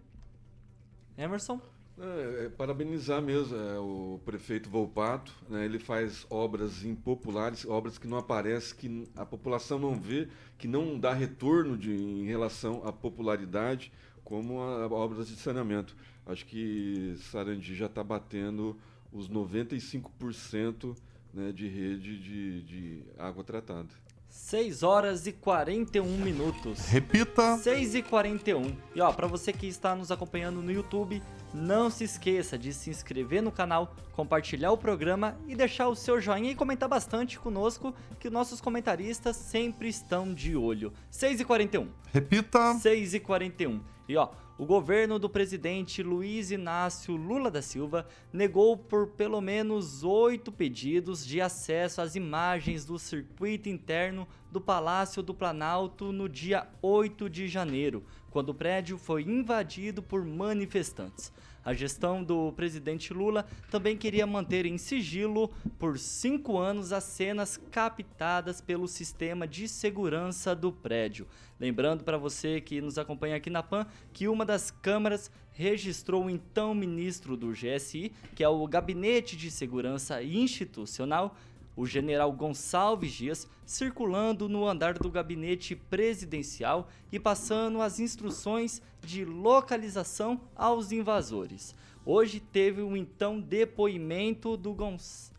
Emerson? 1.18 1.62
É, 2.00 2.46
é, 2.46 2.50
parabenizar 2.50 3.20
mesmo 3.22 3.58
é, 3.58 3.80
o 3.80 4.20
prefeito 4.24 4.70
Volpato. 4.70 5.34
Né, 5.50 5.66
ele 5.66 5.80
faz 5.80 6.28
obras 6.30 6.84
impopulares, 6.84 7.66
obras 7.66 7.98
que 7.98 8.08
não 8.08 8.18
aparecem, 8.18 8.78
que 8.78 9.10
a 9.16 9.26
população 9.26 9.80
não 9.80 9.96
vê, 9.96 10.28
que 10.58 10.68
não 10.68 11.00
dá 11.00 11.12
retorno 11.12 11.76
de, 11.76 11.92
em 11.92 12.26
relação 12.26 12.88
à 12.88 12.94
popularidade, 12.94 13.92
como 14.24 14.62
a, 14.62 14.84
a 14.84 14.88
obras 14.88 15.28
de 15.28 15.36
saneamento. 15.38 15.96
Acho 16.26 16.46
que 16.46 17.16
Sarandi 17.32 17.74
já 17.76 17.88
está 17.88 18.04
batendo 18.04 18.78
os 19.12 19.28
95% 19.30 20.96
né, 21.34 21.52
de 21.52 21.68
rede 21.68 22.20
de, 22.20 22.62
de 22.62 23.04
água 23.18 23.44
tratada. 23.44 23.88
6 24.30 24.84
horas 24.84 25.26
e 25.26 25.32
41 25.32 26.06
minutos. 26.18 26.88
Repita. 26.88 27.58
6 27.58 27.96
e 27.96 28.04
41. 28.04 28.76
E 28.94 29.02
ó, 29.02 29.12
para 29.12 29.26
você 29.26 29.52
que 29.52 29.68
está 29.68 29.96
nos 29.96 30.12
acompanhando 30.12 30.62
no 30.62 30.72
YouTube, 30.72 31.22
não 31.58 31.90
se 31.90 32.04
esqueça 32.04 32.58
de 32.58 32.72
se 32.72 32.90
inscrever 32.90 33.42
no 33.42 33.52
canal, 33.52 33.96
compartilhar 34.14 34.72
o 34.72 34.78
programa 34.78 35.38
e 35.48 35.56
deixar 35.56 35.88
o 35.88 35.96
seu 35.96 36.22
joinha 36.22 36.52
e 36.52 36.56
comentar 36.56 36.88
bastante 36.88 37.40
conosco, 37.40 37.94
que 38.20 38.30
nossos 38.30 38.62
comentaristas 38.62 39.36
sempre 39.36 39.90
estão 39.90 40.34
de 40.34 40.56
olho. 40.56 40.94
6 41.10 41.42
e 41.42 41.46
41. 41.46 41.90
Repita. 42.14 42.74
6 42.76 43.16
e 43.16 43.20
41. 43.20 43.82
E 44.08 44.16
ó, 44.16 44.30
o 44.58 44.66
governo 44.66 45.20
do 45.20 45.30
presidente 45.30 46.02
Luiz 46.02 46.50
Inácio 46.50 47.16
Lula 47.16 47.52
da 47.52 47.62
Silva 47.62 48.08
negou 48.32 48.76
por 48.78 49.08
pelo 49.10 49.40
menos 49.42 50.04
oito 50.04 50.52
pedidos 50.52 51.26
de 51.26 51.42
acesso 51.42 52.02
às 52.02 52.16
imagens 52.16 52.86
do 52.86 52.98
circuito 52.98 53.70
interno 53.70 54.28
do 54.52 54.60
Palácio 54.60 55.22
do 55.22 55.34
Planalto 55.34 56.12
no 56.12 56.30
dia 56.30 56.68
8 56.82 57.30
de 57.30 57.48
janeiro, 57.48 58.04
quando 58.32 58.50
o 58.50 58.54
prédio 58.54 58.98
foi 58.98 59.24
invadido 59.24 60.02
por 60.02 60.24
manifestantes. 60.26 61.32
A 61.68 61.74
gestão 61.74 62.24
do 62.24 62.54
presidente 62.54 63.14
Lula 63.14 63.46
também 63.70 63.98
queria 63.98 64.26
manter 64.26 64.66
em 64.66 64.78
sigilo 64.78 65.52
por 65.78 66.00
cinco 66.00 66.58
anos 66.58 66.94
as 66.94 67.04
cenas 67.04 67.60
captadas 67.70 68.62
pelo 68.62 68.88
sistema 68.88 69.46
de 69.46 69.68
segurança 69.68 70.56
do 70.56 70.72
prédio. 70.72 71.28
Lembrando 71.60 72.06
para 72.06 72.18
você 72.18 72.62
que 72.62 72.80
nos 72.80 72.98
acompanha 72.98 73.36
aqui 73.36 73.50
na 73.50 73.62
PAN 73.62 73.86
que 74.14 74.30
uma 74.30 74.46
das 74.46 74.72
câmeras 74.72 75.30
registrou 75.52 76.26
o 76.26 76.30
então 76.30 76.74
ministro 76.74 77.36
do 77.36 77.52
GSI, 77.52 78.14
que 78.34 78.46
é 78.46 78.48
o 78.48 78.66
Gabinete 78.66 79.36
de 79.36 79.52
Segurança 79.52 80.24
Institucional, 80.24 81.36
o 81.78 81.86
general 81.86 82.32
Gonçalves 82.34 83.14
Dias 83.14 83.48
circulando 83.64 84.50
no 84.50 84.68
andar 84.68 84.96
do 84.96 85.12
gabinete 85.12 85.76
presidencial 85.76 86.90
e 87.12 87.20
passando 87.20 87.80
as 87.82 88.00
instruções 88.00 88.82
de 89.02 89.24
localização 89.24 90.42
aos 90.56 90.92
invasores. 90.92 91.76
Hoje 92.04 92.40
teve 92.40 92.82
um 92.82 92.98
então 92.98 93.40
depoimento 93.40 94.58
do 94.58 94.76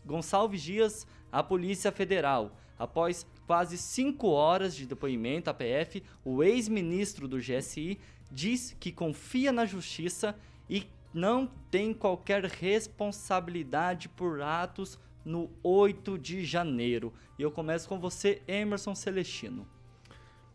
Gonçalves 0.05 0.61
Dias 0.61 1.05
à 1.29 1.43
Polícia 1.43 1.91
Federal. 1.91 2.55
Após 2.77 3.27
quase 3.45 3.77
cinco 3.77 4.27
horas 4.29 4.73
de 4.73 4.85
depoimento 4.85 5.49
à 5.49 5.53
PF, 5.53 6.01
o 6.23 6.41
ex-ministro 6.41 7.27
do 7.27 7.39
GSI 7.39 7.99
diz 8.31 8.75
que 8.79 8.91
confia 8.91 9.51
na 9.51 9.65
justiça 9.65 10.35
e 10.69 10.87
não 11.13 11.49
tem 11.69 11.93
qualquer 11.93 12.45
responsabilidade 12.45 14.07
por 14.07 14.41
atos 14.41 14.97
no 15.29 15.47
8 15.61 16.17
de 16.17 16.43
janeiro. 16.43 17.13
E 17.37 17.43
eu 17.43 17.51
começo 17.51 17.87
com 17.87 17.99
você, 17.99 18.41
Emerson 18.47 18.95
Celestino. 18.95 19.65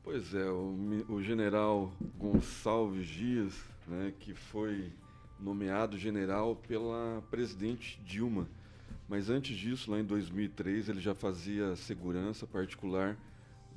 Pois 0.02 0.34
é, 0.34 0.50
o, 0.50 0.74
o 1.08 1.22
general 1.22 1.92
Gonçalves 2.18 3.06
Dias, 3.06 3.54
né, 3.86 4.12
que 4.18 4.34
foi 4.34 4.92
nomeado 5.38 5.96
general 5.96 6.56
pela 6.56 7.22
presidente 7.30 8.00
Dilma. 8.04 8.48
Mas 9.08 9.30
antes 9.30 9.56
disso, 9.56 9.92
lá 9.92 10.00
em 10.00 10.04
2003, 10.04 10.88
ele 10.88 11.00
já 11.00 11.14
fazia 11.14 11.76
segurança 11.76 12.44
particular 12.44 13.16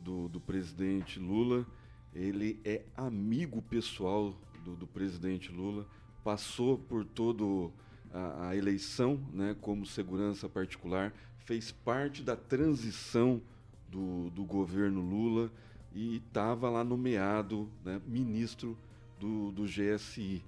do, 0.03 0.27
do 0.29 0.39
presidente 0.39 1.19
Lula. 1.19 1.63
Ele 2.11 2.59
é 2.65 2.81
amigo 2.95 3.61
pessoal 3.61 4.33
do, 4.65 4.75
do 4.75 4.87
presidente 4.87 5.51
Lula, 5.51 5.85
passou 6.23 6.79
por 6.79 7.05
todo 7.05 7.71
a, 8.17 8.49
a 8.49 8.55
eleição 8.55 9.19
né, 9.31 9.55
como 9.61 9.85
segurança 9.85 10.49
particular, 10.49 11.13
fez 11.39 11.71
parte 11.71 12.23
da 12.23 12.35
transição 12.35 13.41
do, 13.89 14.29
do 14.31 14.43
governo 14.43 15.01
Lula 15.01 15.51
e 15.93 16.17
estava 16.17 16.69
lá 16.69 16.83
nomeado 16.83 17.69
né, 17.85 18.01
ministro 18.05 18.77
do, 19.19 19.51
do 19.51 19.63
GSI. 19.63 20.43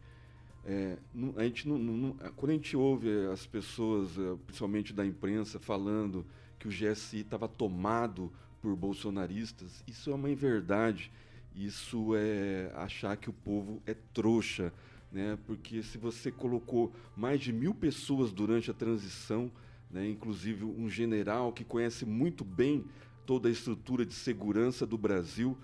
É, 0.65 0.97
a 1.37 1.43
gente 1.43 1.67
não, 1.67 1.77
não, 1.77 2.13
quando 2.35 2.51
a 2.51 2.53
gente 2.55 2.75
ouve 2.75 3.09
as 3.31 3.45
pessoas, 3.45 4.17
é, 4.17 4.35
principalmente 4.45 4.93
da 4.93 5.05
imprensa, 5.05 5.59
falando 5.59 6.25
que 6.59 6.67
o 6.67 6.71
GSI 6.71 7.21
estava 7.21 7.47
tomado 7.47 8.31
por 8.61 8.75
bolsonaristas, 8.75 9.83
isso 9.87 10.11
é 10.11 10.15
uma 10.15 10.29
inverdade. 10.29 11.11
Isso 11.55 12.15
é 12.15 12.71
achar 12.75 13.17
que 13.17 13.29
o 13.29 13.33
povo 13.33 13.81
é 13.85 13.93
trouxa 14.13 14.71
né? 15.11 15.37
Porque 15.45 15.81
se 15.83 15.97
você 15.97 16.31
colocou 16.31 16.93
mais 17.15 17.39
de 17.39 17.51
mil 17.51 17.73
pessoas 17.73 18.31
durante 18.31 18.69
a 18.69 18.73
transição, 18.73 19.51
né? 19.89 20.07
Inclusive 20.07 20.63
um 20.63 20.89
general 20.89 21.51
que 21.51 21.63
conhece 21.63 22.05
muito 22.05 22.43
bem 22.43 22.85
toda 23.25 23.49
a 23.49 23.51
estrutura 23.51 24.05
de 24.05 24.13
segurança 24.13 24.85
do 24.85 24.97
Brasil 24.97 25.57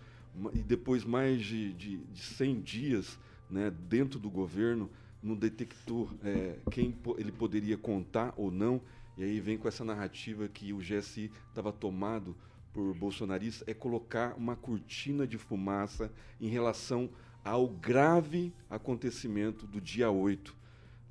e 0.53 0.59
depois 0.59 1.03
mais 1.03 1.41
de, 1.41 1.73
de, 1.73 1.97
de 1.97 2.21
100 2.21 2.61
dias, 2.61 3.19
né? 3.49 3.71
Dentro 3.87 4.19
do 4.19 4.29
governo 4.29 4.89
não 5.21 5.35
detectou 5.35 6.09
é, 6.23 6.57
quem 6.69 6.95
ele 7.17 7.31
poderia 7.31 7.77
contar 7.77 8.33
ou 8.37 8.51
não, 8.51 8.79
e 9.17 9.23
aí 9.23 9.39
vem 9.39 9.57
com 9.57 9.67
essa 9.67 9.83
narrativa 9.83 10.47
que 10.47 10.71
o 10.71 10.77
GSI 10.77 11.31
estava 11.49 11.71
tomado 11.71 12.35
por 12.71 12.93
bolsonaristas, 12.93 13.67
é 13.67 13.73
colocar 13.73 14.35
uma 14.37 14.55
cortina 14.55 15.25
de 15.25 15.37
fumaça 15.37 16.11
em 16.39 16.47
relação 16.47 17.09
ao 17.45 17.67
grave 17.67 18.51
acontecimento 18.67 19.67
do 19.67 19.79
dia 19.79 20.09
8, 20.09 20.55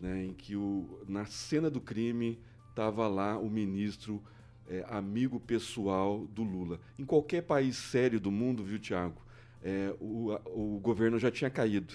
né, 0.00 0.24
em 0.24 0.32
que 0.32 0.56
o, 0.56 1.00
na 1.06 1.24
cena 1.24 1.70
do 1.70 1.80
crime 1.80 2.40
estava 2.70 3.06
lá 3.06 3.38
o 3.38 3.48
ministro 3.48 4.20
é, 4.68 4.84
amigo 4.88 5.38
pessoal 5.38 6.26
do 6.26 6.42
Lula. 6.42 6.80
Em 6.98 7.04
qualquer 7.04 7.42
país 7.42 7.76
sério 7.76 8.18
do 8.18 8.32
mundo, 8.32 8.64
viu, 8.64 8.80
Tiago, 8.80 9.22
é, 9.62 9.94
o, 10.00 10.32
o 10.46 10.80
governo 10.80 11.20
já 11.20 11.30
tinha 11.30 11.48
caído. 11.48 11.94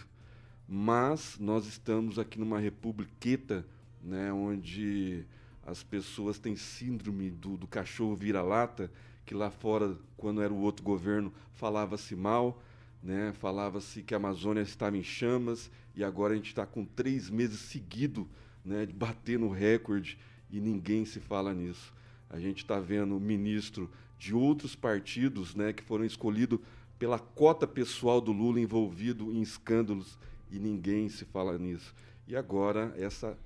Mas 0.65 1.37
nós 1.37 1.65
estamos 1.65 2.17
aqui 2.17 2.39
numa 2.39 2.59
republiqueta 2.59 3.65
né, 4.01 4.31
onde 4.31 5.25
as 5.65 5.83
pessoas 5.83 6.39
têm 6.39 6.55
síndrome 6.55 7.29
do, 7.29 7.57
do 7.57 7.67
cachorro 7.67 8.15
vira-lata, 8.15 8.89
que 9.25 9.33
lá 9.33 9.51
fora, 9.51 9.97
quando 10.15 10.41
era 10.41 10.53
o 10.53 10.61
outro 10.61 10.83
governo, 10.83 11.33
falava-se 11.55 12.15
mal, 12.15 12.61
né? 13.01 13.33
Falava-se 13.39 14.03
que 14.03 14.13
a 14.13 14.17
Amazônia 14.17 14.61
estava 14.61 14.97
em 14.97 15.03
chamas 15.03 15.71
e 15.95 16.03
agora 16.03 16.33
a 16.33 16.35
gente 16.35 16.47
está 16.47 16.65
com 16.65 16.85
três 16.85 17.29
meses 17.29 17.59
seguidos 17.59 18.25
né, 18.63 18.85
de 18.85 18.93
bater 18.93 19.39
no 19.39 19.49
recorde 19.49 20.17
e 20.49 20.59
ninguém 20.59 21.05
se 21.05 21.19
fala 21.19 21.53
nisso. 21.53 21.93
A 22.29 22.39
gente 22.39 22.59
está 22.59 22.79
vendo 22.79 23.19
ministro 23.19 23.89
de 24.17 24.35
outros 24.35 24.75
partidos 24.75 25.55
né, 25.55 25.73
que 25.73 25.83
foram 25.83 26.05
escolhidos 26.05 26.59
pela 26.97 27.17
cota 27.17 27.65
pessoal 27.65 28.19
do 28.19 28.31
Lula 28.31 28.59
envolvido 28.59 29.31
em 29.31 29.41
escândalos 29.41 30.17
e 30.51 30.59
ninguém 30.59 31.07
se 31.07 31.25
fala 31.25 31.57
nisso. 31.57 31.95
E 32.27 32.35
agora 32.35 32.93
essa 32.97 33.37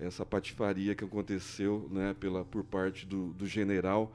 essa 0.00 0.24
patifaria 0.24 0.94
que 0.94 1.04
aconteceu 1.04 1.88
né, 1.90 2.14
pela, 2.18 2.44
por 2.44 2.62
parte 2.62 3.04
do, 3.04 3.32
do 3.32 3.46
general 3.46 4.14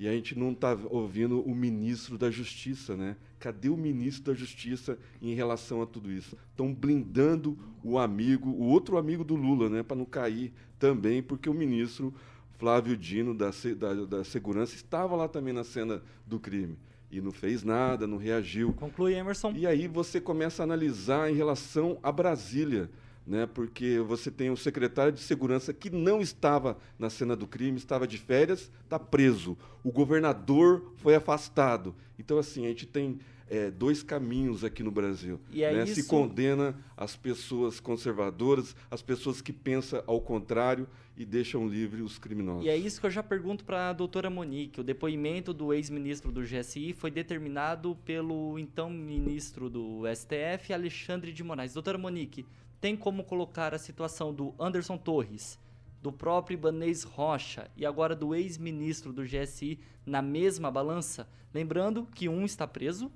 e 0.00 0.08
a 0.08 0.12
gente 0.12 0.36
não 0.36 0.52
está 0.52 0.74
ouvindo 0.88 1.42
o 1.42 1.54
ministro 1.54 2.16
da 2.16 2.30
Justiça, 2.30 2.96
né? 2.96 3.18
Cadê 3.38 3.68
o 3.68 3.76
ministro 3.76 4.32
da 4.32 4.34
Justiça 4.34 4.98
em 5.20 5.34
relação 5.34 5.82
a 5.82 5.86
tudo 5.86 6.10
isso? 6.10 6.38
Estão 6.50 6.72
blindando 6.72 7.58
o 7.84 7.98
amigo, 7.98 8.48
o 8.48 8.62
outro 8.62 8.96
amigo 8.96 9.22
do 9.22 9.36
Lula, 9.36 9.68
né? 9.68 9.82
Para 9.82 9.98
não 9.98 10.06
cair 10.06 10.54
também, 10.78 11.22
porque 11.22 11.50
o 11.50 11.54
ministro 11.54 12.14
Flávio 12.58 12.96
Dino 12.96 13.34
da, 13.34 13.50
da, 13.76 14.06
da 14.06 14.24
Segurança 14.24 14.74
estava 14.74 15.14
lá 15.14 15.28
também 15.28 15.52
na 15.52 15.64
cena 15.64 16.02
do 16.26 16.40
crime 16.40 16.78
e 17.10 17.20
não 17.20 17.30
fez 17.30 17.62
nada, 17.62 18.06
não 18.06 18.16
reagiu. 18.16 18.72
Conclui, 18.72 19.12
Emerson. 19.12 19.52
E 19.54 19.66
aí 19.66 19.86
você 19.86 20.18
começa 20.18 20.62
a 20.62 20.64
analisar 20.64 21.30
em 21.30 21.34
relação 21.34 21.98
a 22.02 22.10
Brasília 22.10 22.88
né? 23.26 23.46
Porque 23.46 23.98
você 24.00 24.30
tem 24.30 24.50
o 24.50 24.56
secretário 24.56 25.12
de 25.12 25.20
segurança 25.20 25.72
que 25.72 25.90
não 25.90 26.20
estava 26.20 26.78
na 26.98 27.10
cena 27.10 27.36
do 27.36 27.46
crime, 27.46 27.78
estava 27.78 28.06
de 28.06 28.18
férias, 28.18 28.70
está 28.84 28.98
preso. 28.98 29.56
O 29.84 29.90
governador 29.92 30.92
foi 30.96 31.14
afastado. 31.14 31.94
Então, 32.18 32.38
assim, 32.38 32.64
a 32.64 32.68
gente 32.68 32.86
tem 32.86 33.18
é, 33.48 33.68
dois 33.70 34.02
caminhos 34.02 34.62
aqui 34.62 34.82
no 34.82 34.90
Brasil. 34.92 35.40
E 35.50 35.64
é 35.64 35.72
né? 35.74 35.84
isso- 35.84 35.96
Se 35.96 36.08
condena 36.08 36.74
as 36.96 37.16
pessoas 37.16 37.80
conservadoras, 37.80 38.76
as 38.90 39.02
pessoas 39.02 39.42
que 39.42 39.52
pensam 39.52 40.02
ao 40.06 40.20
contrário 40.20 40.86
e 41.16 41.24
deixam 41.24 41.68
livre 41.68 42.00
os 42.00 42.16
criminosos. 42.18 42.64
E 42.64 42.68
é 42.68 42.76
isso 42.76 43.00
que 43.00 43.06
eu 43.06 43.10
já 43.10 43.22
pergunto 43.22 43.64
para 43.64 43.90
a 43.90 43.92
doutora 43.92 44.30
Monique. 44.30 44.80
O 44.80 44.84
depoimento 44.84 45.52
do 45.52 45.74
ex-ministro 45.74 46.30
do 46.30 46.42
GSI 46.42 46.94
foi 46.94 47.10
determinado 47.10 47.96
pelo 48.04 48.58
então 48.58 48.88
ministro 48.88 49.68
do 49.68 50.02
STF, 50.14 50.72
Alexandre 50.72 51.32
de 51.32 51.42
Moraes. 51.42 51.74
Doutora 51.74 51.98
Monique, 51.98 52.46
tem 52.80 52.96
como 52.96 53.24
colocar 53.24 53.74
a 53.74 53.78
situação 53.78 54.32
do 54.32 54.54
Anderson 54.58 54.96
Torres, 54.96 55.58
do 56.02 56.10
próprio 56.10 56.54
Ibanez 56.54 57.02
Rocha 57.02 57.70
e 57.76 57.84
agora 57.84 58.16
do 58.16 58.34
ex-ministro 58.34 59.12
do 59.12 59.22
GSI 59.22 59.78
na 60.06 60.22
mesma 60.22 60.70
balança? 60.70 61.28
Lembrando 61.52 62.06
que 62.14 62.28
um 62.28 62.44
está 62.44 62.66
preso, 62.66 63.12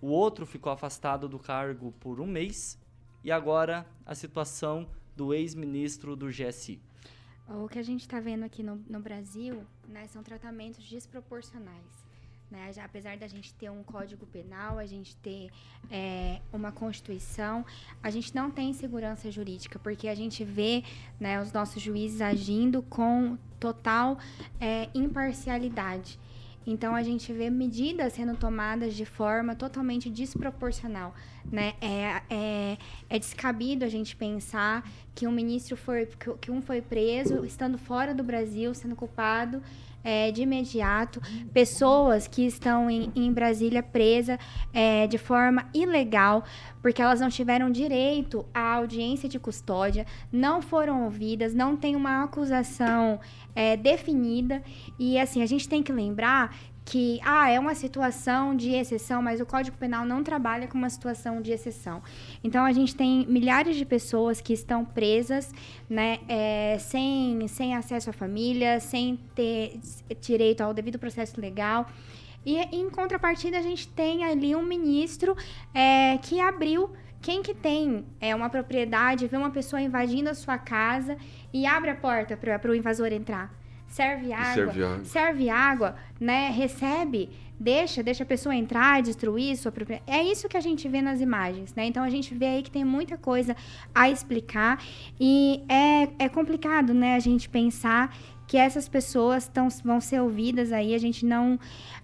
o 0.00 0.06
outro 0.06 0.46
ficou 0.46 0.72
afastado 0.72 1.28
do 1.28 1.38
cargo 1.38 1.92
por 2.00 2.20
um 2.20 2.26
mês 2.26 2.78
e 3.22 3.30
agora 3.30 3.86
a 4.06 4.14
situação 4.14 4.88
do 5.14 5.34
ex-ministro 5.34 6.16
do 6.16 6.28
GSI. 6.28 6.80
O 7.46 7.68
que 7.68 7.78
a 7.78 7.82
gente 7.82 8.00
está 8.00 8.20
vendo 8.20 8.44
aqui 8.44 8.62
no, 8.62 8.76
no 8.88 9.00
Brasil 9.00 9.66
né, 9.86 10.06
são 10.06 10.22
tratamentos 10.22 10.82
desproporcionais. 10.88 12.03
Né? 12.50 12.70
Apesar 12.82 13.16
da 13.16 13.26
gente 13.26 13.52
ter 13.54 13.70
um 13.70 13.82
código 13.82 14.26
penal, 14.26 14.78
a 14.78 14.86
gente 14.86 15.16
ter 15.16 15.50
é, 15.90 16.40
uma 16.52 16.70
constituição, 16.70 17.64
a 18.02 18.10
gente 18.10 18.34
não 18.34 18.50
tem 18.50 18.72
segurança 18.72 19.30
jurídica, 19.30 19.78
porque 19.78 20.08
a 20.08 20.14
gente 20.14 20.44
vê 20.44 20.84
né, 21.18 21.40
os 21.40 21.52
nossos 21.52 21.82
juízes 21.82 22.20
agindo 22.20 22.82
com 22.82 23.36
total 23.58 24.18
é, 24.60 24.88
imparcialidade. 24.94 26.18
Então 26.66 26.94
a 26.94 27.02
gente 27.02 27.32
vê 27.32 27.50
medidas 27.50 28.14
sendo 28.14 28.36
tomadas 28.36 28.94
de 28.94 29.04
forma 29.04 29.54
totalmente 29.54 30.08
desproporcional. 30.08 31.14
Né? 31.50 31.74
É, 31.80 32.22
é, 32.30 32.78
é 33.10 33.18
descabido 33.18 33.84
a 33.84 33.88
gente 33.88 34.16
pensar 34.16 34.88
que 35.14 35.26
um 35.26 35.32
ministro 35.32 35.76
foi. 35.76 36.08
que 36.40 36.50
um 36.50 36.62
foi 36.62 36.80
preso, 36.80 37.44
estando 37.44 37.76
fora 37.76 38.14
do 38.14 38.24
Brasil, 38.24 38.72
sendo 38.74 38.96
culpado 38.96 39.62
é, 40.04 40.30
de 40.30 40.42
imediato. 40.42 41.20
Pessoas 41.52 42.28
que 42.28 42.46
estão 42.46 42.90
em, 42.90 43.10
em 43.16 43.32
Brasília 43.32 43.82
presas 43.82 44.38
é, 44.72 45.06
de 45.06 45.16
forma 45.16 45.66
ilegal, 45.72 46.44
porque 46.82 47.00
elas 47.00 47.20
não 47.20 47.30
tiveram 47.30 47.70
direito 47.70 48.44
à 48.52 48.74
audiência 48.74 49.28
de 49.28 49.38
custódia, 49.38 50.06
não 50.30 50.60
foram 50.60 51.04
ouvidas, 51.04 51.54
não 51.54 51.74
tem 51.74 51.96
uma 51.96 52.22
acusação 52.22 53.18
é, 53.54 53.76
definida. 53.76 54.62
E 54.98 55.18
assim, 55.18 55.42
a 55.42 55.46
gente 55.46 55.68
tem 55.68 55.82
que 55.82 55.92
lembrar 55.92 56.54
que 56.84 57.18
ah, 57.24 57.48
é 57.48 57.58
uma 57.58 57.74
situação 57.74 58.54
de 58.54 58.74
exceção, 58.74 59.22
mas 59.22 59.40
o 59.40 59.46
Código 59.46 59.76
Penal 59.76 60.04
não 60.04 60.22
trabalha 60.22 60.68
com 60.68 60.76
uma 60.76 60.90
situação 60.90 61.40
de 61.40 61.50
exceção. 61.50 62.02
Então 62.42 62.64
a 62.64 62.72
gente 62.72 62.94
tem 62.94 63.26
milhares 63.26 63.76
de 63.76 63.84
pessoas 63.86 64.40
que 64.40 64.52
estão 64.52 64.84
presas, 64.84 65.50
né, 65.88 66.18
é, 66.28 66.76
sem, 66.78 67.48
sem 67.48 67.74
acesso 67.74 68.10
à 68.10 68.12
família, 68.12 68.80
sem 68.80 69.18
ter 69.34 69.80
direito 70.20 70.60
ao 70.60 70.74
devido 70.74 70.98
processo 70.98 71.40
legal. 71.40 71.86
E 72.44 72.58
em 72.58 72.90
contrapartida 72.90 73.58
a 73.58 73.62
gente 73.62 73.88
tem 73.88 74.22
ali 74.24 74.54
um 74.54 74.62
ministro 74.62 75.34
é, 75.72 76.18
que 76.18 76.38
abriu 76.38 76.90
quem 77.22 77.42
que 77.42 77.54
tem 77.54 78.04
é, 78.20 78.34
uma 78.34 78.50
propriedade, 78.50 79.26
vê 79.26 79.38
uma 79.38 79.50
pessoa 79.50 79.80
invadindo 79.80 80.28
a 80.28 80.34
sua 80.34 80.58
casa 80.58 81.16
e 81.50 81.64
abre 81.64 81.88
a 81.88 81.94
porta 81.96 82.36
para 82.36 82.70
o 82.70 82.74
invasor 82.74 83.10
entrar? 83.10 83.63
Serve 83.94 84.32
água, 84.32 84.54
serve 84.54 84.82
água. 84.82 85.04
serve 85.04 85.48
água, 85.48 85.94
né? 86.18 86.50
Recebe, 86.50 87.30
deixa, 87.60 88.02
deixa 88.02 88.24
a 88.24 88.26
pessoa 88.26 88.52
entrar, 88.52 89.00
destruir 89.00 89.56
sua 89.56 89.70
propriedade. 89.70 90.10
É 90.10 90.20
isso 90.20 90.48
que 90.48 90.56
a 90.56 90.60
gente 90.60 90.88
vê 90.88 91.00
nas 91.00 91.20
imagens, 91.20 91.72
né? 91.76 91.86
Então 91.86 92.02
a 92.02 92.10
gente 92.10 92.34
vê 92.34 92.46
aí 92.46 92.62
que 92.64 92.72
tem 92.72 92.84
muita 92.84 93.16
coisa 93.16 93.54
a 93.94 94.10
explicar 94.10 94.82
e 95.20 95.62
é, 95.68 96.24
é 96.24 96.28
complicado, 96.28 96.92
né? 96.92 97.14
A 97.14 97.20
gente 97.20 97.48
pensar 97.48 98.12
que 98.48 98.56
essas 98.56 98.88
pessoas 98.88 99.46
tão, 99.46 99.68
vão 99.84 100.00
ser 100.00 100.20
ouvidas 100.20 100.72
aí. 100.72 100.92
A 100.92 100.98
gente 100.98 101.24
não. 101.24 101.56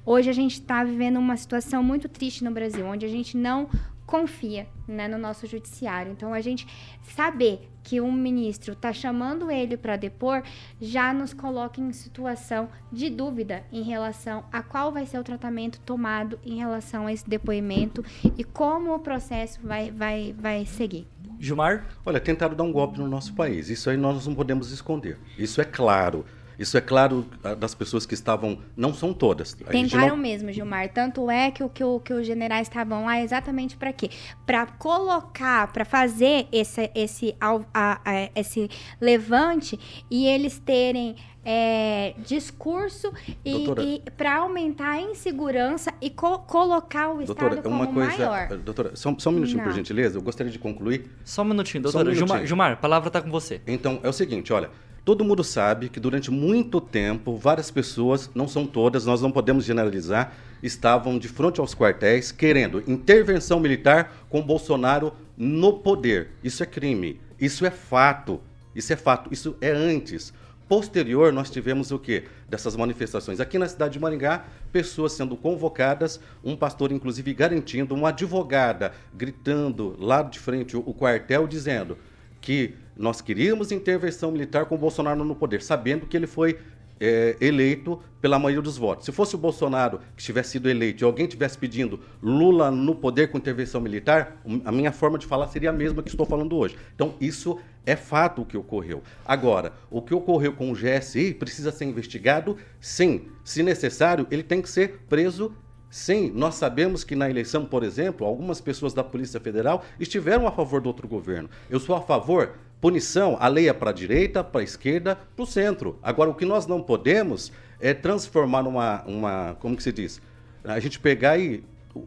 Hoje 0.06 0.30
a 0.30 0.32
gente 0.32 0.52
está 0.52 0.84
vivendo 0.84 1.18
uma 1.18 1.36
situação 1.36 1.82
muito 1.82 2.08
triste 2.08 2.44
no 2.44 2.52
Brasil, 2.52 2.86
onde 2.86 3.04
a 3.04 3.08
gente 3.08 3.36
não 3.36 3.68
confia 4.10 4.66
né, 4.88 5.06
no 5.06 5.16
nosso 5.16 5.46
judiciário. 5.46 6.10
Então, 6.10 6.34
a 6.34 6.40
gente 6.40 6.66
saber 7.14 7.70
que 7.82 8.00
um 8.00 8.12
ministro 8.12 8.72
está 8.72 8.92
chamando 8.92 9.50
ele 9.50 9.76
para 9.76 9.96
depor 9.96 10.42
já 10.80 11.14
nos 11.14 11.32
coloca 11.32 11.80
em 11.80 11.92
situação 11.92 12.68
de 12.90 13.08
dúvida 13.08 13.62
em 13.72 13.82
relação 13.82 14.44
a 14.52 14.62
qual 14.62 14.92
vai 14.92 15.06
ser 15.06 15.18
o 15.18 15.24
tratamento 15.24 15.80
tomado 15.80 16.38
em 16.44 16.58
relação 16.58 17.06
a 17.06 17.12
esse 17.12 17.28
depoimento 17.28 18.04
e 18.36 18.42
como 18.42 18.92
o 18.92 18.98
processo 18.98 19.60
vai, 19.62 19.92
vai, 19.92 20.34
vai 20.36 20.66
seguir. 20.66 21.06
Gilmar? 21.38 21.86
Olha, 22.04 22.20
tentaram 22.20 22.54
dar 22.54 22.64
um 22.64 22.72
golpe 22.72 22.98
no 22.98 23.08
nosso 23.08 23.32
país. 23.34 23.70
Isso 23.70 23.88
aí 23.88 23.96
nós 23.96 24.26
não 24.26 24.34
podemos 24.34 24.72
esconder. 24.72 25.18
Isso 25.38 25.60
é 25.60 25.64
claro. 25.64 26.26
Isso 26.60 26.76
é 26.76 26.80
claro 26.82 27.24
ah, 27.42 27.54
das 27.54 27.74
pessoas 27.74 28.04
que 28.04 28.12
estavam. 28.12 28.58
Não 28.76 28.92
são 28.92 29.14
todas. 29.14 29.56
A 29.66 29.70
Tentaram 29.70 30.08
não- 30.08 30.16
mesmo, 30.18 30.52
Gilmar. 30.52 30.90
Tanto 30.92 31.30
é 31.30 31.50
que, 31.50 31.64
o- 31.64 31.70
que, 31.70 31.82
o- 31.82 31.98
que 32.00 32.12
os 32.12 32.26
generais 32.26 32.68
estavam 32.68 33.06
lá 33.06 33.18
exatamente 33.22 33.78
para 33.78 33.92
quê? 33.94 34.10
Para 34.44 34.66
colocar, 34.66 35.72
para 35.72 35.86
fazer 35.86 36.46
esse, 36.52 36.90
esse, 36.94 37.34
a- 37.40 37.60
a- 37.72 38.30
esse 38.36 38.68
levante 39.00 39.80
e 40.10 40.26
eles 40.26 40.58
terem 40.58 41.16
é, 41.42 42.12
discurso 42.18 43.10
e, 43.42 43.52
Doutora. 43.64 43.82
para 44.14 44.36
aumentar 44.40 44.90
a 44.90 45.00
insegurança 45.00 45.90
e 45.98 46.10
co- 46.10 46.40
colocar 46.40 47.08
o 47.12 47.24
Doutora, 47.24 47.48
Estado 47.54 47.62
como 47.62 47.76
uma 47.76 47.86
coisa. 47.86 48.28
maior. 48.28 48.48
Doutora, 48.58 48.94
só, 48.94 49.14
só 49.18 49.30
um 49.30 49.32
minutinho, 49.32 49.60
por 49.62 49.68
Não. 49.70 49.74
gentileza. 49.76 50.18
Eu 50.18 50.22
gostaria 50.22 50.52
de 50.52 50.58
concluir. 50.58 51.10
Só 51.24 51.40
um 51.40 51.46
minutinho, 51.46 51.82
Só 51.84 51.88
um 51.88 51.92
doutora. 51.92 52.14
Gilmar, 52.14 52.28
minutinho. 52.36 52.46
Gilmar, 52.48 52.72
a 52.72 52.76
palavra 52.76 53.08
está 53.08 53.22
com 53.22 53.30
você. 53.30 53.62
Então, 53.66 54.00
é 54.02 54.08
o 54.10 54.12
seguinte, 54.12 54.52
olha. 54.52 54.68
Todo 55.04 55.24
mundo 55.24 55.42
sabe 55.42 55.88
que 55.88 55.98
durante 55.98 56.30
muito 56.30 56.80
tempo, 56.80 57.36
várias 57.36 57.70
pessoas, 57.70 58.30
não 58.34 58.46
são 58.46 58.66
todas, 58.66 59.06
nós 59.06 59.22
não 59.22 59.32
podemos 59.32 59.64
generalizar, 59.64 60.34
estavam 60.62 61.18
de 61.18 61.26
frente 61.26 61.58
aos 61.58 61.74
quartéis 61.74 62.30
querendo 62.30 62.82
intervenção 62.86 63.58
militar 63.58 64.14
com 64.28 64.42
Bolsonaro 64.42 65.12
no 65.36 65.72
poder. 65.72 66.28
Isso 66.44 66.62
é 66.62 66.66
crime. 66.66 67.18
Isso 67.40 67.64
é 67.64 67.70
fato. 67.70 68.40
Isso 68.74 68.92
é 68.92 68.96
fato. 68.96 69.32
Isso 69.32 69.56
é 69.60 69.70
antes. 69.70 70.34
Posterior, 70.68 71.32
nós 71.32 71.50
tivemos 71.50 71.90
o 71.90 71.98
quê? 71.98 72.24
Dessas 72.48 72.76
manifestações. 72.76 73.40
Aqui 73.40 73.58
na 73.58 73.66
cidade 73.66 73.94
de 73.94 73.98
Maringá, 73.98 74.44
pessoas 74.70 75.12
sendo 75.12 75.36
convocadas, 75.36 76.20
um 76.44 76.54
pastor, 76.54 76.92
inclusive, 76.92 77.34
garantindo, 77.34 77.94
uma 77.94 78.10
advogada 78.10 78.92
gritando 79.12 79.96
lá 79.98 80.22
de 80.22 80.38
frente 80.38 80.76
o 80.76 80.94
quartel, 80.94 81.48
dizendo 81.48 81.98
que 82.40 82.74
nós 82.96 83.20
queríamos 83.20 83.72
intervenção 83.72 84.30
militar 84.30 84.66
com 84.66 84.74
o 84.74 84.78
Bolsonaro 84.78 85.24
no 85.24 85.34
poder, 85.34 85.62
sabendo 85.62 86.06
que 86.06 86.16
ele 86.16 86.26
foi 86.26 86.58
é, 87.00 87.34
eleito 87.40 88.00
pela 88.20 88.38
maioria 88.38 88.60
dos 88.60 88.76
votos. 88.76 89.06
Se 89.06 89.12
fosse 89.12 89.34
o 89.34 89.38
Bolsonaro 89.38 90.00
que 90.14 90.22
tivesse 90.22 90.50
sido 90.50 90.68
eleito 90.68 91.02
e 91.02 91.04
alguém 91.04 91.26
tivesse 91.26 91.56
pedindo 91.56 91.98
Lula 92.22 92.70
no 92.70 92.94
poder 92.94 93.30
com 93.30 93.38
intervenção 93.38 93.80
militar, 93.80 94.40
a 94.64 94.70
minha 94.70 94.92
forma 94.92 95.18
de 95.18 95.26
falar 95.26 95.48
seria 95.48 95.70
a 95.70 95.72
mesma 95.72 96.02
que 96.02 96.10
estou 96.10 96.26
falando 96.26 96.54
hoje. 96.56 96.76
Então, 96.94 97.14
isso 97.18 97.58
é 97.86 97.96
fato 97.96 98.42
o 98.42 98.44
que 98.44 98.56
ocorreu. 98.56 99.02
Agora, 99.24 99.72
o 99.90 100.02
que 100.02 100.14
ocorreu 100.14 100.52
com 100.52 100.70
o 100.70 100.74
GSI 100.74 101.32
precisa 101.32 101.72
ser 101.72 101.86
investigado, 101.86 102.58
sim. 102.78 103.22
Se 103.42 103.62
necessário, 103.62 104.26
ele 104.30 104.42
tem 104.42 104.60
que 104.60 104.68
ser 104.68 105.00
preso 105.08 105.52
Sim, 105.90 106.30
nós 106.32 106.54
sabemos 106.54 107.02
que 107.02 107.16
na 107.16 107.28
eleição, 107.28 107.66
por 107.66 107.82
exemplo, 107.82 108.24
algumas 108.24 108.60
pessoas 108.60 108.94
da 108.94 109.02
Polícia 109.02 109.40
Federal 109.40 109.84
estiveram 109.98 110.46
a 110.46 110.52
favor 110.52 110.80
do 110.80 110.86
outro 110.86 111.08
governo. 111.08 111.50
Eu 111.68 111.80
sou 111.80 111.96
a 111.96 112.00
favor, 112.00 112.54
punição, 112.80 113.36
a 113.40 113.46
lei 113.48 113.68
é 113.68 113.72
para 113.72 113.90
a 113.90 113.92
direita, 113.92 114.42
para 114.42 114.60
a 114.60 114.64
esquerda, 114.64 115.18
para 115.36 115.42
o 115.42 115.46
centro. 115.46 115.98
Agora, 116.02 116.30
o 116.30 116.34
que 116.34 116.44
nós 116.44 116.66
não 116.66 116.80
podemos 116.80 117.52
é 117.78 117.92
transformar 117.94 118.62
numa, 118.62 119.02
uma, 119.06 119.56
como 119.60 119.76
que 119.76 119.82
se 119.82 119.92
diz? 119.92 120.20
A 120.64 120.78
gente 120.80 120.98
pegar 120.98 121.38
e 121.38 121.62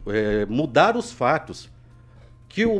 é, 0.06 0.46
mudar 0.46 0.96
os 0.96 1.12
fatos. 1.12 1.72
Que, 2.48 2.64
o, 2.64 2.72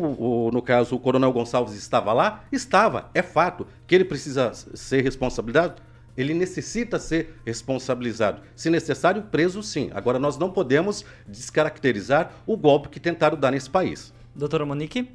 o- 0.46 0.50
no 0.52 0.62
caso, 0.62 0.94
o 0.94 1.00
Coronel 1.00 1.32
Gonçalves 1.32 1.74
estava 1.74 2.12
lá? 2.12 2.44
Estava, 2.52 3.10
é 3.12 3.22
fato. 3.22 3.66
Que 3.86 3.94
ele 3.96 4.04
precisa 4.04 4.52
ser 4.54 5.02
responsabilizado? 5.02 5.82
Ele 6.16 6.32
necessita 6.32 6.96
ser 7.00 7.40
responsabilizado. 7.44 8.40
Se 8.54 8.70
necessário, 8.70 9.22
preso 9.22 9.64
sim. 9.64 9.90
Agora, 9.92 10.16
nós 10.16 10.38
não 10.38 10.48
podemos 10.48 11.04
descaracterizar 11.26 12.30
o 12.46 12.56
golpe 12.56 12.88
que 12.88 13.00
tentaram 13.00 13.36
dar 13.36 13.50
nesse 13.50 13.68
país. 13.68 14.12
Doutora 14.32 14.64
Monique? 14.64 15.10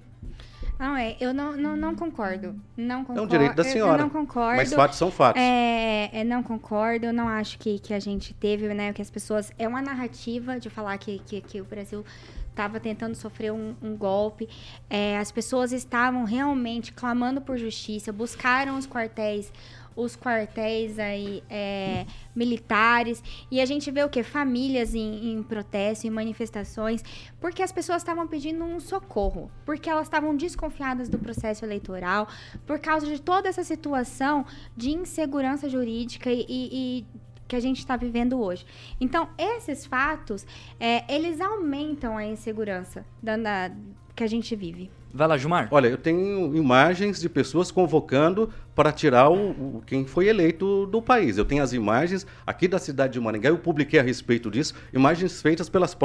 Não, 0.80 0.96
é, 0.96 1.18
eu 1.20 1.34
não, 1.34 1.58
não, 1.58 1.76
não 1.76 1.94
concordo. 1.94 2.56
Não 2.78 3.02
concordo. 3.04 3.22
É 3.22 3.24
um 3.26 3.28
direito 3.28 3.56
da 3.56 3.66
senhora. 3.66 4.02
Eu 4.02 4.06
não 4.06 4.10
concordo. 4.10 4.56
Mas 4.56 4.74
fatos 4.74 4.98
são 4.98 5.12
fatos. 5.12 5.42
É, 5.42 6.10
é, 6.14 6.24
não 6.24 6.42
concordo, 6.42 7.06
eu 7.06 7.14
não 7.14 7.28
acho 7.28 7.60
que, 7.60 7.80
que 7.80 7.94
a 7.94 8.00
gente 8.00 8.34
teve, 8.34 8.74
né, 8.74 8.94
que 8.94 9.02
as 9.02 9.10
pessoas... 9.10 9.52
É 9.60 9.68
uma 9.68 9.82
narrativa 9.82 10.58
de 10.58 10.70
falar 10.70 10.98
que, 10.98 11.20
que, 11.20 11.42
que 11.42 11.60
o 11.60 11.66
Brasil 11.66 12.06
estava 12.50 12.80
tentando 12.80 13.14
sofrer 13.16 13.52
um, 13.52 13.76
um 13.82 13.96
golpe. 13.96 14.48
É, 14.90 15.18
as 15.18 15.32
pessoas 15.32 15.74
estavam 15.74 16.24
realmente 16.24 16.94
clamando 16.94 17.42
por 17.42 17.58
justiça, 17.58 18.14
buscaram 18.14 18.78
os 18.78 18.88
quartéis 18.88 19.52
os 19.96 20.16
quartéis 20.16 20.98
aí 21.00 21.44
é, 21.50 22.06
militares 22.36 23.24
e 23.52 23.60
a 23.60 23.66
gente 23.66 23.90
vê 23.92 24.04
o 24.04 24.10
que 24.10 24.24
famílias 24.24 24.96
em, 24.96 25.34
em 25.34 25.44
protesto, 25.44 26.08
em 26.08 26.10
manifestações, 26.10 27.04
porque 27.40 27.62
as 27.62 27.72
pessoas 27.72 28.02
estavam 28.02 28.28
pedindo 28.28 28.64
um 28.64 28.80
socorro, 28.80 29.52
porque 29.66 29.90
elas 29.90 30.08
estavam 30.08 30.36
desconfiadas 30.36 31.10
do 31.10 31.18
processo 31.18 31.66
eleitoral, 31.66 32.28
por 32.66 32.80
causa 32.80 33.06
de 33.06 33.22
toda 33.22 33.50
essa 33.50 33.64
situação 33.64 34.46
de 34.76 34.92
insegurança 34.92 35.70
jurídica 35.70 36.32
e, 36.32 36.46
e, 36.50 37.06
que 37.48 37.56
a 37.56 37.60
gente 37.60 37.80
está 37.80 37.98
vivendo 37.98 38.40
hoje. 38.40 38.66
Então, 39.02 39.28
esses 39.38 39.86
fatos, 39.86 40.46
é, 40.80 41.04
eles 41.14 41.42
aumentam 41.42 42.16
a 42.16 42.24
insegurança 42.24 43.04
da, 43.22 43.36
da, 43.36 43.72
que 44.16 44.24
a 44.24 44.28
gente 44.28 44.56
vive. 44.56 44.92
Vai 45.12 45.28
lá, 45.28 45.38
Gilmar. 45.38 45.68
Olha, 45.72 45.88
eu 45.88 45.98
tenho 45.98 46.56
imagens 46.56 47.20
de 47.20 47.28
pessoas 47.28 47.72
convocando 47.72 48.50
para 48.76 48.92
tirar 48.92 49.30
o, 49.30 49.78
o, 49.78 49.84
quem 49.86 50.06
foi 50.06 50.28
eleito 50.28 50.86
do 50.86 51.02
país. 51.02 51.38
Eu 51.38 51.46
tenho 51.46 51.64
as 51.64 51.74
imagens 51.74 52.28
aqui 52.46 52.68
da 52.68 52.78
cidade 52.78 53.14
de 53.14 53.20
Maringá, 53.20 53.50
eu 53.50 53.58
publiquei 53.58 54.00
a 54.00 54.04
respeito 54.04 54.52
disso, 54.52 54.76
imagens 54.94 55.42
feitas 55.42 55.68
pelas 55.68 55.98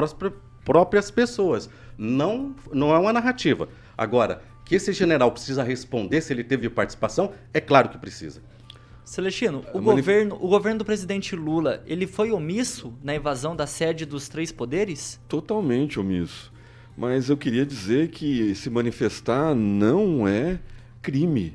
próprias 0.64 1.10
pessoas. 1.10 1.68
Não, 1.98 2.56
não 2.72 2.94
é 2.94 2.98
uma 2.98 3.12
narrativa. 3.12 3.68
Agora, 3.96 4.42
que 4.64 4.74
esse 4.74 4.92
general 4.92 5.30
precisa 5.30 5.62
responder 5.62 6.22
se 6.22 6.32
ele 6.32 6.42
teve 6.42 6.70
participação, 6.70 7.32
é 7.52 7.60
claro 7.60 7.90
que 7.90 7.98
precisa. 7.98 8.42
Celestino, 9.04 9.62
o, 9.74 9.82
manif... 9.82 10.06
governo, 10.06 10.38
o 10.40 10.48
governo 10.48 10.78
do 10.78 10.84
presidente 10.84 11.36
Lula, 11.36 11.82
ele 11.86 12.06
foi 12.06 12.32
omisso 12.32 12.94
na 13.02 13.14
invasão 13.14 13.54
da 13.54 13.66
sede 13.66 14.06
dos 14.06 14.30
três 14.30 14.50
poderes? 14.50 15.20
Totalmente 15.28 16.00
omisso. 16.00 16.53
Mas 16.96 17.28
eu 17.28 17.36
queria 17.36 17.66
dizer 17.66 18.08
que 18.08 18.54
se 18.54 18.70
manifestar 18.70 19.54
não 19.54 20.26
é 20.28 20.58
crime. 21.02 21.54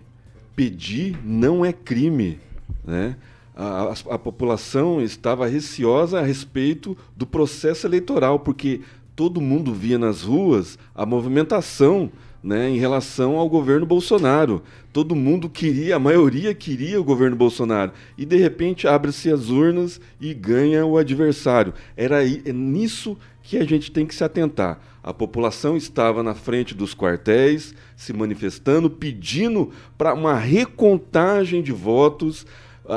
Pedir 0.55 1.17
não 1.23 1.63
é 1.63 1.71
crime. 1.71 2.39
Né? 2.83 3.15
A, 3.55 3.83
a, 3.83 4.15
a 4.15 4.19
população 4.19 5.01
estava 5.01 5.47
receosa 5.47 6.19
a 6.19 6.23
respeito 6.23 6.97
do 7.15 7.25
processo 7.25 7.87
eleitoral, 7.87 8.39
porque 8.39 8.81
todo 9.15 9.41
mundo 9.41 9.73
via 9.73 9.97
nas 9.97 10.23
ruas 10.23 10.77
a 10.93 11.05
movimentação 11.05 12.11
né, 12.43 12.69
em 12.69 12.77
relação 12.77 13.37
ao 13.37 13.49
governo 13.49 13.85
Bolsonaro. 13.85 14.63
Todo 14.91 15.15
mundo 15.15 15.49
queria, 15.49 15.95
a 15.95 15.99
maioria 15.99 16.53
queria 16.53 16.99
o 16.99 17.03
governo 17.03 17.35
Bolsonaro. 17.35 17.91
E 18.17 18.25
de 18.25 18.37
repente 18.37 18.87
abre-se 18.87 19.31
as 19.31 19.49
urnas 19.49 19.99
e 20.19 20.33
ganha 20.33 20.85
o 20.85 20.97
adversário. 20.97 21.73
Era 21.95 22.25
é 22.25 22.51
nisso 22.51 23.17
que 23.43 23.57
a 23.57 23.65
gente 23.65 23.91
tem 23.91 24.05
que 24.05 24.15
se 24.15 24.23
atentar. 24.23 24.79
A 25.09 25.13
população 25.13 25.75
estava 25.75 26.21
na 26.21 26.35
frente 26.35 26.75
dos 26.75 26.93
quartéis, 26.93 27.73
se 27.95 28.13
manifestando, 28.13 28.91
pedindo 28.91 29.71
para 29.97 30.13
uma 30.13 30.35
recontagem 30.35 31.63
de 31.63 31.71
votos. 31.71 32.45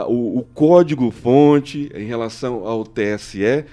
o, 0.06 0.40
o 0.40 0.42
código-fonte 0.42 1.90
em 1.94 2.04
relação 2.04 2.66
ao 2.66 2.84
TSE, 2.84 3.64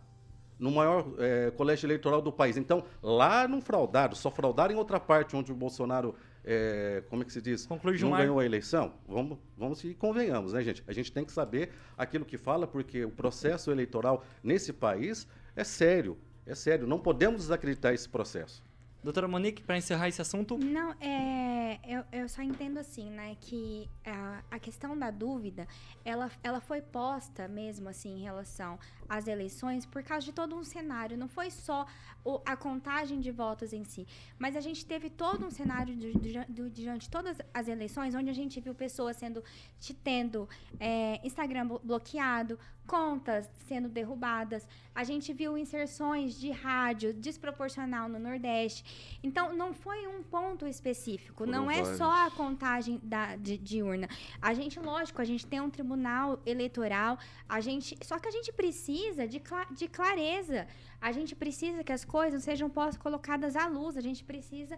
No 0.59 0.71
maior 0.71 1.05
é, 1.19 1.51
colégio 1.51 1.85
eleitoral 1.85 2.21
do 2.21 2.31
país. 2.31 2.57
Então, 2.57 2.83
lá 3.01 3.47
não 3.47 3.61
fraudaram, 3.61 4.15
só 4.15 4.31
fraudaram 4.31 4.73
em 4.73 4.77
outra 4.77 4.99
parte 4.99 5.35
onde 5.35 5.51
o 5.51 5.55
Bolsonaro 5.55 6.15
é, 6.49 7.03
como 7.09 7.23
é 7.23 7.25
que 7.25 7.33
se 7.33 7.41
diz? 7.41 7.65
Conclui, 7.65 7.99
não 7.99 8.11
ganhou 8.11 8.39
a 8.39 8.45
eleição? 8.45 8.93
Vamos, 9.05 9.37
vamos 9.57 9.83
e 9.83 9.93
convenhamos, 9.93 10.53
né, 10.53 10.63
gente? 10.63 10.81
A 10.87 10.93
gente 10.93 11.11
tem 11.11 11.25
que 11.25 11.31
saber 11.33 11.71
aquilo 11.97 12.23
que 12.23 12.37
fala, 12.37 12.65
porque 12.65 13.03
o 13.03 13.11
processo 13.11 13.69
eleitoral 13.69 14.23
nesse 14.41 14.71
país 14.71 15.27
é 15.57 15.65
sério. 15.65 16.17
É 16.45 16.55
sério. 16.55 16.87
Não 16.87 16.99
podemos 16.99 17.41
desacreditar 17.41 17.93
esse 17.93 18.07
processo. 18.07 18.63
Doutora 19.03 19.27
Monique, 19.27 19.61
para 19.61 19.77
encerrar 19.77 20.07
esse 20.07 20.21
assunto. 20.21 20.57
Não, 20.57 20.93
é, 20.99 21.79
eu, 21.87 22.03
eu 22.11 22.29
só 22.29 22.41
entendo 22.41 22.77
assim, 22.77 23.09
né, 23.09 23.35
que 23.39 23.89
a, 24.05 24.43
a 24.49 24.59
questão 24.59 24.97
da 24.97 25.11
dúvida, 25.11 25.67
ela, 26.03 26.31
ela 26.41 26.59
foi 26.59 26.81
posta 26.81 27.47
mesmo 27.47 27.89
assim 27.89 28.17
em 28.17 28.23
relação 28.23 28.79
às 29.09 29.27
eleições 29.27 29.85
por 29.85 30.03
causa 30.03 30.25
de 30.25 30.31
todo 30.31 30.55
um 30.55 30.63
cenário. 30.63 31.17
Não 31.17 31.27
foi 31.27 31.49
só 31.49 31.85
o, 32.23 32.41
a 32.45 32.55
contagem 32.55 33.19
de 33.19 33.31
votos 33.31 33.73
em 33.73 33.83
si, 33.83 34.07
mas 34.37 34.55
a 34.55 34.61
gente 34.61 34.85
teve 34.85 35.09
todo 35.09 35.45
um 35.45 35.51
cenário 35.51 35.95
diante 36.71 37.05
de 37.05 37.09
todas 37.09 37.37
as 37.53 37.67
eleições, 37.67 38.15
onde 38.15 38.29
a 38.29 38.33
gente 38.33 38.59
viu 38.59 38.75
pessoas 38.75 39.17
sendo 39.17 39.43
tendo 40.03 40.47
é, 40.79 41.19
Instagram 41.25 41.67
bloqueado, 41.83 42.59
contas 42.87 43.49
sendo 43.67 43.89
derrubadas. 43.89 44.65
A 44.95 45.03
gente 45.03 45.31
viu 45.33 45.57
inserções 45.57 46.39
de 46.39 46.49
rádio 46.49 47.13
desproporcional 47.13 48.07
no 48.09 48.17
Nordeste. 48.17 49.19
Então, 49.21 49.53
não 49.53 49.73
foi 49.73 50.07
um 50.07 50.23
ponto 50.23 50.65
específico. 50.65 51.45
Foram 51.45 51.51
não 51.51 51.69
é 51.69 51.81
vários. 51.81 51.97
só 51.97 52.25
a 52.25 52.31
contagem 52.31 52.99
da, 53.03 53.35
de, 53.35 53.57
de, 53.57 53.83
urna. 53.83 54.07
A 54.41 54.53
gente, 54.53 54.79
lógico, 54.79 55.21
a 55.21 55.25
gente 55.25 55.45
tem 55.45 55.61
um 55.61 55.69
tribunal 55.69 56.41
eleitoral. 56.45 57.19
A 57.47 57.59
gente, 57.59 57.95
só 58.03 58.17
que 58.17 58.27
a 58.27 58.31
gente 58.31 58.51
precisa 58.51 58.96
de, 59.27 59.41
de 59.75 59.87
clareza. 59.87 60.67
A 60.99 61.11
gente 61.11 61.35
precisa 61.35 61.83
que 61.83 61.91
as 61.91 62.03
coisas 62.03 62.43
sejam 62.43 62.71
colocadas 62.99 63.55
à 63.55 63.67
luz. 63.67 63.95
A 63.95 64.01
gente 64.01 64.23
precisa 64.23 64.75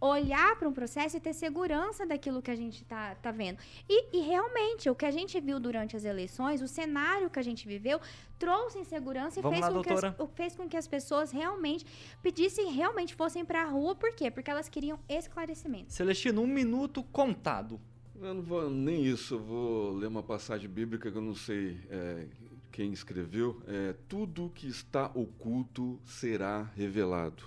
olhar 0.00 0.56
para 0.56 0.68
um 0.68 0.72
processo 0.72 1.16
e 1.16 1.20
ter 1.20 1.32
segurança 1.32 2.04
daquilo 2.04 2.42
que 2.42 2.50
a 2.50 2.54
gente 2.54 2.82
está 2.82 3.14
tá 3.14 3.30
vendo. 3.30 3.58
E, 3.88 4.18
e 4.18 4.20
realmente, 4.20 4.90
o 4.90 4.94
que 4.94 5.06
a 5.06 5.10
gente 5.10 5.40
viu 5.40 5.58
durante 5.58 5.96
as 5.96 6.04
eleições, 6.04 6.60
o 6.60 6.68
cenário 6.68 7.30
que 7.30 7.38
a 7.38 7.42
gente 7.42 7.66
viveu, 7.66 8.00
trouxe 8.38 8.78
insegurança 8.78 9.40
e 9.40 9.42
fez, 9.42 9.60
lá, 9.60 9.72
com 9.72 9.82
que 9.82 9.92
as, 9.92 10.02
fez 10.34 10.56
com 10.56 10.68
que 10.68 10.76
as 10.76 10.86
pessoas 10.86 11.30
realmente 11.30 11.86
pedissem, 12.22 12.70
realmente 12.72 13.14
fossem 13.14 13.44
para 13.44 13.62
a 13.62 13.66
rua. 13.66 13.94
Por 13.94 14.14
quê? 14.14 14.30
Porque 14.30 14.50
elas 14.50 14.68
queriam 14.68 14.98
esclarecimento. 15.08 15.92
Celestino, 15.92 16.42
um 16.42 16.46
minuto 16.46 17.02
contado. 17.04 17.80
Eu 18.20 18.34
não 18.34 18.42
vou 18.42 18.70
nem 18.70 19.04
isso, 19.04 19.34
eu 19.34 19.40
vou 19.40 19.92
ler 19.94 20.06
uma 20.06 20.22
passagem 20.22 20.68
bíblica 20.68 21.10
que 21.10 21.16
eu 21.16 21.22
não 21.22 21.34
sei 21.34 21.80
é, 21.90 22.26
quem 22.72 22.92
escreveu. 22.92 23.62
É, 23.68 23.94
Tudo 24.08 24.50
que 24.50 24.66
está 24.66 25.06
oculto 25.14 26.00
será 26.04 26.62
revelado. 26.74 27.44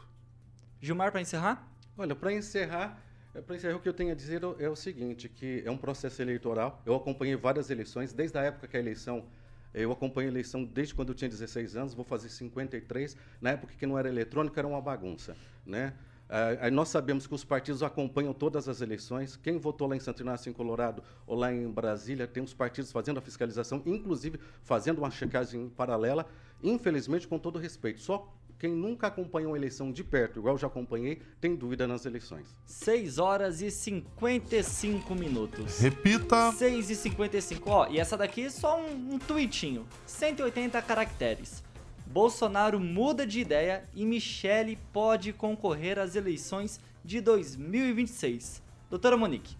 Gilmar, 0.79 1.11
para 1.11 1.19
encerrar? 1.19 1.67
Olha, 1.97 2.15
para 2.15 2.31
encerrar, 2.31 3.03
é, 3.33 3.41
para 3.41 3.55
encerrar, 3.55 3.75
o 3.75 3.79
que 3.79 3.89
eu 3.89 3.93
tenho 3.93 4.11
a 4.11 4.15
dizer 4.15 4.41
é 4.59 4.69
o 4.69 4.75
seguinte, 4.75 5.27
que 5.27 5.63
é 5.65 5.71
um 5.71 5.77
processo 5.77 6.21
eleitoral. 6.21 6.81
Eu 6.85 6.95
acompanhei 6.95 7.35
várias 7.35 7.69
eleições, 7.69 8.13
desde 8.13 8.37
a 8.37 8.43
época 8.43 8.67
que 8.67 8.77
a 8.77 8.79
eleição 8.79 9.25
eu 9.73 9.91
acompanho 9.91 10.29
a 10.29 10.31
eleição 10.31 10.63
desde 10.63 10.95
quando 10.95 11.09
eu 11.09 11.15
tinha 11.15 11.29
16 11.29 11.75
anos, 11.75 11.93
vou 11.93 12.05
fazer 12.05 12.29
53. 12.29 13.17
Na 13.41 13.51
época 13.51 13.73
que 13.77 13.85
não 13.85 13.99
era 13.99 14.07
eletrônico, 14.07 14.57
era 14.57 14.65
uma 14.65 14.79
bagunça. 14.79 15.35
Né? 15.65 15.93
Aí 16.59 16.71
nós 16.71 16.89
sabemos 16.89 17.27
que 17.27 17.35
os 17.35 17.43
partidos 17.43 17.83
acompanham 17.83 18.33
todas 18.33 18.67
as 18.67 18.81
eleições. 18.81 19.35
Quem 19.35 19.57
votou 19.57 19.87
lá 19.87 19.95
em 19.95 19.99
Santo 19.99 20.21
Inácio, 20.21 20.49
em 20.49 20.53
Colorado, 20.53 21.03
ou 21.27 21.37
lá 21.37 21.53
em 21.53 21.69
Brasília, 21.69 22.27
tem 22.27 22.41
os 22.41 22.53
partidos 22.53 22.91
fazendo 22.91 23.17
a 23.17 23.21
fiscalização, 23.21 23.81
inclusive 23.85 24.39
fazendo 24.63 24.99
uma 24.99 25.11
checagem 25.11 25.69
paralela. 25.69 26.25
Infelizmente, 26.63 27.27
com 27.27 27.37
todo 27.37 27.59
respeito, 27.59 28.01
só 28.01 28.33
quem 28.57 28.71
nunca 28.71 29.07
acompanhou 29.07 29.51
uma 29.51 29.57
eleição 29.57 29.91
de 29.91 30.03
perto, 30.03 30.39
igual 30.39 30.55
eu 30.55 30.59
já 30.59 30.67
acompanhei, 30.67 31.21
tem 31.41 31.55
dúvida 31.55 31.85
nas 31.87 32.05
eleições. 32.05 32.47
6 32.65 33.19
horas 33.19 33.61
e 33.61 33.69
55 33.69 35.13
minutos. 35.13 35.79
Repita. 35.79 36.51
6 36.53 36.89
e 36.89 36.95
55. 36.95 37.69
Ó, 37.69 37.87
e 37.87 37.99
essa 37.99 38.17
daqui 38.17 38.45
é 38.45 38.49
só 38.49 38.79
um, 38.79 39.15
um 39.15 39.19
tweetinho. 39.19 39.85
180 40.05 40.81
caracteres. 40.81 41.63
Bolsonaro 42.05 42.79
muda 42.79 43.25
de 43.25 43.39
ideia 43.39 43.87
e 43.93 44.05
Michele 44.05 44.77
pode 44.93 45.33
concorrer 45.33 45.99
às 45.99 46.15
eleições 46.15 46.79
de 47.03 47.19
2026. 47.21 48.63
Doutora 48.89 49.17
Monique. 49.17 49.57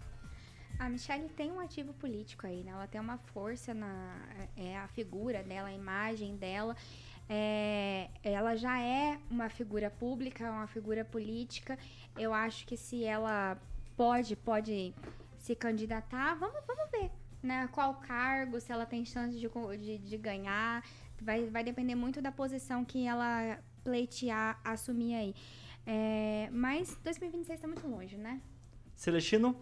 A 0.78 0.88
Michelle 0.88 1.28
tem 1.30 1.50
um 1.50 1.58
ativo 1.58 1.92
político 1.94 2.46
aí, 2.46 2.62
né? 2.62 2.70
Ela 2.70 2.86
tem 2.86 3.00
uma 3.00 3.16
força 3.18 3.72
na 3.72 4.14
é 4.56 4.76
a 4.76 4.86
figura 4.88 5.42
dela, 5.42 5.68
a 5.68 5.72
imagem 5.72 6.36
dela. 6.36 6.76
É, 7.28 8.08
ela 8.22 8.54
já 8.56 8.78
é 8.78 9.18
uma 9.30 9.48
figura 9.48 9.90
pública, 9.90 10.50
uma 10.50 10.66
figura 10.66 11.04
política. 11.04 11.78
Eu 12.16 12.32
acho 12.32 12.66
que 12.66 12.76
se 12.76 13.04
ela 13.04 13.58
pode, 13.96 14.36
pode 14.36 14.94
se 15.38 15.54
candidatar, 15.54 16.34
vamos, 16.34 16.60
vamos 16.66 16.90
ver, 16.90 17.10
né? 17.42 17.68
Qual 17.72 17.94
cargo, 17.94 18.60
se 18.60 18.70
ela 18.70 18.84
tem 18.84 19.04
chance 19.04 19.38
de, 19.38 19.48
de, 19.78 19.98
de 19.98 20.16
ganhar. 20.18 20.84
Vai, 21.20 21.46
vai 21.46 21.64
depender 21.64 21.94
muito 21.94 22.20
da 22.20 22.30
posição 22.30 22.84
que 22.84 23.06
ela 23.06 23.58
pleitear, 23.82 24.60
assumir 24.64 25.14
aí. 25.14 25.34
É, 25.86 26.48
mas 26.52 26.98
2026 27.04 27.60
tá 27.60 27.68
muito 27.68 27.86
longe, 27.86 28.16
né? 28.16 28.40
Celestino? 28.94 29.56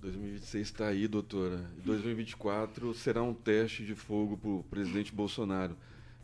2026 0.00 0.66
está 0.66 0.84
tá 0.84 0.90
aí, 0.90 1.08
doutora. 1.08 1.68
E 1.78 1.80
2024 1.80 2.94
será 2.94 3.22
um 3.22 3.34
teste 3.34 3.84
de 3.84 3.94
fogo 3.94 4.36
para 4.36 4.50
o 4.50 4.62
presidente 4.64 5.12
Bolsonaro. 5.12 5.76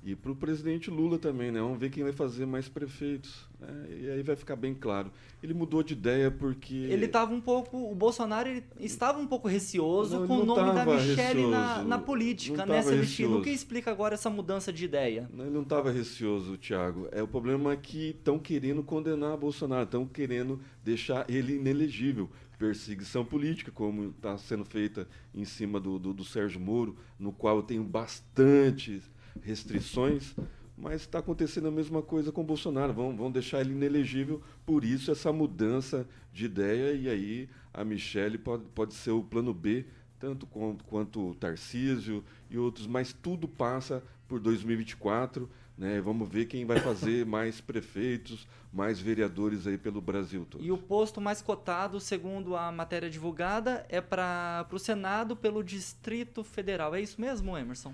E 0.07 0.15
para 0.15 0.31
o 0.31 0.37
presidente 0.37 0.91
Lula 0.91 1.19
também, 1.19 1.51
né? 1.51 1.61
Vamos 1.61 1.79
ver 1.79 1.89
quem 1.89 2.03
vai 2.03 2.13
fazer 2.13 2.45
mais 2.45 2.69
prefeitos. 2.69 3.49
né? 3.59 3.87
E 3.89 4.11
aí 4.11 4.23
vai 4.23 4.37
ficar 4.37 4.55
bem 4.55 4.75
claro. 4.75 5.11
Ele 5.43 5.55
mudou 5.55 5.83
de 5.83 5.95
ideia 5.95 6.31
porque. 6.31 6.75
Ele 6.75 7.09
tava 7.09 7.33
um 7.33 7.41
pouco. 7.41 7.91
O 7.91 7.95
Bolsonaro 7.95 8.63
estava 8.79 9.19
um 9.19 9.27
pouco 9.27 9.49
receoso 9.49 10.21
Não, 10.21 10.27
com 10.27 10.41
o 10.41 10.45
nome 10.45 10.75
da 10.75 10.85
Michelle 10.85 11.47
na, 11.47 11.83
na 11.83 11.99
política, 11.99 12.67
né, 12.67 12.83
Celestino? 12.83 13.39
O 13.39 13.43
que 13.43 13.49
explica 13.49 13.91
agora 13.91 14.13
essa 14.13 14.29
mudança 14.29 14.71
de 14.71 14.85
ideia? 14.85 15.27
Não, 15.33 15.47
Ele 15.47 15.55
não 15.55 15.63
estava 15.63 15.91
receoso, 15.91 16.59
Thiago. 16.59 17.09
É, 17.11 17.23
o 17.23 17.29
problema 17.29 17.73
é 17.73 17.77
que 17.77 18.11
estão 18.11 18.39
querendo 18.39 18.83
condenar 18.83 19.39
Bolsonaro, 19.39 19.85
estão 19.85 20.07
querendo 20.07 20.61
deixar 20.85 21.25
ele 21.31 21.55
inelegível. 21.55 22.29
Perseguição 22.59 23.25
política, 23.25 23.73
como 23.73 24.11
está 24.11 24.37
sendo 24.37 24.65
feita 24.67 25.09
em 25.35 25.45
cima 25.45 25.81
do, 25.81 25.99
do, 25.99 26.13
do 26.13 26.25
Sérgio 26.25 26.61
Moro, 26.61 26.95
no 27.19 27.33
qual 27.33 27.57
eu 27.57 27.63
tenho 27.63 27.83
bastante 27.83 29.03
restrições, 29.43 30.35
mas 30.77 31.03
está 31.03 31.19
acontecendo 31.21 31.69
a 31.69 31.71
mesma 31.71 32.03
coisa 32.03 32.33
com 32.33 32.43
Bolsonaro. 32.45 32.93
Vão, 32.93 33.17
vão 33.17 33.31
deixar 33.31 33.61
ele 33.61 33.71
inelegível, 33.73 34.43
por 34.67 34.85
isso 34.85 35.11
essa 35.11 35.33
mudança 35.33 36.07
de 36.33 36.47
ideia, 36.47 36.93
e 36.95 37.09
aí 37.09 37.49
a 37.73 37.85
Michelle 37.85 38.39
pode, 38.39 38.65
pode 38.75 38.95
ser 38.95 39.11
o 39.13 39.23
plano 39.23 39.55
B, 39.55 39.85
tanto 40.19 40.47
com- 40.47 40.77
quanto 40.87 41.31
o 41.31 41.35
Tarcísio 41.35 42.25
e 42.51 42.59
outros, 42.59 42.87
mas 42.87 43.13
tudo 43.13 43.47
passa 43.47 44.03
por 44.27 44.41
2024. 44.41 45.49
Né? 45.77 46.01
Vamos 46.01 46.29
ver 46.29 46.45
quem 46.47 46.65
vai 46.65 46.79
fazer 46.79 47.27
mais 47.27 47.61
prefeitos, 47.61 48.47
mais 48.73 49.01
vereadores 49.01 49.67
aí 49.67 49.77
pelo 49.77 50.01
Brasil 50.01 50.47
todo. 50.49 50.65
E 50.65 50.71
o 50.71 50.79
posto 50.79 51.21
mais 51.21 51.43
cotado, 51.43 51.99
segundo 51.99 52.55
a 52.57 52.71
matéria 52.71 53.11
divulgada, 53.11 53.85
é 53.89 54.01
para 54.01 54.65
o 54.71 54.79
Senado 54.79 55.35
pelo 55.35 55.65
Distrito 55.65 56.45
Federal. 56.45 56.95
É 56.95 57.01
isso 57.01 57.21
mesmo, 57.21 57.59
Emerson? 57.59 57.93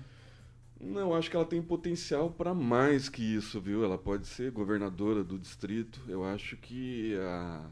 Não, 0.83 1.13
acho 1.13 1.29
que 1.29 1.35
ela 1.35 1.45
tem 1.45 1.61
potencial 1.61 2.31
para 2.31 2.53
mais 2.53 3.07
que 3.07 3.21
isso, 3.21 3.61
viu? 3.61 3.83
Ela 3.83 3.97
pode 3.97 4.25
ser 4.25 4.51
governadora 4.51 5.23
do 5.23 5.37
distrito. 5.37 6.01
Eu 6.07 6.23
acho 6.23 6.57
que 6.57 7.15
a- 7.17 7.69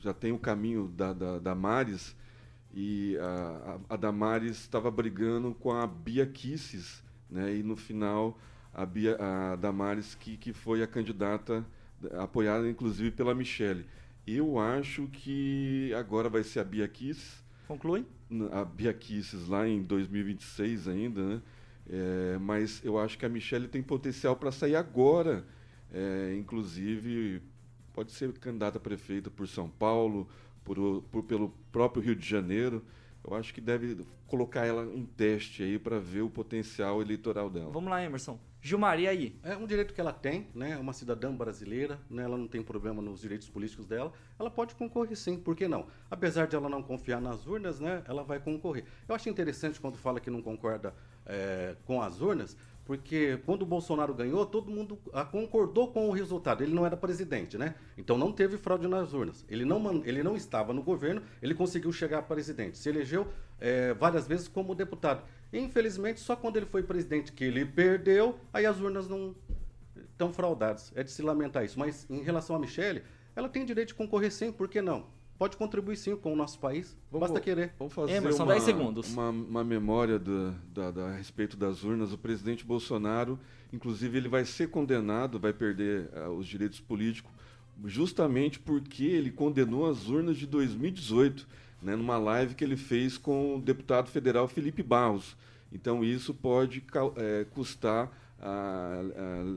já 0.00 0.14
tem 0.14 0.32
o 0.32 0.38
caminho 0.38 0.88
da, 0.88 1.12
da, 1.12 1.38
Damares 1.38 2.16
e 2.74 3.16
a, 3.20 3.78
a, 3.90 3.94
a 3.94 3.96
Damares 3.96 4.58
estava 4.58 4.90
brigando 4.90 5.54
com 5.54 5.72
a 5.72 5.86
Bia 5.86 6.26
Kisses, 6.26 7.02
né? 7.30 7.56
E 7.56 7.62
no 7.62 7.76
final 7.76 8.38
a, 8.72 8.86
Bia, 8.86 9.16
a 9.20 9.56
Damares 9.56 10.14
que, 10.14 10.36
que 10.36 10.52
foi 10.52 10.82
a 10.82 10.86
candidata 10.86 11.64
apoiada 12.18 12.68
inclusive 12.68 13.10
pela 13.10 13.34
Michelle. 13.34 13.86
Eu 14.26 14.58
acho 14.58 15.08
que 15.08 15.92
agora 15.94 16.28
vai 16.28 16.44
ser 16.44 16.60
a 16.60 16.64
Bia 16.64 16.86
Kisses 16.88 17.42
Conclui? 17.66 18.04
a 18.52 18.64
Bia 18.64 18.92
Kisses 18.94 19.48
lá 19.48 19.66
em 19.68 19.82
2026 19.82 20.88
ainda, 20.88 21.22
né? 21.22 21.42
É, 21.94 22.38
mas 22.38 22.82
eu 22.82 22.98
acho 22.98 23.18
que 23.18 23.26
a 23.26 23.28
Michelle 23.28 23.68
tem 23.68 23.82
potencial 23.82 24.34
para 24.34 24.50
sair 24.50 24.76
agora. 24.76 25.44
É, 25.92 26.34
inclusive, 26.38 27.42
pode 27.92 28.12
ser 28.12 28.32
candidata 28.38 28.78
a 28.78 28.80
prefeita 28.80 29.30
por 29.30 29.46
São 29.46 29.68
Paulo, 29.68 30.26
por, 30.64 31.02
por- 31.12 31.22
pelo 31.24 31.50
próprio 31.70 32.02
Rio 32.02 32.16
de 32.16 32.26
Janeiro. 32.26 32.82
Eu 33.22 33.34
acho 33.34 33.52
que 33.52 33.60
deve 33.60 33.98
colocar 34.26 34.64
ela 34.66 34.84
em 34.86 35.04
teste 35.04 35.62
aí 35.62 35.78
para 35.78 35.98
ver 36.00 36.22
o 36.22 36.30
potencial 36.30 37.02
eleitoral 37.02 37.50
dela. 37.50 37.70
Vamos 37.70 37.90
lá, 37.90 38.02
Emerson. 38.02 38.40
Gilmar, 38.64 38.98
e 38.98 39.06
aí? 39.06 39.36
É 39.42 39.56
um 39.56 39.66
direito 39.66 39.92
que 39.92 40.00
ela 40.00 40.12
tem, 40.12 40.46
né? 40.54 40.70
É 40.72 40.78
uma 40.78 40.92
cidadã 40.92 41.34
brasileira, 41.34 42.00
né? 42.08 42.22
Ela 42.22 42.38
não 42.38 42.48
tem 42.48 42.62
problema 42.62 43.02
nos 43.02 43.20
direitos 43.20 43.48
políticos 43.48 43.86
dela. 43.86 44.12
Ela 44.38 44.50
pode 44.50 44.74
concorrer 44.76 45.16
sim, 45.16 45.36
por 45.36 45.54
que 45.54 45.68
não? 45.68 45.86
Apesar 46.10 46.46
de 46.46 46.56
ela 46.56 46.68
não 46.68 46.82
confiar 46.82 47.20
nas 47.20 47.46
urnas, 47.46 47.80
né? 47.80 48.02
Ela 48.06 48.22
vai 48.24 48.40
concorrer. 48.40 48.84
Eu 49.06 49.14
acho 49.14 49.28
interessante 49.28 49.80
quando 49.80 49.98
fala 49.98 50.20
que 50.20 50.30
não 50.30 50.40
concorda 50.40 50.94
é, 51.26 51.76
com 51.86 52.00
as 52.00 52.20
urnas, 52.20 52.56
porque 52.84 53.38
quando 53.46 53.62
o 53.62 53.66
Bolsonaro 53.66 54.12
ganhou, 54.12 54.44
todo 54.44 54.70
mundo 54.70 54.98
concordou 55.30 55.92
com 55.92 56.08
o 56.08 56.12
resultado. 56.12 56.62
Ele 56.62 56.74
não 56.74 56.84
era 56.84 56.96
presidente, 56.96 57.56
né? 57.56 57.74
Então 57.96 58.18
não 58.18 58.32
teve 58.32 58.58
fraude 58.58 58.88
nas 58.88 59.12
urnas. 59.12 59.44
Ele 59.48 59.64
não, 59.64 60.02
ele 60.04 60.22
não 60.22 60.34
estava 60.34 60.72
no 60.72 60.82
governo, 60.82 61.22
ele 61.40 61.54
conseguiu 61.54 61.92
chegar 61.92 62.18
a 62.18 62.22
presidente. 62.22 62.76
Se 62.76 62.88
elegeu 62.88 63.28
é, 63.60 63.94
várias 63.94 64.26
vezes 64.26 64.48
como 64.48 64.74
deputado. 64.74 65.22
Infelizmente, 65.52 66.18
só 66.18 66.34
quando 66.34 66.56
ele 66.56 66.66
foi 66.66 66.82
presidente 66.82 67.32
que 67.32 67.44
ele 67.44 67.64
perdeu, 67.64 68.38
aí 68.52 68.66
as 68.66 68.80
urnas 68.80 69.08
não 69.08 69.34
estão 69.96 70.32
fraudadas. 70.32 70.92
É 70.96 71.04
de 71.04 71.10
se 71.10 71.22
lamentar 71.22 71.64
isso. 71.64 71.78
Mas 71.78 72.06
em 72.10 72.22
relação 72.22 72.56
a 72.56 72.58
Michelle, 72.58 73.02
ela 73.36 73.48
tem 73.48 73.64
direito 73.64 73.88
de 73.88 73.94
concorrer 73.94 74.32
sim, 74.32 74.50
por 74.50 74.68
que 74.68 74.82
não? 74.82 75.06
Pode 75.42 75.56
contribuir 75.56 75.96
sim 75.96 76.14
com 76.14 76.32
o 76.32 76.36
nosso 76.36 76.56
país, 76.60 76.96
basta 77.10 77.40
querer. 77.40 77.74
Vamos 77.76 77.92
fazer 77.92 78.12
Emerson, 78.12 78.44
uma, 78.44 78.52
10 78.52 78.62
segundos. 78.62 79.12
Uma, 79.12 79.30
uma 79.30 79.64
memória 79.64 80.16
do- 80.16 80.52
da, 80.72 80.92
da- 80.92 81.08
a 81.08 81.16
respeito 81.16 81.56
das 81.56 81.82
urnas. 81.82 82.12
O 82.12 82.16
presidente 82.18 82.64
Bolsonaro, 82.64 83.36
inclusive, 83.72 84.16
ele 84.16 84.28
vai 84.28 84.44
ser 84.44 84.68
condenado, 84.68 85.40
vai 85.40 85.52
perder 85.52 86.08
ah, 86.14 86.28
os 86.30 86.46
direitos 86.46 86.78
políticos, 86.78 87.32
justamente 87.86 88.60
porque 88.60 89.02
ele 89.04 89.32
condenou 89.32 89.90
as 89.90 90.08
urnas 90.08 90.36
de 90.36 90.46
2018, 90.46 91.44
né, 91.82 91.96
numa 91.96 92.18
live 92.18 92.54
que 92.54 92.62
ele 92.62 92.76
fez 92.76 93.18
com 93.18 93.56
o 93.56 93.60
deputado 93.60 94.10
federal 94.10 94.46
Felipe 94.46 94.80
Barros. 94.80 95.36
Então, 95.72 96.04
isso 96.04 96.32
pode 96.32 96.84
eh, 97.16 97.46
custar 97.50 98.16
a, 98.40 99.00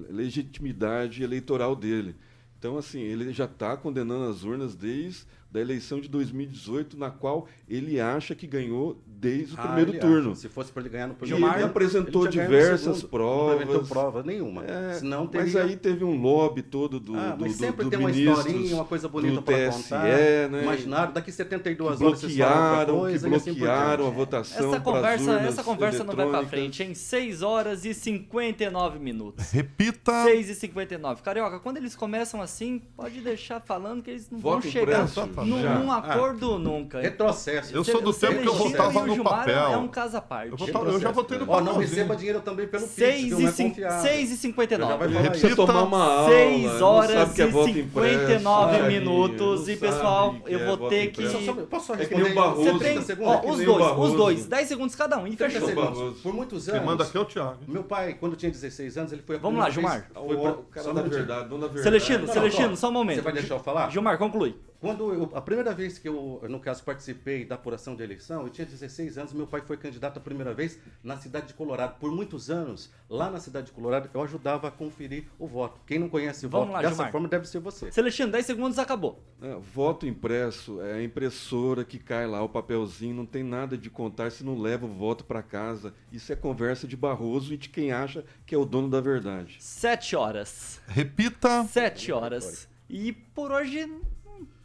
a 0.10 0.12
legitimidade 0.12 1.22
eleitoral 1.22 1.76
dele. 1.76 2.16
Então, 2.58 2.76
assim, 2.76 3.02
ele 3.02 3.32
já 3.32 3.46
está 3.46 3.78
condenando 3.78 4.24
as 4.26 4.44
urnas 4.44 4.74
desde 4.76 5.26
da 5.56 5.62
eleição 5.62 6.02
de 6.02 6.10
2018, 6.10 6.98
na 6.98 7.10
qual 7.10 7.48
ele 7.70 8.00
acha 8.00 8.36
que 8.36 8.46
ganhou 8.46 9.02
desde 9.08 9.56
o 9.56 9.58
Ah, 9.58 9.64
primeiro 9.64 9.92
ele 9.92 10.00
turno. 10.00 10.32
acha. 10.32 10.42
Se 10.42 10.50
fosse 10.50 10.70
para 10.72 10.82
ele 10.82 10.90
ganhar 10.90 11.08
no 11.08 11.14
primeiro 11.16 11.44
ele 11.46 11.52
turno, 11.54 11.66
apresentou 11.68 12.26
ele 12.26 12.36
ganho 12.36 12.50
no 12.50 12.56
diversas 12.58 12.96
segundo. 12.98 13.10
provas. 13.10 13.46
Não 13.56 13.64
apresentou 13.64 13.88
prova 13.88 14.24
nenhuma. 14.24 14.66
É, 14.66 14.94
Senão 14.96 15.30
mas 15.34 15.54
teria- 15.54 15.64
aí 15.64 15.78
teve 15.78 16.04
um 16.04 16.20
lobby 16.22 16.62
todo 16.62 17.00
do, 17.00 17.16
Ah, 17.16 17.38
mas 17.40 17.54
do- 17.54 17.58
sempre 17.58 17.86
do 17.86 17.90
tem 17.90 18.00
uma 18.00 18.12
historinha, 18.12 18.76
uma 18.76 18.84
coisa 18.86 19.08
bonita 19.08 19.42
para 19.42 19.72
contar. 19.72 20.04
né? 20.04 20.62
Imaginário, 20.64 21.14
daqui 21.14 21.32
72 21.32 21.98
que 21.98 22.04
horas 22.06 22.20
bloquearam, 22.20 23.00
coisa 23.00 23.30
que 23.30 23.36
assim 23.36 23.54
bloquearam 23.54 24.04
a 24.04 24.08
diante. 24.08 24.16
votação 24.16 24.70
Essa 24.74 24.80
conversa, 24.82 25.32
urnas 25.32 25.46
essa 25.48 25.64
conversa 25.64 25.98
não 26.00 26.06
vai 26.08 26.16
pra 26.16 26.24
eletrônicas. 26.26 26.50
frente, 26.50 26.84
hein? 26.84 26.94
6 26.94 27.42
horas 27.42 27.86
e 27.86 27.94
59 27.94 29.00
minutos. 29.00 29.50
Repita. 29.52 30.24
6 30.26 30.50
e 30.50 30.56
59. 30.56 31.22
Carioca, 31.24 31.60
quando 31.60 31.78
eles 31.78 31.96
começam 31.96 32.42
assim, 32.42 32.82
pode 32.96 33.22
deixar 33.22 33.62
falando 33.62 34.04
que 34.04 34.12
eles 34.12 34.30
não 34.30 34.40
vão 34.40 34.54
Voto 34.56 34.68
chegar. 34.68 35.04
impresso. 35.06 35.45
Num, 35.46 35.62
Já. 35.62 35.76
num 35.76 35.92
Ah. 35.92 35.98
acordo 35.98 36.58
nunca. 36.58 37.00
Retrocesso. 37.02 37.76
Eu 37.76 37.84
sou 37.84 38.02
do 38.02 38.14
tempo 38.14 38.42
que 38.42 38.48
eu 38.48 38.54
votava 38.54 39.06
no 39.06 39.14
Gilmar 39.14 39.40
papel. 39.40 39.58
É 39.74 39.78
um 39.78 39.88
caso 39.88 40.18
à 40.18 40.22
parte. 40.22 40.52
Eu, 40.52 40.58
votava- 40.58 40.90
eu 40.90 41.00
já 41.00 41.12
votei 41.12 41.38
no 41.38 41.46
Ó, 41.50 41.62
não 41.62 41.78
receba 41.78 42.16
dinheiro 42.16 42.42
também 42.42 42.68
pelo 42.68 42.84
Pix, 42.84 42.96
6 42.96 43.22
viu? 43.30 43.40
e, 43.40 43.44
Não 43.44 43.50
é 43.50 43.52
cin- 43.52 43.70
confiável. 43.70 44.02
6 44.02 44.30
e 44.30 44.36
Já 44.36 44.42
59. 44.42 44.98
vai 44.98 45.08
falar 45.10 45.22
isso. 45.22 45.30
Precisa 45.32 45.56
tomar 45.56 45.84
uma 45.84 46.04
aula. 46.04 46.30
6 46.30 46.64
não 46.80 46.88
horas 46.88 47.38
e 47.40 47.46
voto 47.46 47.66
59 47.74 48.76
impresso, 48.78 48.88
minutos. 48.92 49.70
E 49.70 49.76
pessoal, 49.78 50.36
eu 50.48 50.60
é 50.60 50.66
vou 50.66 50.90
ter 50.90 51.08
que. 51.12 51.24
impresso. 51.24 51.46
Só- 51.46 51.54
só- 51.54 51.62
Posso 51.66 51.86
só 51.88 51.94
É 51.94 51.98
que 52.06 52.16
responder. 52.16 52.34
Você 52.56 52.80
30 52.80 53.16
tem. 53.16 53.26
os 53.52 53.66
dois, 53.66 53.98
os 53.98 54.14
dois. 54.14 54.46
10 54.46 54.68
segundos 54.68 54.96
cada 54.96 55.18
um. 55.18 55.28
E 55.28 55.36
30 55.36 55.54
fecha 55.54 55.64
o 55.64 55.68
segundos. 55.68 55.98
Barroso. 56.00 56.16
Por 56.22 56.34
muitos 56.34 56.66
Quem 56.66 56.74
anos. 56.76 56.86
manda 56.86 57.04
aqui 57.04 57.18
é 57.18 57.20
o 57.20 57.26
Thiago. 57.26 57.58
Meu 57.68 57.84
pai, 57.84 58.14
quando 58.20 58.36
tinha 58.36 58.52
16 58.52 58.98
anos, 58.98 59.12
ele 59.12 59.22
foi 59.26 59.36
a 59.36 59.40
Vamos 59.40 59.60
lá, 59.60 59.70
Gilmar. 59.70 60.08
foi 60.14 60.36
pra- 60.38 60.82
só 60.84 60.92
um 60.92 60.94
minutinho. 60.94 61.18
verdade, 61.26 61.50
dona 61.50 61.68
verdade. 61.68 61.84
Celestino, 61.84 62.28
Celestino, 62.28 62.76
só 62.78 62.90
um 62.90 62.92
momento. 62.92 63.16
Você 63.18 63.22
vai 63.22 63.34
deixar 63.34 63.56
eu 63.56 63.60
falar? 63.60 63.90
Gilmar, 63.90 64.18
conclui. 64.18 64.56
Quando 64.80 65.14
eu, 65.14 65.32
a 65.34 65.42
primeira 65.42 65.74
vez 65.74 65.98
que 65.98 66.08
eu, 66.08 66.42
no 66.50 66.60
caso, 66.60 66.84
participei 66.84 67.46
da 67.46 67.56
apuração 67.56 67.96
de 67.96 68.04
eleição, 68.04 68.44
eu 68.44 68.50
tinha 68.50 68.66
16 68.66 69.18
anos, 69.18 69.34
meu 69.34 69.48
pai 69.48 69.62
foi 69.62 69.78
candidato 69.78 70.18
a 70.18 70.22
primeira 70.22 70.54
vez 70.54 70.80
na 71.04 71.18
cidade 71.18 71.48
de 71.48 71.54
Colorado. 71.54 71.98
Por 72.00 72.12
muitos 72.12 72.50
anos, 72.50 72.92
lá 73.10 73.30
na 73.30 73.40
cidade 73.40 73.68
de 73.68 73.72
Colorado, 73.72 74.10
eu 74.14 74.22
ajudava 74.22 74.68
a 74.68 74.72
conferir 74.72 75.26
o 75.40 75.48
voto. 75.48 75.80
Quem 75.86 75.98
não 76.00 76.10
conhece 76.10 76.46
o 76.46 76.50
Vamos 76.50 76.68
voto 76.68 76.76
lá, 76.76 76.82
dessa 76.82 76.96
Gilmar. 76.96 77.12
forma 77.12 77.28
deve 77.28 77.48
ser 77.48 77.60
você. 77.60 77.92
Celestino, 77.92 78.32
10 78.32 78.46
segundos 78.46 78.78
acabou. 78.80 79.24
É, 79.42 79.56
voto 79.56 80.06
impresso 80.06 80.82
é 80.82 80.94
a 80.94 81.04
impressora 81.04 81.84
que 81.84 81.98
cai 81.98 82.28
lá, 82.28 82.42
o 82.44 82.50
papelzinho, 82.50 83.16
não 83.16 83.26
tem 83.26 83.44
nada 83.44 83.78
de 83.78 83.90
contar 83.90 84.32
se 84.32 84.44
não 84.44 84.60
leva 84.60 84.86
o 84.86 84.90
voto 84.94 85.24
para 85.24 85.42
casa. 85.42 85.94
Isso 86.12 86.32
é 86.32 86.36
conversa 86.36 86.88
de 86.88 86.96
Barroso 86.96 87.54
e 87.54 87.58
de 87.58 87.70
quem 87.70 87.92
acha 87.92 88.24
que 88.46 88.54
é 88.54 88.58
o 88.58 88.66
dono 88.66 88.90
da 88.90 89.02
verdade. 89.02 89.58
7 89.60 90.16
horas. 90.16 90.82
Repita. 90.88 91.64
7 91.66 92.12
horas. 92.12 92.68
E 92.90 93.12
por 93.12 93.52
hoje. 93.52 93.90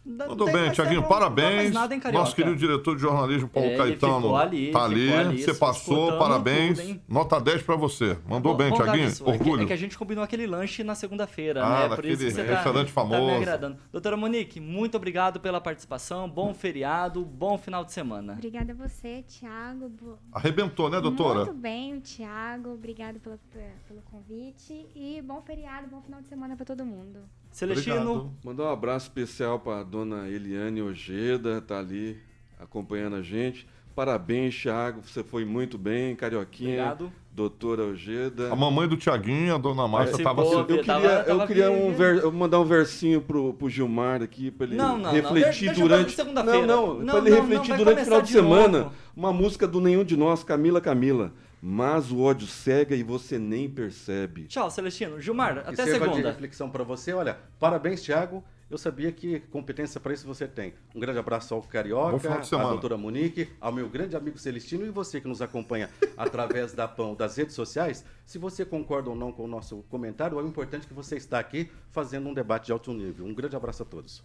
Tem 0.05 0.53
bem, 0.53 0.71
Tiaguinho, 0.73 1.03
parabéns. 1.07 1.75
Carioca? 1.75 2.13
Nosso 2.13 2.35
querido 2.35 2.57
diretor 2.57 2.97
de 2.97 3.03
jornalismo, 3.03 3.49
Paulo 3.49 3.69
É, 3.71 3.77
Caetano, 3.77 4.35
ali, 4.37 4.71
tá 4.73 4.85
ali. 4.85 5.13
ali, 5.13 5.43
Você 5.43 5.55
passou, 5.55 6.19
parabéns. 6.19 6.81
tudo? 6.81 7.01
Nota 7.09 7.41
10 7.41 7.63
pra 7.63 7.77
você. 7.77 8.17
Mandou 8.27 8.53
Bom, 8.53 8.59
bem, 8.59 8.73
Tiaguinho. 8.73 9.11
sua. 9.11 9.29
É 9.35 9.39
que- 9.39 9.43
Orgulho. 9.43 9.63
É 9.63 9.67
que 9.67 9.73
a 9.73 9.77
gente 9.77 9.97
combinou 9.99 10.25
aquele 10.25 10.47
lanche 10.47 10.83
na 10.83 10.95
segunda-feira, 10.95 11.63
Ah, 11.65 11.69
né? 11.71 11.81
Por 11.83 11.97
daquele 11.97 12.15
isso 12.15 12.25
que 12.25 12.31
você 12.33 12.45
tá, 12.45 12.55
restaurante 12.55 12.93
tá 12.93 13.05
me 13.05 13.11
famoso. 13.11 13.37
agradando. 13.37 13.77
Doutora 13.93 14.17
Monique, 14.17 14.59
muito 14.61 14.97
obrigado 14.97 15.39
pela 15.41 15.61
participação. 15.61 16.29
Bom 16.29 16.55
feriado, 16.55 17.25
bom 17.25 17.59
final 17.59 17.85
de 17.85 17.93
semana. 17.93 18.33
Obrigada 18.35 18.73
a 18.73 18.75
você, 18.75 19.23
Thiago. 19.29 19.89
Bo- 19.89 20.19
Arrebentou, 20.33 20.89
né, 20.89 21.01
doutora? 21.01 21.45
Muito 21.45 21.55
bem, 21.55 21.97
o 21.97 22.01
Thiago. 22.01 22.71
Obrigado 22.73 23.21
pelo, 23.21 23.39
pelo 23.87 24.01
convite. 24.11 24.87
E 24.95 25.21
bom 25.23 25.41
feriado, 25.43 25.87
bom 25.89 26.01
final 26.01 26.21
de 26.21 26.29
semana 26.29 26.57
para 26.57 26.65
todo 26.67 26.85
mundo. 26.85 27.19
Celestino, 27.51 27.97
Obrigado. 27.97 28.31
Mandar 28.45 28.63
um 28.65 28.73
abraço 28.73 29.07
especial 29.07 29.59
para 29.59 29.83
dona 29.83 30.29
Eliane 30.29 30.81
Ojeda, 30.83 31.61
tá 31.61 31.79
ali 31.79 32.17
acompanhando 32.59 33.17
a 33.17 33.23
gente. 33.23 33.67
Parabéns, 33.95 34.55
Thiago, 34.57 35.01
você 35.05 35.23
foi 35.23 35.45
muito 35.45 35.77
bem, 35.77 36.15
Carioquinha. 36.15 36.75
Obrigado. 36.77 37.13
Doutora 37.33 37.85
Ojeda. 37.85 38.53
A 38.53 38.57
mamãe 38.57 38.89
do 38.89 38.97
Tiaguinho, 38.97 39.55
a 39.55 39.59
dona 39.59 39.87
Márcia, 39.87 40.19
Participou, 40.23 40.53
tava 40.53 40.65
viu? 40.67 40.77
Eu 40.79 40.85
Tava- 40.85 41.01
queria, 41.01 41.23
tava 41.25 41.43
eu 41.43 41.47
queria 41.47 41.71
um 41.71 41.93
ver- 41.93 42.17
eu 42.25 42.33
mandar 42.33 42.61
um 42.61 42.65
versinho 42.65 43.21
pro, 43.21 43.53
pro 43.55 43.69
Gilmar 43.69 44.23
aqui, 44.23 44.51
para 44.51 44.67
ele 44.67 44.77
Não, 44.77 44.97
não, 44.97 45.05
não. 45.05 45.13
refletir 45.13 45.45
Deixa- 45.45 45.65
deixa 45.67 45.81
durante. 45.81 46.15
pra 46.15 46.25
segunda-feira. 46.25 46.67
Não, 46.67 46.87
não, 46.95 46.95
Não, 47.01 47.07
para 47.15 47.19
ele 47.21 47.31
não, 47.31 47.37
não, 47.37 47.43
refletir 47.49 47.77
durante 47.77 48.01
o 48.01 48.05
final 48.05 48.21
de 48.21 48.27
de 48.29 48.33
semana. 48.33 48.93
Uma 49.17 49.33
música 49.33 49.67
do 49.67 49.81
Nenhum 49.81 50.05
de 50.05 50.17
Nós, 50.17 50.43
Camila 50.43 50.81
Camila. 50.81 51.33
Mas 51.63 52.11
o 52.11 52.21
ódio 52.21 52.47
cega 52.47 52.95
e 52.95 53.03
você 53.03 53.39
nem 53.39 53.69
percebe. 53.69 54.45
tchau, 54.45 54.71
Celestino. 54.71 55.21
Gilmar, 55.21 55.63
Que 55.63 55.71
até 55.71 55.85
sirva 55.85 56.07
de 56.09 56.15
segunda. 56.15 56.31
reflexão 56.31 56.71
para 56.71 56.83
você. 56.85 57.13
Olha, 57.13 57.39
parabéns, 57.59 58.03
Thiago. 58.03 58.43
Eu 58.71 58.79
sabia 58.79 59.11
que 59.11 59.41
competência 59.41 60.01
para 60.01 60.15
isso 60.15 60.25
você 60.25 60.47
tem. 60.47 60.73
Um 60.95 61.01
grande 61.01 61.19
abraço 61.19 61.53
ao 61.53 61.61
Carioca, 61.61 62.35
à 62.35 62.63
doutora 62.69 62.97
Monique, 62.97 63.49
ao 63.61 63.73
meu 63.73 63.89
grande 63.89 64.15
amigo 64.15 64.39
Celestino 64.39 64.87
e 64.87 64.91
você 64.91 65.21
que 65.21 65.27
nos 65.27 65.43
acompanha 65.43 65.91
através 66.17 66.73
da 66.73 66.87
PAN, 66.87 67.15
das 67.15 67.37
redes 67.37 67.57
sociais. 67.57 68.05
Se 68.25 68.39
você 68.39 68.65
concorda 68.65 69.11
ou 69.11 69.17
não 69.17 69.33
com 69.33 69.45
o 69.45 69.49
nosso 69.49 69.83
comentário, 69.91 70.39
é 70.39 70.43
importante 70.45 70.87
que 70.87 70.95
você 70.95 71.17
está 71.17 71.41
aqui 71.41 71.69
fazendo 71.91 72.29
um 72.29 72.33
debate 72.33 72.67
de 72.67 72.73
alto 72.73 72.93
nível. 72.95 73.27
Um 73.27 73.35
grande 73.35 73.57
abraço 73.57 73.83
a 73.83 73.87
todos. 73.87 74.23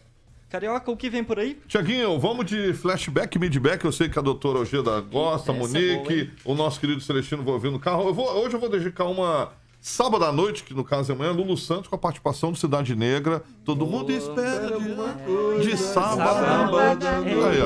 Carioca, 0.56 0.90
o 0.90 0.96
que 0.96 1.10
vem 1.10 1.22
por 1.22 1.38
aí? 1.38 1.60
Tiaguinho, 1.68 2.18
vamos 2.18 2.46
de 2.46 2.74
flashback, 2.74 3.38
midback. 3.38 3.84
Eu 3.84 3.92
sei 3.92 4.08
que 4.08 4.18
a 4.18 4.22
doutora 4.22 4.60
Ojeda 4.60 5.02
gosta, 5.02 5.52
Essa 5.52 5.60
é 5.60 5.60
Monique, 5.62 5.96
boa, 6.04 6.14
hein? 6.14 6.32
o 6.46 6.56
nosso 6.56 6.80
querido 6.80 7.02
Celestino 7.02 7.44
vai 7.44 7.54
ouvir 7.54 7.70
no 7.72 7.80
carro. 7.80 8.08
Eu 8.08 8.14
vou- 8.14 8.32
hoje 8.42 8.56
eu 8.56 8.60
vou 8.60 8.70
dedicar 8.70 9.04
uma 9.04 9.52
sábado 9.82 10.24
à 10.24 10.32
noite, 10.32 10.64
que 10.64 10.74
no 10.74 10.84
caso 10.86 11.12
é 11.12 11.16
amanhã, 11.16 11.32
Lulu 11.34 11.58
Santos 11.58 11.90
com 11.90 11.96
a 11.96 12.00
participação 12.00 12.54
do 12.54 12.58
Cidade 12.58 12.96
Negra. 12.96 13.44
Todo 13.66 13.86
mundo 13.86 14.12
espera 14.14 14.80
de, 14.80 15.70
de 15.70 15.78
sábado. 15.78 16.78
Aí, 16.78 17.62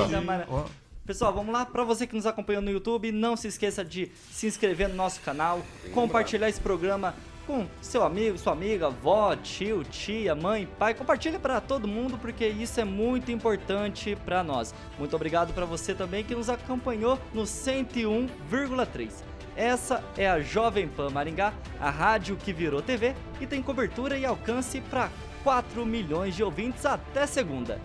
ó. 0.50 0.64
Pessoal, 1.06 1.34
vamos 1.34 1.54
lá. 1.54 1.66
Para 1.66 1.84
você 1.84 2.06
que 2.06 2.16
nos 2.16 2.26
acompanhou 2.26 2.62
no 2.62 2.70
YouTube, 2.72 3.12
não 3.12 3.36
se 3.36 3.48
esqueça 3.48 3.84
de 3.86 4.12
se 4.32 4.48
inscrever 4.48 4.90
no 4.90 4.96
nosso 4.96 5.22
canal, 5.22 5.62
compartilhar 5.94 6.50
esse 6.50 6.60
programa 6.60 7.16
com 7.50 7.66
seu 7.82 8.04
amigo, 8.04 8.38
sua 8.38 8.54
amiga, 8.54 8.86
avó, 8.86 9.36
tio, 9.36 9.84
tia, 9.84 10.36
mãe, 10.36 10.70
pai. 10.78 10.94
Compartilha 10.94 11.40
para 11.40 11.60
todo 11.60 11.88
mundo 11.88 12.16
porque 12.16 12.46
isso 12.46 12.80
é 12.80 12.86
muito 12.86 13.32
importante 13.32 14.16
para 14.24 14.44
nós. 14.44 14.72
Muito 15.00 15.16
obrigado 15.16 15.52
para 15.52 15.66
você 15.66 15.96
também 15.96 16.24
que 16.24 16.36
nos 16.36 16.48
acompanhou 16.48 17.18
no 17.34 17.42
101,3. 17.42 19.10
Essa 19.56 20.04
é 20.16 20.30
a 20.30 20.40
Jovem 20.40 20.88
Pan 20.88 21.10
Maringá, 21.10 21.52
a 21.82 21.90
rádio 21.90 22.38
que 22.38 22.54
virou 22.54 22.84
TV 22.84 23.16
e 23.42 23.48
tem 23.48 23.64
cobertura 23.64 24.16
e 24.16 24.28
alcance 24.28 24.80
para 24.82 25.10
4 25.44 25.84
milhões 25.88 26.36
de 26.36 26.44
ouvintes 26.44 26.86
até 26.86 27.26
segunda. 27.26 27.82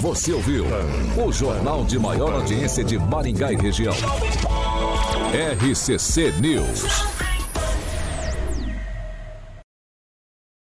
Você 0.00 0.34
ouviu 0.34 0.66
o 1.16 1.32
jornal 1.32 1.82
de 1.82 1.98
maior 1.98 2.34
audiência 2.34 2.84
de 2.84 2.98
Maringá 2.98 3.50
e 3.50 3.56
região. 3.56 3.94
RCC 5.32 6.32
News. 6.32 7.35